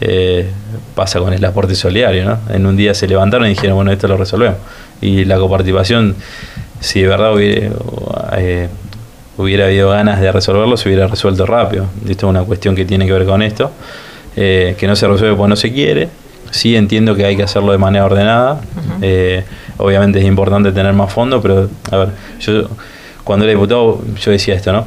Eh, 0.00 0.48
pasa 0.94 1.20
con 1.20 1.32
el 1.32 1.44
aporte 1.44 1.74
solidario, 1.74 2.24
¿no? 2.24 2.38
En 2.54 2.66
un 2.66 2.76
día 2.76 2.94
se 2.94 3.06
levantaron 3.06 3.46
y 3.46 3.50
dijeron, 3.50 3.76
bueno, 3.76 3.92
esto 3.92 4.08
lo 4.08 4.16
resolvemos. 4.16 4.58
Y 5.00 5.24
la 5.24 5.38
coparticipación, 5.38 6.16
si 6.80 7.02
de 7.02 7.08
verdad 7.08 7.34
hubiera, 7.34 7.70
eh, 8.36 8.68
hubiera 9.36 9.66
habido 9.66 9.90
ganas 9.90 10.20
de 10.20 10.30
resolverlo, 10.30 10.76
se 10.76 10.88
hubiera 10.88 11.06
resuelto 11.06 11.46
rápido. 11.46 11.86
Esto 12.08 12.26
es 12.26 12.30
una 12.30 12.42
cuestión 12.44 12.74
que 12.74 12.84
tiene 12.84 13.06
que 13.06 13.12
ver 13.12 13.26
con 13.26 13.42
esto. 13.42 13.70
Eh, 14.34 14.76
que 14.78 14.86
no 14.86 14.96
se 14.96 15.06
resuelve 15.06 15.36
porque 15.36 15.50
no 15.50 15.56
se 15.56 15.72
quiere. 15.72 16.08
Sí 16.52 16.76
entiendo 16.76 17.16
que 17.16 17.24
hay 17.24 17.36
que 17.36 17.42
hacerlo 17.42 17.72
de 17.72 17.78
manera 17.78 18.04
ordenada. 18.04 18.60
Eh, 19.00 19.44
obviamente 19.78 20.20
es 20.20 20.24
importante 20.24 20.70
tener 20.70 20.92
más 20.92 21.12
fondos, 21.12 21.42
pero 21.42 21.68
a 21.90 21.96
ver, 21.96 22.08
yo 22.38 22.68
cuando 23.24 23.44
era 23.44 23.52
diputado 23.52 24.00
yo 24.20 24.30
decía 24.30 24.54
esto, 24.54 24.72
¿no? 24.72 24.86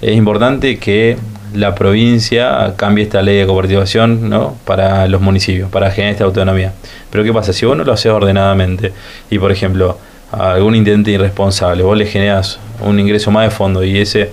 Es 0.00 0.16
importante 0.16 0.78
que 0.78 1.18
la 1.54 1.74
provincia 1.74 2.74
cambie 2.76 3.04
esta 3.04 3.22
ley 3.22 3.38
de 3.38 3.46
cooperación 3.46 4.28
¿no? 4.28 4.56
para 4.64 5.06
los 5.06 5.20
municipios, 5.20 5.70
para 5.70 5.90
generar 5.90 6.12
esta 6.12 6.24
autonomía. 6.24 6.72
Pero 7.10 7.24
¿qué 7.24 7.32
pasa? 7.32 7.52
Si 7.52 7.66
vos 7.66 7.76
no 7.76 7.84
lo 7.84 7.92
haces 7.92 8.10
ordenadamente 8.10 8.92
y, 9.30 9.38
por 9.38 9.52
ejemplo, 9.52 9.98
a 10.30 10.52
algún 10.52 10.74
intendente 10.74 11.10
irresponsable, 11.10 11.82
vos 11.82 11.96
le 11.96 12.06
generas 12.06 12.58
un 12.80 12.98
ingreso 12.98 13.30
más 13.30 13.44
de 13.44 13.50
fondo 13.50 13.84
y 13.84 13.98
ese 13.98 14.30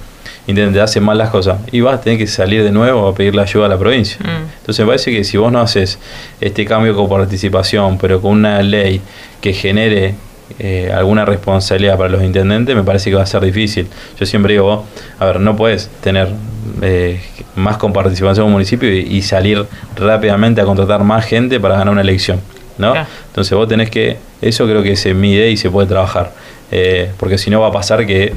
intendente 0.50 0.82
hace 0.82 1.00
mal 1.00 1.18
las 1.18 1.30
cosas 1.30 1.60
y 1.72 1.82
vas 1.82 1.96
a 1.96 2.02
tener 2.02 2.18
que 2.18 2.28
salir 2.28 2.64
de 2.64 2.72
nuevo 2.72 3.08
a 3.08 3.14
pedirle 3.14 3.42
ayuda 3.42 3.68
a 3.68 3.70
la 3.70 3.78
provincia. 3.78 4.18
Mm. 4.22 4.50
Entonces 4.60 4.80
me 4.80 4.88
parece 4.88 5.12
que 5.12 5.24
si 5.24 5.38
vos 5.38 5.52
no 5.52 5.62
haces 5.62 6.00
este 6.42 6.66
cambio 6.66 6.96
con 6.96 7.08
participación, 7.08 7.98
pero 8.00 8.20
con 8.20 8.32
una 8.32 8.62
ley 8.62 9.00
que 9.42 9.54
genere 9.54 10.16
eh, 10.58 10.92
alguna 10.92 11.26
responsabilidad 11.26 11.98
para 11.98 12.10
los 12.10 12.24
intendentes, 12.24 12.76
me 12.76 12.84
parece 12.84 13.12
que 13.12 13.16
va 13.16 13.22
a 13.22 13.28
ser 13.28 13.42
difícil. 13.42 13.88
Yo 14.20 14.26
siempre 14.26 14.54
digo, 14.54 14.86
a 15.20 15.26
ver, 15.26 15.40
no 15.40 15.56
puedes 15.56 15.90
tener 16.02 16.30
eh, 16.82 17.22
más 17.56 17.78
con 17.78 17.94
participación 17.94 18.46
en 18.46 18.48
un 18.48 18.54
municipio 18.54 18.92
y, 18.92 19.22
salir 19.22 19.66
rápidamente 19.96 20.62
a 20.62 20.66
contratar 20.66 21.04
más 21.04 21.26
gente 21.26 21.60
para 21.60 21.76
ganar 21.78 21.94
una 21.94 22.02
elección. 22.02 22.42
¿no? 22.80 22.94
Entonces 23.28 23.56
vos 23.56 23.68
tenés 23.68 23.92
que, 23.92 24.18
eso 24.42 24.66
creo 24.66 24.82
que 24.82 24.96
se 24.96 25.14
mide 25.14 25.52
y 25.52 25.58
se 25.58 25.70
puede 25.70 25.88
trabajar, 25.88 26.32
eh, 26.72 27.12
porque 27.18 27.38
si 27.38 27.52
no 27.52 27.60
va 27.62 27.68
a 27.68 27.72
pasar 27.72 28.06
que 28.08 28.34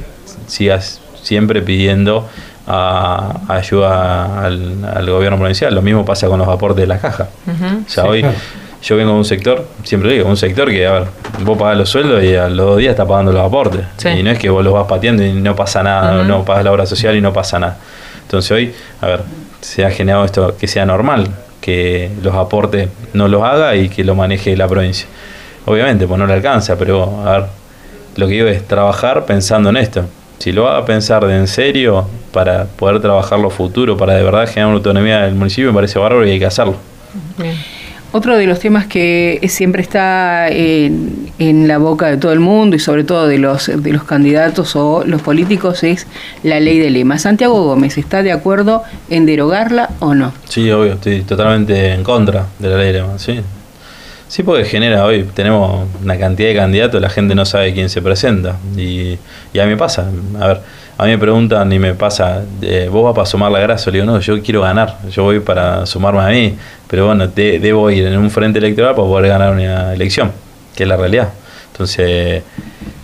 sigas 0.47 0.99
siempre 1.23 1.61
pidiendo 1.61 2.27
a, 2.67 3.41
ayuda 3.47 4.45
al, 4.45 5.09
gobierno 5.09 5.37
provincial. 5.37 5.73
Lo 5.73 5.81
mismo 5.81 6.05
pasa 6.05 6.27
con 6.27 6.39
los 6.39 6.47
aportes 6.47 6.81
de 6.81 6.87
la 6.87 6.99
caja. 6.99 7.29
O 7.47 7.89
sea, 7.89 8.05
hoy 8.05 8.23
yo 8.83 8.97
vengo 8.97 9.11
de 9.13 9.17
un 9.17 9.25
sector, 9.25 9.65
siempre 9.83 10.13
digo, 10.13 10.27
un 10.27 10.37
sector 10.37 10.69
que, 10.69 10.85
a 10.85 10.91
ver, 10.91 11.03
vos 11.43 11.57
pagás 11.57 11.77
los 11.77 11.89
sueldos 11.89 12.23
y 12.23 12.35
a 12.35 12.49
los 12.49 12.67
dos 12.67 12.77
días 12.77 12.91
estás 12.91 13.07
pagando 13.07 13.31
los 13.31 13.45
aportes. 13.45 13.81
Y 14.15 14.23
no 14.23 14.29
es 14.29 14.37
que 14.37 14.49
vos 14.49 14.63
los 14.63 14.73
vas 14.73 14.87
pateando 14.87 15.23
y 15.23 15.33
no 15.33 15.55
pasa 15.55 15.81
nada, 15.81 16.23
no 16.23 16.43
pagas 16.43 16.63
la 16.63 16.71
obra 16.71 16.85
social 16.85 17.15
y 17.15 17.21
no 17.21 17.33
pasa 17.33 17.59
nada. 17.59 17.77
Entonces 18.23 18.51
hoy, 18.51 18.73
a 19.01 19.07
ver, 19.07 19.21
se 19.61 19.85
ha 19.85 19.91
generado 19.91 20.25
esto 20.25 20.57
que 20.57 20.67
sea 20.67 20.85
normal, 20.85 21.27
que 21.61 22.11
los 22.21 22.35
aportes 22.35 22.89
no 23.13 23.27
los 23.27 23.43
haga 23.43 23.75
y 23.75 23.89
que 23.89 24.03
lo 24.03 24.15
maneje 24.15 24.55
la 24.57 24.67
provincia. 24.67 25.07
Obviamente, 25.65 26.07
pues 26.07 26.19
no 26.19 26.27
le 26.27 26.33
alcanza, 26.33 26.77
pero 26.77 27.23
a 27.25 27.37
ver, 27.37 27.45
lo 28.17 28.27
que 28.27 28.33
digo 28.33 28.47
es 28.47 28.67
trabajar 28.67 29.25
pensando 29.25 29.69
en 29.69 29.77
esto 29.77 30.05
si 30.43 30.51
lo 30.51 30.63
va 30.63 30.77
a 30.77 30.83
pensar 30.83 31.25
de 31.25 31.37
en 31.37 31.47
serio 31.47 32.05
para 32.33 32.65
poder 32.65 32.99
trabajar 32.99 33.39
lo 33.39 33.49
futuro, 33.49 33.95
para 33.95 34.15
de 34.15 34.23
verdad 34.23 34.45
generar 34.45 34.67
una 34.67 34.77
autonomía 34.79 35.21
del 35.21 35.35
municipio, 35.35 35.69
me 35.69 35.75
parece 35.75 35.99
bárbaro 35.99 36.27
y 36.27 36.31
hay 36.31 36.39
que 36.39 36.45
hacerlo. 36.45 36.75
Otro 38.11 38.35
de 38.35 38.45
los 38.45 38.59
temas 38.59 38.85
que 38.85 39.39
siempre 39.47 39.81
está 39.81 40.49
en, 40.49 41.31
en, 41.39 41.69
la 41.69 41.77
boca 41.77 42.07
de 42.07 42.17
todo 42.17 42.33
el 42.33 42.41
mundo 42.41 42.75
y 42.75 42.79
sobre 42.79 43.05
todo 43.05 43.25
de 43.25 43.37
los, 43.37 43.71
de 43.73 43.93
los 43.93 44.03
candidatos 44.03 44.75
o 44.75 45.05
los 45.05 45.21
políticos 45.21 45.81
es 45.85 46.07
la 46.43 46.59
ley 46.59 46.77
de 46.77 46.89
lema. 46.89 47.19
Santiago 47.19 47.63
Gómez, 47.63 47.97
¿está 47.97 48.21
de 48.21 48.33
acuerdo 48.33 48.83
en 49.09 49.25
derogarla 49.25 49.91
o 49.99 50.13
no? 50.13 50.33
Sí, 50.49 50.69
obvio, 50.71 50.95
estoy 50.95 51.21
totalmente 51.21 51.93
en 51.93 52.03
contra 52.03 52.47
de 52.59 52.67
la 52.67 52.77
ley 52.79 52.87
de 52.87 52.93
lema, 52.99 53.17
sí. 53.17 53.39
Sí, 54.33 54.41
porque 54.41 54.65
genera 54.65 55.05
hoy, 55.05 55.29
tenemos 55.31 55.85
una 56.01 56.17
cantidad 56.17 56.49
de 56.49 56.55
candidatos, 56.55 56.99
la 56.99 57.09
gente 57.09 57.35
no 57.35 57.45
sabe 57.45 57.71
quién 57.71 57.87
se 57.87 58.01
presenta. 58.01 58.55
Y, 58.75 59.19
y 59.53 59.59
a 59.59 59.63
mí 59.65 59.69
me 59.69 59.77
pasa, 59.77 60.09
a 60.41 60.47
ver, 60.47 60.59
a 60.97 61.03
mí 61.03 61.11
me 61.11 61.19
preguntan 61.19 61.71
y 61.71 61.77
me 61.77 61.93
pasa, 61.93 62.41
eh, 62.63 62.89
¿vos 62.91 63.03
vas 63.03 63.13
para 63.13 63.27
sumar 63.27 63.51
la 63.51 63.59
grasa? 63.59 63.91
Le 63.91 63.99
digo, 63.99 64.11
no, 64.11 64.19
yo 64.19 64.41
quiero 64.41 64.61
ganar, 64.61 64.97
yo 65.11 65.21
voy 65.21 65.39
para 65.39 65.85
sumarme 65.85 66.21
a 66.21 66.29
mí, 66.29 66.57
pero 66.87 67.05
bueno, 67.05 67.27
debo 67.27 67.91
ir 67.91 68.07
en 68.07 68.17
un 68.17 68.31
frente 68.31 68.57
electoral 68.57 68.95
para 68.95 69.07
poder 69.07 69.29
ganar 69.29 69.53
una 69.53 69.93
elección, 69.93 70.31
que 70.75 70.81
es 70.81 70.89
la 70.89 70.97
realidad. 70.97 71.29
Entonces, 71.71 72.41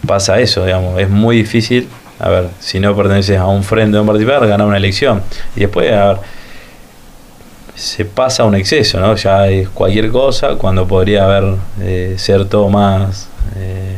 pasa 0.08 0.39
eso, 0.39 0.65
digamos, 0.65 1.00
es 1.00 1.12
muy 1.12 1.36
difícil, 1.36 1.88
a 2.18 2.30
ver, 2.30 2.48
si 2.60 2.80
no 2.80 2.96
perteneces 2.96 3.38
a 3.38 3.46
un 3.46 3.63
frente 3.63 4.00
o 4.00 4.02
un 4.02 4.08
participar, 4.08 4.48
ganar 4.48 4.65
una 4.65 4.78
elección. 4.78 5.22
Y 5.56 5.60
después, 5.60 5.94
a 5.94 6.08
ver, 6.08 6.18
se 7.80 8.04
pasa 8.04 8.44
un 8.44 8.56
exceso, 8.56 9.00
¿no? 9.00 9.15
Ya 9.15 9.48
es 9.48 9.70
cualquier 9.70 10.10
cosa 10.10 10.56
cuando 10.56 10.86
podría 10.86 11.24
haber 11.24 11.56
eh, 11.82 12.15
ser 12.18 12.44
todo 12.46 12.68
más 12.68 13.30
eh, 13.56 13.96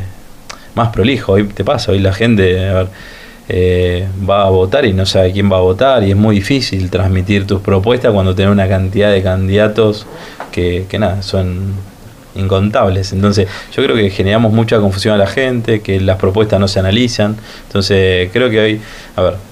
más 0.75 0.89
prolijo. 0.89 1.33
Hoy 1.33 1.45
te 1.45 1.63
pasa, 1.63 1.91
hoy 1.91 1.99
la 1.99 2.13
gente 2.13 2.69
a 2.69 2.87
eh, 3.49 4.07
va 4.29 4.45
a 4.45 4.49
votar 4.49 4.85
y 4.85 4.93
no 4.93 5.05
sabe 5.05 5.31
quién 5.31 5.51
va 5.51 5.57
a 5.57 5.61
votar 5.61 6.03
y 6.03 6.11
es 6.11 6.15
muy 6.15 6.35
difícil 6.35 6.89
transmitir 6.91 7.47
tus 7.47 7.59
propuestas 7.59 8.13
cuando 8.13 8.35
tenés 8.35 8.51
una 8.51 8.69
cantidad 8.69 9.11
de 9.11 9.23
candidatos 9.23 10.05
que, 10.51 10.85
que 10.87 10.99
nada, 10.99 11.23
son 11.23 11.73
incontables. 12.35 13.11
Entonces, 13.13 13.47
yo 13.75 13.83
creo 13.83 13.95
que 13.95 14.09
generamos 14.11 14.53
mucha 14.53 14.79
confusión 14.79 15.15
a 15.15 15.17
la 15.17 15.27
gente, 15.27 15.81
que 15.81 15.99
las 15.99 16.17
propuestas 16.17 16.59
no 16.59 16.67
se 16.67 16.79
analizan. 16.79 17.35
Entonces, 17.65 18.29
creo 18.31 18.49
que 18.49 18.59
hoy, 18.59 18.81
a 19.15 19.21
ver, 19.21 19.50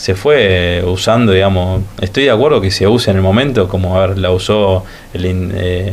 se 0.00 0.14
fue 0.14 0.82
usando, 0.86 1.30
digamos, 1.30 1.82
estoy 2.00 2.24
de 2.24 2.30
acuerdo 2.30 2.58
que 2.62 2.70
se 2.70 2.86
use 2.86 3.10
en 3.10 3.18
el 3.18 3.22
momento, 3.22 3.68
como 3.68 4.00
a 4.00 4.06
ver, 4.06 4.18
la 4.18 4.30
usó 4.30 4.82
el, 5.12 5.52
eh, 5.54 5.92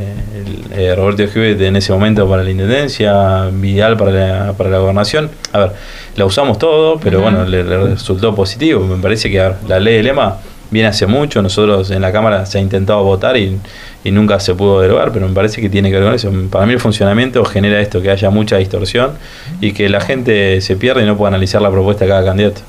eh, 0.72 0.96
Roberto 0.96 1.24
Hewitt 1.24 1.60
en 1.60 1.76
ese 1.76 1.92
momento 1.92 2.26
para 2.26 2.42
la 2.42 2.50
intendencia, 2.50 3.50
Vidal 3.52 3.98
para 3.98 4.12
la, 4.12 4.54
para 4.54 4.70
la 4.70 4.78
gobernación. 4.78 5.30
A 5.52 5.60
ver, 5.60 5.72
la 6.16 6.24
usamos 6.24 6.58
todo, 6.58 6.98
pero 7.02 7.20
bueno, 7.20 7.44
le, 7.44 7.64
resultó 7.64 8.34
positivo. 8.34 8.82
Me 8.86 8.96
parece 8.96 9.30
que 9.30 9.52
la 9.68 9.78
ley 9.78 9.98
de 9.98 10.04
lema 10.04 10.38
viene 10.72 10.88
hace 10.88 11.06
mucho, 11.06 11.42
nosotros 11.42 11.92
en 11.92 12.02
la 12.02 12.14
Cámara 12.14 12.46
se 12.46 12.60
ha 12.60 12.62
intentado 12.62 13.04
votar 13.04 13.36
y, 13.36 13.60
y 14.06 14.12
nunca 14.12 14.40
se 14.40 14.56
pudo 14.56 14.80
derogar, 14.80 15.12
pero 15.12 15.28
me 15.28 15.34
parece 15.34 15.60
que 15.60 15.70
tiene 15.70 15.90
que 15.90 15.96
ver 15.98 16.06
con 16.06 16.16
eso. 16.16 16.32
Para 16.50 16.66
mí 16.66 16.72
el 16.72 16.80
funcionamiento 16.80 17.44
genera 17.44 17.82
esto, 17.82 18.02
que 18.02 18.10
haya 18.10 18.30
mucha 18.30 18.56
distorsión 18.56 19.18
y 19.60 19.74
que 19.74 19.90
la 19.90 20.00
gente 20.00 20.62
se 20.62 20.78
pierda 20.78 21.04
y 21.04 21.06
no 21.06 21.18
pueda 21.18 21.28
analizar 21.28 21.62
la 21.62 21.70
propuesta 21.70 22.06
de 22.06 22.12
cada 22.12 22.24
candidato. 22.24 22.62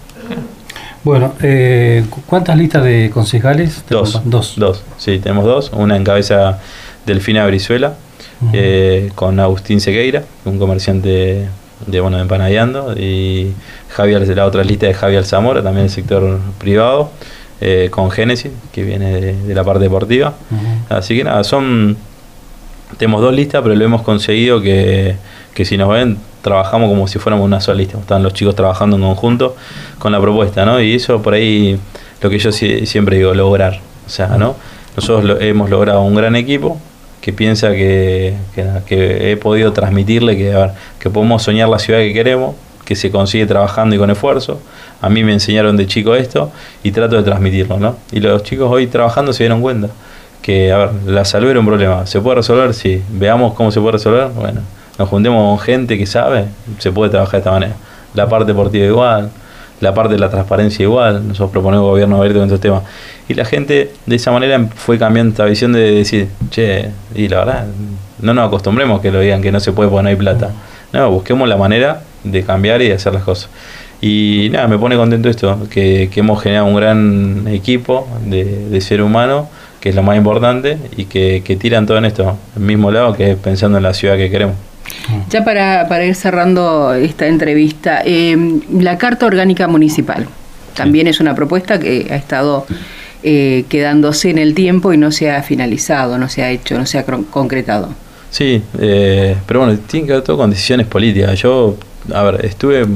Bueno, 1.09 1.33
eh, 1.41 2.05
¿cuántas 2.27 2.55
listas 2.59 2.85
de 2.85 3.09
concejales? 3.09 3.83
Dos. 3.89 4.21
Dos. 4.27 4.57
Dos, 4.59 4.85
sí, 4.99 5.19
tenemos 5.21 5.47
dos. 5.47 5.71
Una 5.73 5.97
en 5.97 6.05
cabeza 6.05 6.59
Delfina 7.07 7.47
Brizuela, 7.47 7.95
eh, 8.53 9.11
con 9.15 9.41
Agustín 9.41 9.81
Sequeira, 9.81 10.25
un 10.45 10.59
comerciante 10.59 11.49
de, 11.87 12.01
bueno, 12.03 12.19
de 12.19 12.25
empanadeando, 12.25 12.93
y 12.95 13.55
Javier, 13.89 14.29
la 14.37 14.45
otra 14.45 14.63
lista 14.65 14.85
de 14.85 14.93
Javier 14.93 15.25
Zamora, 15.25 15.63
también 15.63 15.87
del 15.87 15.95
sector 15.95 16.41
privado, 16.59 17.11
eh, 17.63 17.89
con 17.91 18.11
Génesis, 18.11 18.53
que 18.71 18.83
viene 18.83 19.19
de, 19.19 19.55
la 19.55 19.65
parte 19.65 19.85
deportiva. 19.85 20.35
Así 20.91 21.17
que 21.17 21.25
nada, 21.25 21.43
son. 21.43 21.97
Tenemos 22.99 23.23
dos 23.23 23.33
listas, 23.33 23.63
pero 23.63 23.75
lo 23.75 23.83
hemos 23.83 24.03
conseguido 24.03 24.61
que 24.61 25.17
que 25.59 25.65
si 25.65 25.77
nos 25.77 25.89
ven, 25.89 26.19
trabajamos 26.43 26.89
como 26.89 27.09
si 27.09 27.19
fuéramos 27.19 27.45
una 27.45 27.61
sola 27.61 27.79
lista. 27.79 27.99
Están 27.99 28.23
los 28.23 28.33
chicos 28.35 28.55
trabajando 28.55 28.97
en 28.97 29.03
conjunto 29.03 29.57
con 29.99 30.13
la 30.13 30.21
propuesta, 30.21 30.65
¿no? 30.65 30.81
Y 30.81 30.95
eso 30.95 31.23
por 31.23 31.35
ahí, 31.35 31.79
lo 32.21 32.31
que 32.31 32.39
yo 32.39 32.53
siempre 32.53 33.17
digo, 33.17 33.35
lograr. 33.35 33.81
O 34.07 34.11
sea, 34.11 34.37
¿no? 34.39 34.57
Nosotros 34.97 35.39
hemos 35.41 35.71
logrado 35.71 36.01
un 36.03 36.15
gran 36.15 36.35
equipo 36.35 36.79
que 37.21 37.33
piensa 37.33 37.73
que, 37.73 38.35
que, 38.87 39.33
he 39.33 39.37
podido 39.37 39.73
transmitirle 39.73 40.37
que, 40.37 40.69
que 40.99 41.11
podemos 41.11 41.43
soñar 41.43 41.69
la 41.69 41.79
ciudad 41.79 42.01
que 42.01 42.13
queremos, 42.13 42.55
que 42.85 42.97
se 42.97 43.11
consigue 43.11 43.47
trabajando 43.47 43.95
y 43.95 43.99
con 43.99 44.11
esfuerzo. 44.11 44.61
A 45.01 45.09
mí 45.09 45.23
me 45.23 45.33
enseñaron 45.33 45.77
de 45.77 45.87
chico 45.87 46.15
esto 46.15 46.51
y 46.83 46.91
trato 46.91 47.17
de 47.17 47.23
transmitirlo, 47.23 47.79
¿no? 47.79 47.97
Y 48.13 48.21
los 48.21 48.43
chicos 48.43 48.71
hoy 48.73 48.87
trabajando 48.87 49.33
se 49.33 49.45
dieron 49.45 49.61
cuenta 49.61 49.89
que, 50.43 50.73
a 50.73 50.79
ver, 50.79 50.91
la 51.07 51.25
salud 51.25 51.51
era 51.51 51.61
un 51.61 51.67
problema. 51.67 52.07
¿Se 52.07 52.21
puede 52.21 52.37
resolver? 52.37 52.73
Sí. 52.73 53.03
Veamos 53.11 53.55
cómo 53.55 53.71
se 53.71 53.81
puede 53.81 53.93
resolver. 53.93 54.29
Bueno, 54.31 54.63
nos 54.99 55.09
juntemos 55.09 55.59
con 55.59 55.65
gente 55.65 55.97
que 55.97 56.07
sabe, 56.07 56.47
se 56.79 56.93
puede 56.93 57.11
trabajar 57.11 57.33
de 57.33 57.39
esta 57.39 57.51
manera. 57.53 57.75
La 58.15 58.29
parte 58.29 58.53
deportiva 58.53 58.85
igual, 58.85 59.31
la 59.81 59.95
parte 59.95 60.15
de 60.15 60.19
la 60.19 60.29
transparencia 60.29 60.83
igual. 60.83 61.27
Nosotros 61.27 61.51
proponemos 61.51 61.87
gobierno 61.87 62.17
abierto 62.17 62.39
en 62.39 62.45
estos 62.45 62.61
temas. 62.61 62.83
Y 63.29 63.35
la 63.35 63.45
gente 63.45 63.93
de 64.07 64.17
esa 64.17 64.33
manera 64.33 64.69
fue 64.75 64.99
cambiando 64.99 65.31
esta 65.31 65.45
visión 65.45 65.73
de 65.73 65.93
decir, 65.93 66.29
che, 66.51 66.91
y 67.15 67.29
la 67.29 67.39
verdad, 67.39 67.67
no 68.21 68.35
nos 68.35 68.49
acostumbremos 68.49 69.01
que 69.01 69.13
lo 69.13 69.21
digan 69.21 69.41
que 69.41 69.53
no 69.53 69.61
se 69.61 69.73
puede 69.73 69.89
poner 69.89 70.17
plata. 70.17 70.51
No, 70.93 71.11
busquemos 71.11 71.49
la 71.49 71.57
manera 71.57 72.03
de 72.25 72.43
cambiar 72.43 72.83
y 72.83 72.89
de 72.89 72.95
hacer 72.95 73.13
las 73.13 73.23
cosas. 73.23 73.51
Y 74.01 74.49
nada, 74.53 74.69
me 74.69 74.79
pone 74.79 74.97
contento 74.97 75.29
esto, 75.29 75.59
que, 75.71 76.11
hemos 76.15 76.43
generado 76.43 76.67
un 76.67 76.77
gran 76.77 77.47
equipo 77.49 78.09
de, 78.25 78.69
de 78.69 78.81
ser 78.81 79.03
humano 79.03 79.49
que 79.81 79.91
es 79.91 79.95
lo 79.95 80.03
más 80.03 80.17
importante, 80.17 80.79
y 80.97 81.05
que, 81.05 81.41
tiran 81.61 81.87
todo 81.87 81.99
en 81.99 82.05
esto, 82.05 82.37
el 82.57 82.63
mismo 82.63 82.91
lado, 82.91 83.15
que 83.15 83.37
pensando 83.37 83.79
en 83.79 83.85
la 83.85 83.95
ciudad 83.95 84.17
que 84.17 84.31
queremos. 84.31 84.57
Ya 85.31 85.45
para, 85.45 85.89
para 85.89 86.05
ir 86.05 86.15
cerrando 86.15 86.95
esta 86.95 87.27
entrevista, 87.27 88.03
eh, 88.05 88.61
la 88.73 88.99
Carta 88.99 89.27
Orgánica 89.27 89.69
Municipal 89.69 90.27
también 90.79 91.09
es 91.09 91.21
una 91.21 91.35
propuesta 91.35 91.79
que 91.81 92.07
ha 92.11 92.17
estado 92.17 92.65
eh, 93.25 93.65
quedándose 93.69 94.31
en 94.31 94.39
el 94.39 94.55
tiempo 94.55 94.93
y 94.93 94.97
no 94.97 95.11
se 95.11 95.31
ha 95.31 95.43
finalizado, 95.43 96.19
no 96.19 96.29
se 96.29 96.45
ha 96.45 96.51
hecho, 96.51 96.79
no 96.79 96.87
se 96.87 96.99
ha 96.99 97.05
concretado. 97.05 97.89
Sí, 98.31 98.63
eh, 98.79 99.37
pero 99.47 99.61
bueno, 99.61 99.77
tiene 99.89 100.07
que 100.07 100.13
ver 100.13 100.23
todo 100.23 100.37
con 100.37 100.51
decisiones 100.51 100.87
políticas. 100.87 101.37
Yo, 101.41 101.77
a 102.15 102.23
ver, 102.23 102.45
estuve 102.45 102.87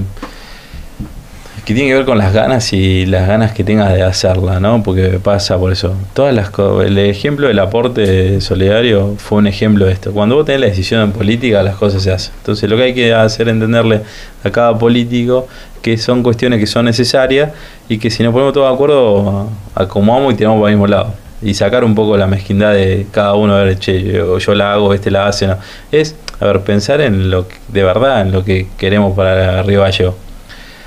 que 1.65 1.75
tiene 1.75 1.91
que 1.91 1.95
ver 1.95 2.05
con 2.05 2.19
las 2.19 2.33
ganas 2.33 2.73
y 2.73 3.07
las 3.07 3.29
ganas 3.29 3.53
que 3.53 3.63
tengas 3.63 3.93
de 3.93 4.03
hacerla, 4.03 4.59
¿no? 4.59 4.83
Porque 4.83 5.21
pasa 5.23 5.57
por 5.59 5.71
eso. 5.71 5.95
Todas 6.13 6.35
las 6.35 6.51
el 6.85 6.99
ejemplo 6.99 7.47
del 7.47 7.61
aporte 7.61 8.41
solidario 8.41 9.15
fue 9.19 9.39
un 9.39 9.47
ejemplo 9.47 9.87
de 9.87 9.93
esto. 9.93 10.13
Cuando 10.13 10.35
vos 10.35 10.45
tenés 10.45 10.61
la 10.61 10.67
decisión 10.67 11.03
en 11.03 11.13
política, 11.13 11.63
las 11.63 11.77
cosas 11.77 12.03
se 12.03 12.11
hacen. 12.11 12.35
Entonces, 12.39 12.69
lo 12.69 12.77
que 12.77 12.83
hay 12.83 12.95
que 12.95 13.15
hacer 13.15 13.47
es 13.47 13.55
entenderle 13.55 14.01
a 14.43 14.51
cada 14.51 14.77
político 14.77 15.47
que 15.83 15.97
son 15.99 16.23
cuestiones 16.25 16.59
que 16.59 16.67
son 16.67 16.85
necesarias 16.85 17.53
y 17.89 17.99
que 17.99 18.11
si 18.11 18.25
nos 18.25 18.33
ponemos 18.33 18.53
todos 18.55 18.69
de 18.69 18.75
acuerdo, 18.75 19.49
acomodamos 19.75 20.35
y 20.35 20.37
tiramos 20.37 20.59
para 20.61 20.71
el 20.71 20.77
mismo 20.77 20.89
lado. 20.89 21.15
Y 21.43 21.55
sacar 21.55 21.85
un 21.85 21.95
poco 21.95 22.17
la 22.17 22.27
mezquindad 22.27 22.73
de 22.73 23.07
cada 23.13 23.35
uno, 23.35 23.55
a 23.55 23.63
ver, 23.63 23.79
che, 23.79 24.03
yo, 24.03 24.39
yo 24.39 24.55
la 24.55 24.73
hago, 24.73 24.95
este 24.95 25.13
la 25.13 25.27
hace, 25.27 25.47
no. 25.47 25.59
Es, 25.93 26.17
a 26.41 26.47
ver, 26.47 26.61
pensar 26.63 27.01
en 27.01 27.31
lo 27.31 27.47
que, 27.47 27.57
de 27.69 27.85
verdad, 27.85 28.23
en 28.23 28.33
lo 28.33 28.45
que 28.45 28.69
queremos 28.79 29.17
para 29.17 29.63
Río 29.63 29.81
Vallejo 29.81 30.17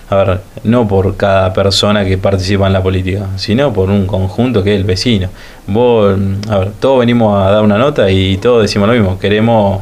a 0.09 0.15
ver, 0.15 0.41
no 0.63 0.87
por 0.87 1.17
cada 1.17 1.51
persona 1.53 2.05
que 2.05 2.17
participa 2.17 2.67
en 2.67 2.73
la 2.73 2.83
política, 2.83 3.27
sino 3.37 3.73
por 3.73 3.89
un 3.89 4.05
conjunto 4.05 4.63
que 4.63 4.73
es 4.73 4.79
el 4.79 4.85
vecino. 4.85 5.29
Vos, 5.67 6.17
a 6.49 6.57
ver, 6.59 6.71
todos 6.79 6.99
venimos 6.99 7.41
a 7.41 7.51
dar 7.51 7.63
una 7.63 7.77
nota 7.77 8.09
y 8.11 8.37
todos 8.37 8.61
decimos 8.61 8.87
lo 8.87 8.93
mismo, 8.93 9.17
queremos 9.17 9.81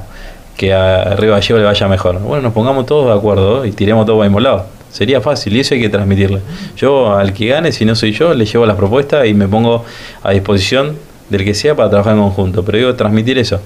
que 0.55 0.74
a 0.74 1.15
Río 1.15 1.32
Gallego 1.32 1.59
le 1.59 1.65
vaya 1.65 1.88
mejor. 1.88 2.19
Bueno, 2.19 2.43
nos 2.43 2.53
pongamos 2.53 2.86
todos 2.86 3.07
de 3.07 3.13
acuerdo 3.13 3.65
y 3.65 3.71
tiremos 3.71 4.05
todos 4.05 4.17
para 4.17 4.28
el 4.28 4.32
mismo 4.32 4.39
lado. 4.39 4.65
Sería 4.91 5.19
fácil 5.19 5.55
y 5.57 5.59
eso 5.59 5.74
hay 5.74 5.82
que 5.82 5.89
transmitirle. 5.89 6.39
Yo 6.78 7.15
al 7.15 7.34
que 7.34 7.47
gane, 7.47 7.71
si 7.71 7.84
no 7.84 7.95
soy 7.95 8.11
yo, 8.13 8.34
le 8.34 8.45
llevo 8.45 8.65
las 8.65 8.78
propuestas 8.78 9.26
y 9.28 9.34
me 9.34 9.47
pongo 9.47 9.84
a 10.21 10.32
disposición 10.32 10.95
del 11.30 11.43
que 11.43 11.53
sea 11.53 11.76
para 11.76 11.89
trabajar 11.89 12.13
en 12.13 12.19
conjunto. 12.19 12.63
Pero 12.63 12.78
digo, 12.78 12.95
transmitir 12.95 13.39
eso 13.39 13.59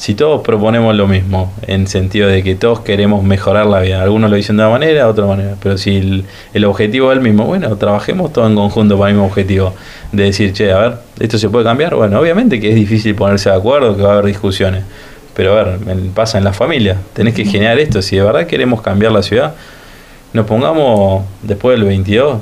si 0.00 0.14
todos 0.14 0.40
proponemos 0.40 0.96
lo 0.96 1.06
mismo, 1.06 1.52
en 1.66 1.86
sentido 1.86 2.26
de 2.26 2.42
que 2.42 2.54
todos 2.54 2.80
queremos 2.80 3.22
mejorar 3.22 3.66
la 3.66 3.80
vida, 3.80 4.00
algunos 4.00 4.30
lo 4.30 4.36
dicen 4.36 4.56
de 4.56 4.62
una 4.62 4.70
manera, 4.70 5.06
otros 5.06 5.26
de 5.26 5.32
otra 5.34 5.36
manera, 5.36 5.56
pero 5.62 5.76
si 5.76 6.24
el, 6.54 6.64
objetivo 6.64 7.12
es 7.12 7.18
el 7.18 7.22
mismo, 7.22 7.44
bueno, 7.44 7.76
trabajemos 7.76 8.32
todos 8.32 8.48
en 8.48 8.56
conjunto 8.56 8.96
para 8.96 9.10
el 9.10 9.16
mismo 9.16 9.26
objetivo, 9.26 9.74
de 10.10 10.22
decir, 10.22 10.54
che, 10.54 10.72
a 10.72 10.78
ver, 10.78 10.94
¿esto 11.18 11.36
se 11.36 11.50
puede 11.50 11.66
cambiar? 11.66 11.96
Bueno, 11.96 12.18
obviamente 12.18 12.58
que 12.58 12.70
es 12.70 12.76
difícil 12.76 13.14
ponerse 13.14 13.50
de 13.50 13.56
acuerdo, 13.56 13.94
que 13.94 14.02
va 14.02 14.08
a 14.08 14.12
haber 14.14 14.24
discusiones, 14.24 14.84
pero 15.34 15.52
a 15.52 15.64
ver, 15.64 15.78
pasa 16.14 16.38
en 16.38 16.44
la 16.44 16.54
familia, 16.54 16.96
tenés 17.12 17.34
que 17.34 17.44
generar 17.44 17.78
esto, 17.78 18.00
si 18.00 18.16
de 18.16 18.22
verdad 18.22 18.46
queremos 18.46 18.80
cambiar 18.80 19.12
la 19.12 19.22
ciudad, 19.22 19.52
nos 20.32 20.46
pongamos 20.46 21.24
después 21.42 21.78
del 21.78 21.86
22 21.86 22.38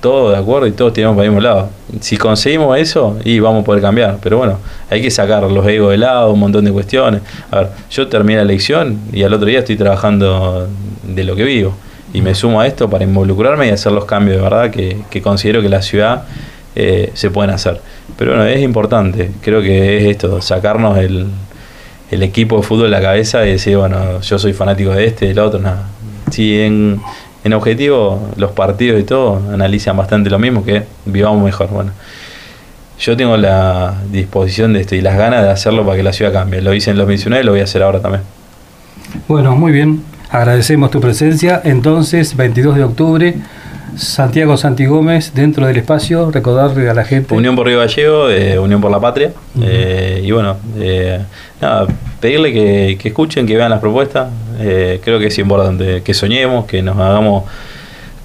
todos 0.00 0.32
de 0.32 0.38
acuerdo 0.38 0.66
y 0.66 0.72
todos 0.72 0.92
tiramos 0.92 1.16
para 1.16 1.26
el 1.26 1.32
mismo 1.32 1.42
lado. 1.42 1.70
Si 2.00 2.16
conseguimos 2.16 2.78
eso, 2.78 3.18
y 3.24 3.40
vamos 3.40 3.62
a 3.62 3.64
poder 3.64 3.82
cambiar. 3.82 4.18
Pero 4.22 4.38
bueno, 4.38 4.58
hay 4.90 5.02
que 5.02 5.10
sacar 5.10 5.42
los 5.44 5.66
egos 5.66 5.90
de 5.90 5.98
lado, 5.98 6.32
un 6.32 6.40
montón 6.40 6.64
de 6.64 6.72
cuestiones. 6.72 7.22
A 7.50 7.56
ver, 7.56 7.68
yo 7.90 8.08
terminé 8.08 8.36
la 8.36 8.42
elección 8.42 9.00
y 9.12 9.22
al 9.22 9.32
otro 9.32 9.46
día 9.46 9.60
estoy 9.60 9.76
trabajando 9.76 10.68
de 11.02 11.24
lo 11.24 11.34
que 11.34 11.44
vivo. 11.44 11.74
Y 12.12 12.22
me 12.22 12.34
sumo 12.34 12.60
a 12.60 12.66
esto 12.66 12.88
para 12.88 13.04
involucrarme 13.04 13.66
y 13.66 13.70
hacer 13.70 13.92
los 13.92 14.04
cambios 14.04 14.36
de 14.36 14.42
verdad 14.42 14.70
que, 14.70 15.22
considero 15.22 15.60
que 15.60 15.68
la 15.68 15.82
ciudad 15.82 16.24
eh, 16.74 17.10
se 17.14 17.30
pueden 17.30 17.50
hacer. 17.50 17.80
Pero 18.16 18.32
bueno, 18.32 18.46
es 18.46 18.62
importante. 18.62 19.30
Creo 19.42 19.60
que 19.60 19.98
es 19.98 20.04
esto, 20.04 20.40
sacarnos 20.40 20.96
el, 20.98 21.26
el 22.10 22.22
equipo 22.22 22.56
de 22.58 22.62
fútbol 22.62 22.84
de 22.84 22.90
la 22.90 23.02
cabeza 23.02 23.44
y 23.46 23.52
decir, 23.52 23.76
bueno, 23.76 24.20
yo 24.20 24.38
soy 24.38 24.52
fanático 24.52 24.90
de 24.90 25.06
este, 25.06 25.26
del 25.26 25.38
otro, 25.38 25.60
nada. 25.60 25.84
Si 26.30 26.60
en 26.60 27.00
en 27.48 27.54
objetivo 27.54 28.30
los 28.36 28.52
partidos 28.52 29.00
y 29.00 29.04
todo 29.04 29.42
analizan 29.52 29.96
bastante 29.96 30.30
lo 30.30 30.38
mismo, 30.38 30.64
que 30.64 30.84
vivamos 31.04 31.42
mejor. 31.42 31.68
Bueno, 31.68 31.90
yo 32.98 33.16
tengo 33.16 33.36
la 33.36 33.94
disposición 34.10 34.72
de 34.72 34.80
esto 34.80 34.94
y 34.94 35.00
las 35.00 35.16
ganas 35.16 35.42
de 35.42 35.50
hacerlo 35.50 35.84
para 35.84 35.96
que 35.96 36.02
la 36.02 36.12
ciudad 36.12 36.32
cambie. 36.32 36.62
Lo 36.62 36.74
hice 36.74 36.90
en 36.90 36.96
los 36.96 37.06
2019 37.06 37.42
y 37.42 37.46
lo 37.46 37.52
voy 37.52 37.60
a 37.60 37.64
hacer 37.64 37.82
ahora 37.82 38.00
también. 38.00 38.22
Bueno, 39.26 39.54
muy 39.56 39.72
bien. 39.72 40.02
Agradecemos 40.30 40.90
tu 40.90 41.00
presencia. 41.00 41.60
Entonces, 41.64 42.36
22 42.36 42.76
de 42.76 42.84
octubre, 42.84 43.34
Santiago 43.96 44.56
Santi 44.56 44.86
Gómez, 44.86 45.32
dentro 45.34 45.66
del 45.66 45.76
espacio, 45.76 46.30
recordarle 46.30 46.88
a 46.88 46.94
la 46.94 47.04
gente. 47.04 47.34
Unión 47.34 47.56
por 47.56 47.66
Río 47.66 47.78
Gallego, 47.78 48.28
eh, 48.30 48.58
Unión 48.58 48.80
por 48.80 48.90
la 48.90 49.00
Patria. 49.00 49.32
Eh, 49.60 50.20
y 50.24 50.30
bueno, 50.30 50.56
eh, 50.78 51.20
nada, 51.60 51.86
pedirle 52.20 52.52
que, 52.52 53.08
escuchen, 53.08 53.46
que 53.46 53.56
vean 53.56 53.70
las 53.70 53.80
propuestas. 53.80 54.28
Creo 54.58 55.18
que 55.18 55.26
es 55.26 55.38
importante 55.38 56.02
que 56.02 56.14
soñemos, 56.14 56.66
que 56.66 56.82
nos 56.82 56.96
hagamos 56.96 57.44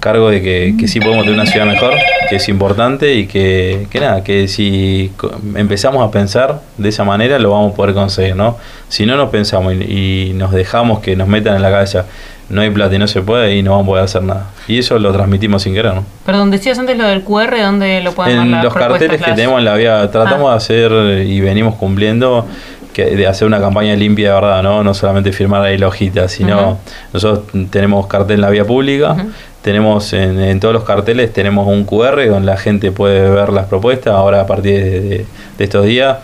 cargo 0.04 0.28
de 0.28 0.42
que, 0.42 0.74
que 0.78 0.86
sí 0.86 1.00
podemos 1.00 1.24
tener 1.24 1.40
una 1.40 1.50
ciudad 1.50 1.64
mejor, 1.64 1.94
que 2.28 2.36
es 2.36 2.48
importante 2.50 3.14
y 3.14 3.26
que, 3.26 3.86
que 3.90 4.00
nada, 4.00 4.22
que 4.22 4.48
si 4.48 5.10
empezamos 5.54 6.06
a 6.06 6.10
pensar 6.10 6.60
de 6.76 6.90
esa 6.90 7.04
manera 7.04 7.38
lo 7.38 7.52
vamos 7.52 7.72
a 7.72 7.74
poder 7.74 7.94
conseguir, 7.94 8.36
¿no? 8.36 8.58
Si 8.90 9.06
no 9.06 9.16
nos 9.16 9.30
pensamos 9.30 9.72
y 9.72 10.32
nos 10.34 10.52
dejamos 10.52 11.00
que 11.00 11.16
nos 11.16 11.26
metan 11.26 11.56
en 11.56 11.62
la 11.62 11.70
cabeza 11.70 12.04
no 12.48 12.60
hay 12.60 12.70
plata 12.70 12.94
y 12.94 12.98
no 12.98 13.08
se 13.08 13.22
puede 13.22 13.56
y 13.56 13.62
no 13.62 13.72
vamos 13.72 13.84
a 13.84 13.88
poder 13.88 14.04
hacer 14.04 14.22
nada. 14.22 14.46
Y 14.68 14.78
eso 14.78 14.98
lo 14.98 15.12
transmitimos 15.12 15.62
sin 15.62 15.74
querer, 15.74 15.94
¿no? 15.94 16.04
Perdón, 16.26 16.50
decías 16.50 16.78
antes 16.78 16.96
lo 16.96 17.06
del 17.06 17.22
QR, 17.22 17.56
¿dónde 17.60 18.00
lo 18.02 18.12
podemos 18.12 18.44
En 18.44 18.62
los 18.62 18.74
carteles 18.74 19.22
que 19.22 19.32
tenemos 19.32 19.58
en 19.58 19.64
la 19.64 19.74
vía, 19.74 20.10
tratamos 20.10 20.48
ah. 20.48 20.52
de 20.52 20.56
hacer 20.56 21.26
y 21.26 21.40
venimos 21.40 21.76
cumpliendo 21.76 22.46
que 22.94 23.04
de 23.16 23.26
hacer 23.26 23.46
una 23.46 23.60
campaña 23.60 23.94
limpia 23.94 24.28
de 24.28 24.34
verdad, 24.34 24.62
¿no? 24.62 24.82
No 24.82 24.94
solamente 24.94 25.32
firmar 25.32 25.62
ahí 25.62 25.76
la 25.76 25.88
hojita, 25.88 26.28
sino 26.28 26.78
nosotros 27.12 27.44
tenemos 27.68 28.06
cartel 28.06 28.36
en 28.36 28.40
la 28.40 28.48
vía 28.48 28.64
pública, 28.64 29.14
tenemos 29.60 30.14
en, 30.14 30.58
todos 30.60 30.72
los 30.72 30.84
carteles 30.84 31.32
tenemos 31.32 31.66
un 31.66 31.84
QR 31.84 32.26
donde 32.26 32.46
la 32.46 32.56
gente 32.56 32.92
puede 32.92 33.28
ver 33.28 33.52
las 33.52 33.66
propuestas, 33.66 34.14
ahora 34.14 34.40
a 34.40 34.46
partir 34.46 34.72
de, 34.72 35.26
estos 35.58 35.84
días 35.84 36.18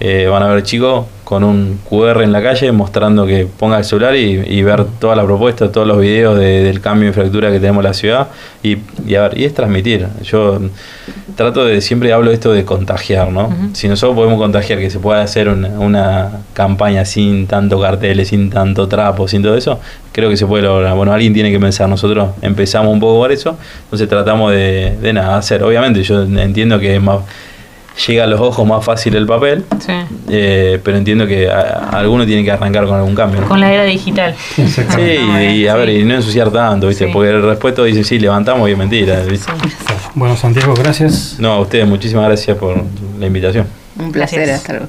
eh, 0.00 0.26
van 0.28 0.42
a 0.42 0.48
ver 0.48 0.62
chicos 0.64 1.06
con 1.26 1.42
un 1.42 1.80
QR 1.90 2.22
en 2.22 2.30
la 2.30 2.40
calle 2.40 2.70
mostrando 2.70 3.26
que 3.26 3.48
ponga 3.48 3.78
el 3.78 3.84
celular 3.84 4.14
y, 4.14 4.62
ver 4.62 4.84
toda 5.00 5.16
la 5.16 5.24
propuesta, 5.24 5.72
todos 5.72 5.84
los 5.84 6.00
videos 6.00 6.38
del 6.38 6.80
cambio 6.80 7.02
de 7.02 7.08
infraestructura 7.08 7.50
que 7.50 7.58
tenemos 7.58 7.80
en 7.80 7.88
la 7.88 7.94
ciudad 7.94 8.28
y, 8.62 8.76
y, 9.04 9.16
a 9.16 9.22
ver, 9.22 9.36
y 9.36 9.44
es 9.44 9.52
transmitir. 9.52 10.06
Yo 10.22 10.60
trato 11.34 11.64
de, 11.64 11.80
siempre 11.80 12.12
hablo 12.12 12.30
esto 12.30 12.52
de 12.52 12.64
contagiar, 12.64 13.32
¿no? 13.32 13.52
Si 13.72 13.88
nosotros 13.88 14.14
podemos 14.14 14.38
contagiar 14.38 14.78
que 14.78 14.88
se 14.88 15.00
pueda 15.00 15.20
hacer 15.20 15.48
una, 15.48 16.30
campaña 16.54 17.04
sin 17.04 17.48
tanto 17.48 17.80
carteles, 17.80 18.28
sin 18.28 18.48
tanto 18.48 18.86
trapo, 18.86 19.26
sin 19.26 19.42
todo 19.42 19.56
eso, 19.56 19.80
creo 20.12 20.30
que 20.30 20.36
se 20.36 20.46
puede 20.46 20.62
lograr. 20.62 20.94
Bueno, 20.94 21.12
alguien 21.12 21.34
tiene 21.34 21.50
que 21.50 21.58
pensar, 21.58 21.88
nosotros 21.88 22.30
empezamos 22.40 22.92
un 22.92 23.00
poco 23.00 23.18
por 23.18 23.32
eso, 23.32 23.58
entonces 23.82 24.08
tratamos 24.08 24.52
de, 24.52 24.96
de 25.02 25.12
nada, 25.12 25.38
hacer. 25.38 25.64
Obviamente 25.64 26.04
yo 26.04 26.22
entiendo 26.22 26.78
que 26.78 26.94
es 26.94 27.02
más 27.02 27.18
llega 28.06 28.24
a 28.24 28.26
los 28.26 28.40
ojos 28.40 28.66
más 28.66 28.84
fácil 28.84 29.14
el 29.16 29.26
papel, 29.26 29.64
eh, 30.28 30.80
pero 30.82 30.96
entiendo 30.96 31.26
que 31.26 31.48
alguno 31.48 32.26
tiene 32.26 32.44
que 32.44 32.50
arrancar 32.50 32.86
con 32.86 32.96
algún 32.96 33.14
cambio. 33.14 33.42
Con 33.46 33.60
la 33.60 33.72
era 33.72 33.84
digital. 33.84 34.34
Sí, 34.56 35.56
y, 35.60 35.66
a 35.66 35.74
ver, 35.74 35.88
y 35.90 36.04
no 36.04 36.14
ensuciar 36.14 36.50
tanto, 36.50 36.88
¿viste? 36.88 37.08
Porque 37.08 37.30
el 37.30 37.42
respuesto 37.42 37.84
dice, 37.84 38.04
sí, 38.04 38.18
levantamos 38.18 38.68
y 38.68 38.72
es 38.72 38.78
mentira. 38.78 39.22
Bueno, 40.14 40.36
Santiago, 40.36 40.74
gracias. 40.74 41.36
No, 41.38 41.52
a 41.52 41.60
ustedes, 41.60 41.86
muchísimas 41.86 42.26
gracias 42.26 42.56
por 42.56 42.82
la 43.18 43.26
invitación. 43.26 43.66
Un 43.98 44.12
placer, 44.12 44.50
hasta 44.50 44.72
luego. 44.74 44.88